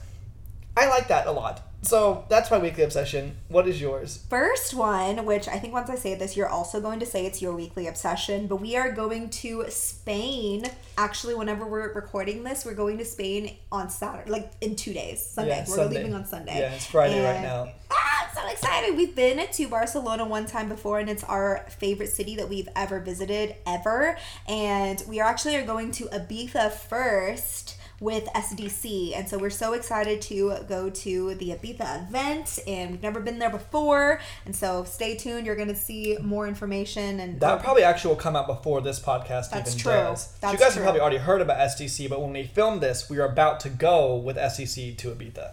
I 0.78 0.88
like 0.88 1.08
that 1.08 1.26
a 1.28 1.32
lot. 1.32 1.67
So 1.84 2.26
that's 2.28 2.50
my 2.52 2.58
weekly 2.58 2.84
obsession. 2.84 3.38
What 3.50 3.68
is 3.68 3.80
yours? 3.80 4.24
First 4.30 4.74
one, 4.74 5.26
which 5.26 5.48
I 5.48 5.60
think 5.60 5.74
once 5.74 5.90
I 5.90 5.96
say 5.96 6.16
this, 6.16 6.36
you're 6.36 6.50
also 6.50 6.82
going 6.82 7.00
to 7.00 7.06
say 7.06 7.26
it's 7.26 7.42
your 7.42 7.56
weekly 7.56 7.88
obsession, 7.88 8.48
but 8.48 8.58
we 8.58 8.76
are 8.76 8.92
going 8.92 9.30
to 9.30 9.66
Spain. 9.70 10.66
Actually, 10.98 11.36
whenever 11.36 11.66
we're 11.66 11.94
recording 11.94 12.44
this, 12.44 12.66
we're 12.66 12.74
going 12.74 12.98
to 12.98 13.06
Spain 13.06 13.56
on 13.72 13.90
Saturday, 13.90 14.30
like 14.30 14.52
in 14.60 14.76
two 14.76 14.92
days. 14.92 15.26
Sunday. 15.26 15.52
Yeah, 15.52 15.66
we're 15.68 15.76
Sunday. 15.76 15.98
leaving 15.98 16.14
on 16.14 16.26
Sunday. 16.26 16.60
Yeah, 16.60 16.74
it's 16.74 16.88
Friday 16.88 17.24
right 17.24 17.42
now. 17.42 17.72
Ah, 17.92 18.28
I'm 18.28 18.36
so 18.36 18.52
excited. 18.52 18.98
We've 18.98 19.16
been 19.16 19.48
to 19.50 19.68
Barcelona 19.68 20.26
one 20.26 20.46
time 20.46 20.68
before, 20.68 21.00
and 21.00 21.10
it's 21.10 21.24
our 21.24 21.66
favorite 21.70 22.10
city 22.10 22.36
that 22.38 22.50
we've 22.50 22.70
ever 22.76 23.00
visited, 23.00 23.56
ever. 23.66 24.18
And 24.48 25.02
we 25.08 25.20
are 25.22 25.30
actually 25.30 25.56
are 25.56 25.66
going 25.66 25.92
to 25.92 26.06
Ibiza 26.06 26.72
first 26.72 27.77
with 28.00 28.26
SDC. 28.36 29.16
And 29.16 29.28
so 29.28 29.38
we're 29.38 29.50
so 29.50 29.74
excited 29.74 30.22
to 30.24 30.58
go 30.68 30.90
to 30.90 31.36
the 31.36 31.50
Ibiza 31.50 32.08
event, 32.08 32.60
and 32.68 32.92
we've 32.92 33.02
never 33.02 33.20
been 33.20 33.40
there 33.40 33.50
before. 33.50 34.22
And 34.46 34.56
so 34.56 34.84
stay 34.84 35.16
tuned. 35.16 35.46
You're 35.46 35.56
going 35.56 35.68
to 35.68 35.76
see 35.76 36.18
more 36.22 36.48
information. 36.48 37.20
And 37.20 37.40
That 37.40 37.64
probably 37.64 37.84
actually 37.84 38.10
will 38.10 38.22
come 38.22 38.36
out 38.36 38.48
before 38.48 38.82
this 38.82 39.00
podcast 39.00 39.50
That's 39.50 39.72
even 39.72 39.80
true. 39.80 39.92
does. 39.92 40.34
So 40.42 40.52
you 40.52 40.58
guys 40.58 40.74
true. 40.74 40.84
have 40.84 40.84
probably 40.84 41.02
already 41.02 41.18
heard 41.18 41.42
about 41.42 41.58
SDC, 41.58 42.10
but 42.10 42.22
when 42.22 42.34
we 42.34 42.44
film 42.44 42.80
this, 42.80 43.10
we 43.10 43.18
are 43.18 43.26
about 43.26 43.60
to 43.62 43.70
go 43.70 44.16
with 44.16 44.38
SDC 44.38 44.98
to 44.98 45.10
Ibiza. 45.12 45.52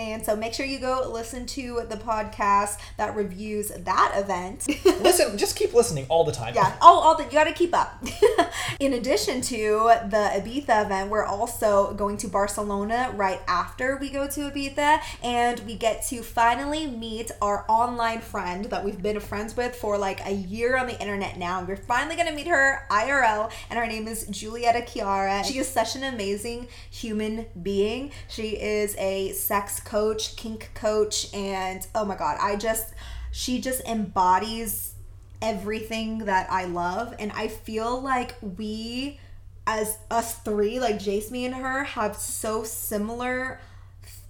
And 0.00 0.24
so 0.24 0.34
make 0.34 0.54
sure 0.54 0.64
you 0.64 0.78
go 0.78 1.10
listen 1.12 1.44
to 1.46 1.82
the 1.86 1.96
podcast 1.96 2.78
that 2.96 3.14
reviews 3.14 3.68
that 3.68 4.12
event. 4.16 4.66
Listen, 5.02 5.36
just 5.36 5.56
keep 5.56 5.74
listening 5.74 6.06
all 6.08 6.24
the 6.24 6.32
time. 6.32 6.54
Yeah. 6.54 6.74
Oh, 6.80 7.00
all 7.00 7.16
the 7.16 7.24
you 7.24 7.30
got 7.30 7.44
to 7.44 7.52
keep 7.52 7.74
up. 7.74 8.02
In 8.80 8.94
addition 8.94 9.42
to 9.42 9.92
the 10.08 10.30
Ibiza 10.34 10.86
event, 10.86 11.10
we're 11.10 11.24
also 11.24 11.92
going 11.94 12.16
to 12.18 12.28
Barcelona 12.28 13.12
right 13.14 13.42
after 13.46 13.98
we 14.00 14.08
go 14.08 14.26
to 14.26 14.50
Ibiza, 14.50 15.00
and 15.22 15.60
we 15.60 15.76
get 15.76 16.02
to 16.06 16.22
finally 16.22 16.86
meet 16.86 17.30
our 17.42 17.66
online 17.68 18.20
friend 18.20 18.64
that 18.66 18.82
we've 18.82 19.02
been 19.02 19.20
friends 19.20 19.54
with 19.54 19.76
for 19.76 19.98
like 19.98 20.26
a 20.26 20.32
year 20.32 20.78
on 20.78 20.86
the 20.86 20.98
internet 20.98 21.36
now. 21.36 21.58
And 21.58 21.68
We're 21.68 21.76
finally 21.76 22.16
gonna 22.16 22.32
meet 22.32 22.46
her 22.46 22.86
IRL, 22.90 23.50
and 23.68 23.78
her 23.78 23.86
name 23.86 24.08
is 24.08 24.24
Julieta 24.30 24.90
Chiara. 24.90 25.44
She 25.44 25.58
is 25.58 25.68
such 25.68 25.94
an 25.94 26.04
amazing 26.04 26.68
human 26.90 27.46
being. 27.62 28.12
She 28.28 28.60
is 28.60 28.96
a 28.96 29.32
sex 29.32 29.78
coach, 29.90 30.36
kink 30.36 30.70
coach, 30.74 31.32
and 31.34 31.86
oh 31.94 32.04
my 32.04 32.16
god, 32.16 32.36
I 32.40 32.56
just 32.56 32.94
she 33.32 33.60
just 33.60 33.80
embodies 33.84 34.94
everything 35.42 36.18
that 36.26 36.50
I 36.50 36.64
love. 36.64 37.14
And 37.18 37.32
I 37.32 37.48
feel 37.48 38.00
like 38.00 38.34
we, 38.40 39.18
as 39.66 39.98
us 40.10 40.36
three, 40.38 40.78
like 40.80 40.96
Jace, 40.96 41.30
me, 41.30 41.44
and 41.44 41.54
her, 41.54 41.84
have 41.84 42.16
so 42.16 42.62
similar 42.64 43.60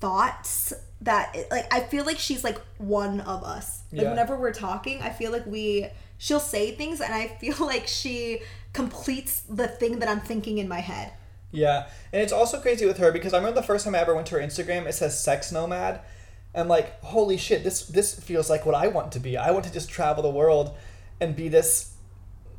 thoughts 0.00 0.72
that, 1.02 1.34
like, 1.50 1.72
I 1.72 1.80
feel 1.80 2.04
like 2.04 2.18
she's 2.18 2.44
like 2.44 2.58
one 2.78 3.20
of 3.20 3.42
us. 3.42 3.82
Like, 3.92 4.02
Yeah. 4.02 4.10
whenever 4.10 4.36
we're 4.36 4.52
talking, 4.52 5.02
I 5.02 5.10
feel 5.10 5.32
like 5.32 5.46
we, 5.46 5.88
she'll 6.18 6.40
say 6.40 6.72
things, 6.72 7.00
and 7.00 7.12
I 7.14 7.28
feel 7.28 7.56
like 7.66 7.86
she 7.86 8.40
completes 8.72 9.40
the 9.48 9.66
thing 9.68 9.98
that 10.00 10.08
I'm 10.08 10.20
thinking 10.20 10.58
in 10.58 10.68
my 10.68 10.80
head. 10.80 11.12
Yeah, 11.52 11.88
and 12.12 12.22
it's 12.22 12.32
also 12.32 12.60
crazy 12.60 12.86
with 12.86 12.98
her 12.98 13.10
because 13.10 13.34
I 13.34 13.38
remember 13.38 13.60
the 13.60 13.66
first 13.66 13.84
time 13.84 13.94
I 13.94 13.98
ever 13.98 14.14
went 14.14 14.28
to 14.28 14.36
her 14.36 14.40
Instagram, 14.40 14.86
it 14.86 14.94
says 14.94 15.20
sex 15.20 15.50
nomad. 15.50 16.00
I'm 16.54 16.68
like, 16.68 17.02
holy 17.02 17.36
shit, 17.36 17.64
this 17.64 17.86
this 17.86 18.18
feels 18.18 18.50
like 18.50 18.66
what 18.66 18.74
I 18.74 18.88
want 18.88 19.12
to 19.12 19.20
be. 19.20 19.36
I 19.36 19.50
want 19.50 19.64
to 19.64 19.72
just 19.72 19.90
travel 19.90 20.22
the 20.22 20.30
world 20.30 20.76
and 21.20 21.36
be 21.36 21.48
this 21.48 21.94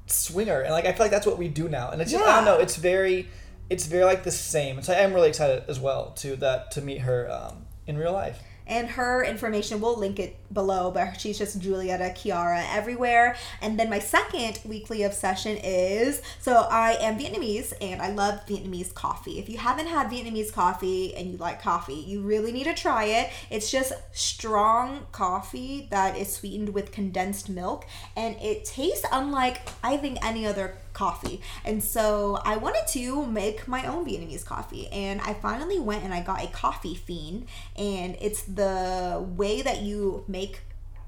swinger. 0.07 0.61
And 0.61 0.71
like 0.71 0.85
I 0.85 0.91
feel 0.91 1.05
like 1.05 1.11
that's 1.11 1.25
what 1.25 1.37
we 1.37 1.47
do 1.47 1.67
now. 1.69 1.91
And 1.91 2.01
it's 2.01 2.11
just 2.11 2.23
I 2.23 2.35
don't 2.35 2.45
know, 2.45 2.57
it's 2.57 2.75
very 2.75 3.27
it's 3.69 3.85
very 3.85 4.03
like 4.03 4.23
the 4.23 4.31
same. 4.31 4.81
So 4.81 4.93
I 4.93 4.97
am 4.97 5.13
really 5.13 5.29
excited 5.29 5.63
as 5.67 5.79
well 5.79 6.11
to 6.17 6.35
that 6.37 6.71
to 6.71 6.81
meet 6.81 6.99
her 6.99 7.31
um, 7.31 7.65
in 7.87 7.97
real 7.97 8.13
life. 8.13 8.39
And 8.67 8.89
her 8.89 9.23
information 9.23 9.81
we'll 9.81 9.97
link 9.97 10.19
it 10.19 10.37
below 10.53 10.91
but 10.91 11.19
she's 11.19 11.37
just 11.37 11.59
julieta 11.59 12.15
chiara 12.15 12.63
everywhere. 12.69 13.35
And 13.61 13.79
then 13.79 13.89
my 13.89 13.99
second 13.99 14.59
weekly 14.65 15.03
obsession 15.03 15.57
is 15.57 16.21
so 16.39 16.67
i 16.69 16.93
am 16.99 17.17
vietnamese 17.17 17.73
and 17.81 18.01
i 18.01 18.11
love 18.11 18.45
vietnamese 18.45 18.93
coffee. 18.93 19.39
If 19.39 19.49
you 19.49 19.57
haven't 19.57 19.87
had 19.87 20.09
vietnamese 20.09 20.51
coffee 20.51 21.15
and 21.15 21.31
you 21.31 21.37
like 21.37 21.61
coffee 21.61 21.93
you 21.95 22.21
really 22.21 22.51
need 22.51 22.65
to 22.65 22.73
try 22.73 23.05
it. 23.05 23.29
It's 23.49 23.71
just 23.71 23.93
strong 24.11 25.05
coffee 25.11 25.87
that 25.91 26.17
is 26.17 26.31
sweetened 26.31 26.69
with 26.69 26.91
condensed 26.91 27.49
milk 27.49 27.85
and 28.15 28.35
it 28.41 28.65
tastes 28.65 29.05
unlike 29.11 29.61
i 29.83 29.97
think 29.97 30.17
any 30.25 30.45
other 30.45 30.75
coffee. 30.93 31.41
And 31.65 31.83
so 31.83 32.39
I 32.45 32.57
wanted 32.57 32.87
to 32.89 33.25
make 33.25 33.67
my 33.67 33.85
own 33.85 34.05
Vietnamese 34.05 34.45
coffee. 34.45 34.87
And 34.87 35.21
I 35.21 35.33
finally 35.33 35.79
went 35.79 36.03
and 36.03 36.13
I 36.13 36.21
got 36.21 36.43
a 36.43 36.47
coffee 36.47 36.95
phin. 36.95 37.47
And 37.75 38.15
it's 38.19 38.43
the 38.43 39.25
way 39.35 39.61
that 39.61 39.81
you 39.81 40.23
make 40.27 40.61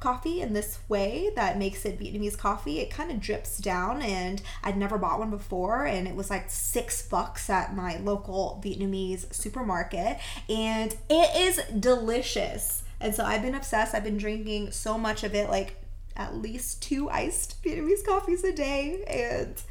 coffee 0.03 0.41
in 0.41 0.51
this 0.51 0.79
way 0.89 1.31
that 1.37 1.57
makes 1.57 1.85
it 1.85 1.97
Vietnamese 1.97 2.37
coffee. 2.37 2.79
It 2.81 2.91
kind 2.91 3.09
of 3.09 3.21
drips 3.21 3.57
down 3.57 4.01
and 4.01 4.41
I'd 4.61 4.75
never 4.75 4.97
bought 4.97 5.17
one 5.17 5.29
before 5.29 5.85
and 5.85 6.09
it 6.09 6.13
was 6.13 6.29
like 6.29 6.49
6 6.49 7.07
bucks 7.07 7.49
at 7.49 7.73
my 7.73 7.97
local 7.99 8.61
Vietnamese 8.61 9.33
supermarket 9.33 10.17
and 10.49 10.93
it 11.09 11.35
is 11.37 11.61
delicious. 11.79 12.83
And 12.99 13.15
so 13.15 13.23
I've 13.23 13.41
been 13.41 13.55
obsessed. 13.55 13.95
I've 13.95 14.03
been 14.03 14.17
drinking 14.17 14.71
so 14.71 14.97
much 14.97 15.23
of 15.23 15.33
it 15.33 15.49
like 15.49 15.77
at 16.17 16.35
least 16.35 16.83
two 16.83 17.09
iced 17.09 17.63
Vietnamese 17.63 18.05
coffees 18.05 18.43
a 18.43 18.51
day 18.51 19.03
and 19.07 19.61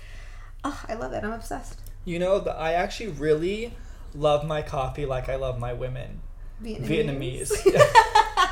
oh, 0.65 0.85
I 0.89 0.95
love 0.95 1.13
it. 1.13 1.25
I'm 1.25 1.33
obsessed. 1.33 1.81
You 2.05 2.19
know, 2.19 2.39
the, 2.41 2.53
I 2.53 2.73
actually 2.73 3.11
really 3.11 3.75
love 4.15 4.45
my 4.47 4.63
coffee 4.63 5.07
like 5.07 5.29
I 5.29 5.37
love 5.37 5.59
my 5.59 5.73
women. 5.73 6.21
Vietnamese. 6.63 7.53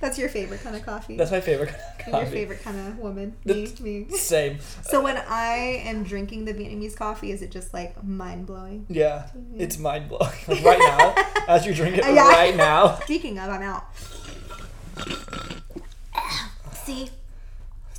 That's 0.00 0.16
your 0.16 0.28
favorite 0.28 0.60
kind 0.62 0.76
of 0.76 0.84
coffee. 0.84 1.16
That's 1.16 1.32
my 1.32 1.40
favorite 1.40 1.70
kind 1.70 1.80
of 1.80 2.06
And 2.06 2.12
coffee. 2.12 2.24
your 2.24 2.32
favorite 2.32 2.62
kind 2.62 2.78
of 2.88 2.98
woman. 2.98 3.36
Me, 3.44 3.68
me. 3.80 4.06
Same. 4.10 4.58
So 4.82 5.02
when 5.02 5.16
I 5.16 5.82
am 5.84 6.04
drinking 6.04 6.44
the 6.44 6.54
Vietnamese 6.54 6.96
coffee, 6.96 7.32
is 7.32 7.42
it 7.42 7.50
just 7.50 7.74
like 7.74 8.02
mind 8.04 8.46
blowing? 8.46 8.86
Yeah, 8.88 9.28
it's 9.56 9.76
mind 9.78 10.08
blowing. 10.08 10.30
Like 10.46 10.64
right 10.64 10.78
now, 10.78 11.14
as 11.48 11.66
you 11.66 11.74
drink 11.74 11.98
it 11.98 12.04
uh, 12.04 12.10
Yeah. 12.12 12.28
right 12.28 12.54
now. 12.56 12.94
Speaking 13.00 13.38
of, 13.40 13.50
I'm 13.50 13.62
out. 13.62 13.86
See, 16.84 17.10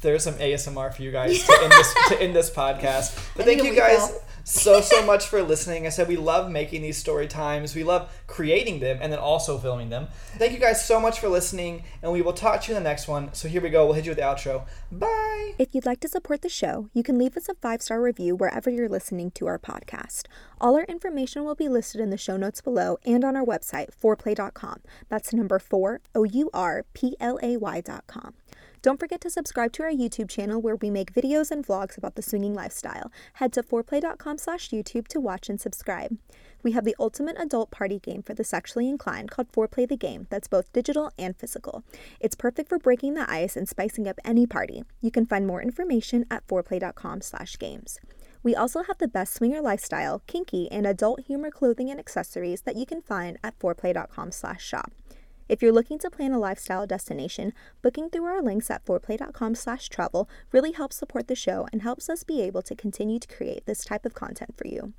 There's 0.02 0.24
some 0.24 0.36
ASMR 0.36 0.94
for 0.94 1.02
you 1.02 1.12
guys 1.12 1.44
to 1.46 1.60
end 1.62 1.72
this 1.72 1.94
to 2.10 2.22
end 2.22 2.36
this 2.36 2.50
podcast. 2.50 3.18
But 3.36 3.44
I 3.44 3.46
thank 3.46 3.64
you 3.64 3.76
guys 3.76 4.02
refill. 4.02 4.22
so 4.44 4.82
so 4.82 5.06
much 5.06 5.28
for 5.28 5.42
listening. 5.44 5.86
I 5.86 5.90
said 5.90 6.08
we 6.08 6.18
love 6.18 6.50
making 6.52 6.82
these 6.82 6.98
story 6.98 7.28
times. 7.28 7.76
We 7.76 7.84
love 7.84 8.12
creating 8.28 8.80
them 8.80 9.00
and 9.02 9.12
then 9.12 9.20
also 9.20 9.58
filming 9.58 9.90
them. 9.90 10.08
Thank 10.38 10.54
you 10.54 10.60
guys 10.60 10.86
so 10.86 11.00
much 11.00 11.20
for 11.20 11.30
listening, 11.30 11.84
and 12.02 12.12
we 12.12 12.22
will 12.22 12.34
talk 12.34 12.62
to 12.62 12.72
you 12.72 12.78
in 12.78 12.84
the 12.84 12.90
next 12.90 13.08
one. 13.08 13.34
So 13.34 13.48
here 13.48 13.62
we 13.62 13.70
go. 13.70 13.86
We'll 13.86 13.94
hit 13.96 14.06
you 14.06 14.12
with 14.12 14.18
the 14.18 14.24
outro. 14.24 14.66
Bye. 14.92 15.54
If 15.58 15.74
you'd 15.74 15.86
like 15.86 16.00
to 16.02 16.08
support 16.08 16.42
the 16.42 16.50
show, 16.50 16.90
you 16.94 17.04
can 17.04 17.18
leave 17.18 17.38
us 17.38 17.48
a 17.50 17.54
five 17.56 17.82
star 17.82 18.02
review 18.02 18.36
wherever 18.36 18.70
you're 18.70 18.90
listening 18.90 19.32
to 19.32 19.48
our 19.48 19.60
podcast. 19.60 20.24
All 20.60 20.76
our 20.76 20.84
information 20.86 21.44
will 21.46 21.56
be 21.56 21.70
listed 21.70 22.02
in 22.02 22.10
the 22.10 22.18
show 22.18 22.36
notes 22.38 22.62
below 22.62 22.98
and 23.06 23.24
on 23.24 23.36
our 23.36 23.46
website, 23.46 23.90
4ourplay.com. 24.02 24.80
That's 25.08 25.34
number 25.34 25.60
four, 25.60 26.02
O 26.16 26.24
U 26.24 26.50
R 26.54 26.86
P 26.94 27.16
L 27.20 27.40
A 27.42 27.56
Y.com. 27.58 28.34
Don't 28.82 29.00
forget 29.00 29.20
to 29.22 29.30
subscribe 29.30 29.74
to 29.74 29.84
our 29.84 29.92
YouTube 29.92 30.30
channel 30.30 30.62
where 30.62 30.78
we 30.78 30.90
make 30.90 31.14
videos 31.14 31.52
and 31.52 31.68
vlogs 31.68 31.98
about 31.98 32.16
the 32.16 32.22
swinging 32.22 32.54
lifestyle. 32.54 33.12
Head 33.34 33.52
to 33.54 33.64
4ourplay.com 33.64 34.38
slash 34.38 34.70
YouTube 34.70 35.10
to 35.10 35.20
watch 35.20 35.50
and 35.50 35.60
subscribe. 35.60 36.18
We 36.64 36.72
have 36.72 36.86
the 36.86 36.96
ultimate 36.98 37.36
adult 37.38 37.72
party 37.72 38.00
game 38.00 38.24
for 38.24 38.34
the 38.34 38.46
sexually 38.46 38.88
inclined 38.88 39.32
called 39.32 39.52
Foreplay 39.52 39.86
the 39.86 39.98
Game 39.98 40.28
that's 40.30 40.48
both 40.48 40.72
digital 40.72 41.12
and 41.18 41.36
physical. 41.36 41.84
It's 42.22 42.36
perfect 42.36 42.70
for 42.70 42.80
breaking 42.80 43.16
the 43.16 43.30
ice 43.30 43.58
and 43.58 43.68
spicing 43.68 44.08
up 44.08 44.20
any 44.24 44.48
party. 44.48 44.84
You 45.02 45.12
can 45.12 45.26
find 45.26 45.46
more 45.46 45.62
information 45.62 46.26
at 46.32 46.48
4ourplay.com 46.48 47.20
slash 47.22 47.58
games. 47.58 48.00
We 48.44 48.56
also 48.56 48.84
have 48.84 48.98
the 49.00 49.10
best 49.10 49.34
swinger 49.34 49.62
lifestyle, 49.62 50.22
kinky, 50.26 50.72
and 50.72 50.88
adult 50.88 51.26
humor 51.26 51.52
clothing 51.52 51.92
and 51.92 52.00
accessories 52.00 52.62
that 52.62 52.78
you 52.78 52.86
can 52.86 53.02
find 53.02 53.38
at 53.44 53.60
4ourplay.com 53.60 54.32
slash 54.32 54.64
shop. 54.64 54.94
If 55.50 55.64
you're 55.64 55.72
looking 55.72 55.98
to 56.00 56.12
plan 56.12 56.32
a 56.32 56.38
lifestyle 56.38 56.86
destination, 56.86 57.54
booking 57.82 58.12
through 58.12 58.26
our 58.26 58.40
links 58.40 58.70
at 58.70 58.86
4ourplay.com 58.86 59.56
slash 59.56 59.90
travel 59.90 60.30
really 60.52 60.74
helps 60.74 60.96
support 60.96 61.28
the 61.28 61.34
show 61.34 61.68
and 61.74 61.82
helps 61.82 62.08
us 62.08 62.24
be 62.24 62.40
able 62.44 62.62
to 62.62 62.76
continue 62.76 63.18
to 63.18 63.28
create 63.28 63.66
this 63.66 63.84
type 63.84 64.06
of 64.06 64.14
content 64.14 64.54
for 64.56 64.68
you. 64.68 64.94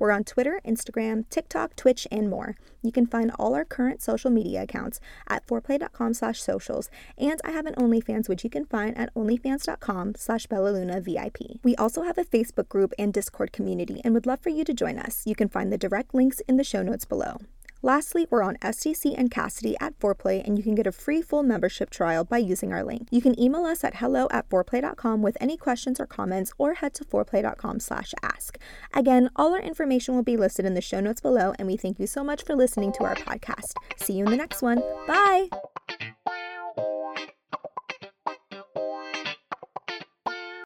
We're 0.00 0.10
on 0.10 0.24
Twitter, 0.24 0.60
Instagram, 0.66 1.28
TikTok, 1.30 1.76
Twitch, 1.76 2.08
and 2.10 2.28
more. 2.28 2.56
You 2.82 2.90
can 2.90 3.06
find 3.06 3.30
all 3.38 3.54
our 3.54 3.64
current 3.64 4.02
social 4.02 4.32
media 4.32 4.64
accounts 4.64 4.98
at 5.28 5.46
4ourplay.com 5.46 6.14
slash 6.14 6.42
socials, 6.42 6.90
and 7.16 7.40
I 7.44 7.52
have 7.52 7.66
an 7.66 7.76
OnlyFans 7.76 8.28
which 8.28 8.42
you 8.42 8.50
can 8.50 8.64
find 8.64 8.98
at 8.98 9.14
onlyfans.com 9.14 10.16
slash 10.16 10.48
bellaluna.vip. 10.48 11.60
We 11.62 11.76
also 11.76 12.02
have 12.02 12.18
a 12.18 12.24
Facebook 12.24 12.68
group 12.68 12.92
and 12.98 13.14
Discord 13.14 13.52
community 13.52 14.00
and 14.02 14.14
would 14.14 14.26
love 14.26 14.40
for 14.40 14.50
you 14.50 14.64
to 14.64 14.74
join 14.74 14.98
us. 14.98 15.22
You 15.26 15.36
can 15.36 15.48
find 15.48 15.72
the 15.72 15.78
direct 15.78 16.12
links 16.12 16.40
in 16.48 16.56
the 16.56 16.64
show 16.64 16.82
notes 16.82 17.04
below. 17.04 17.36
Lastly, 17.82 18.28
we're 18.30 18.44
on 18.44 18.56
SDC 18.58 19.14
and 19.18 19.30
Cassidy 19.30 19.76
at 19.80 19.98
Foreplay, 19.98 20.46
and 20.46 20.56
you 20.56 20.62
can 20.62 20.76
get 20.76 20.86
a 20.86 20.92
free 20.92 21.20
full 21.20 21.42
membership 21.42 21.90
trial 21.90 22.24
by 22.24 22.38
using 22.38 22.72
our 22.72 22.84
link. 22.84 23.08
You 23.10 23.20
can 23.20 23.38
email 23.38 23.64
us 23.64 23.82
at 23.82 23.96
hello 23.96 24.28
at 24.30 24.48
4ourplay.com 24.48 25.20
with 25.20 25.36
any 25.40 25.56
questions 25.56 25.98
or 25.98 26.06
comments, 26.06 26.52
or 26.58 26.74
head 26.74 26.94
to 26.94 27.04
4ourplay.com 27.04 27.80
slash 27.80 28.14
ask. 28.22 28.56
Again, 28.94 29.30
all 29.34 29.52
our 29.52 29.60
information 29.60 30.14
will 30.14 30.22
be 30.22 30.36
listed 30.36 30.64
in 30.64 30.74
the 30.74 30.80
show 30.80 31.00
notes 31.00 31.20
below, 31.20 31.54
and 31.58 31.66
we 31.66 31.76
thank 31.76 31.98
you 31.98 32.06
so 32.06 32.22
much 32.22 32.44
for 32.44 32.54
listening 32.54 32.92
to 32.92 33.04
our 33.04 33.16
podcast. 33.16 33.72
See 33.96 34.12
you 34.12 34.24
in 34.26 34.30
the 34.30 34.36
next 34.36 34.62
one. 34.62 34.80
Bye! 35.08 35.48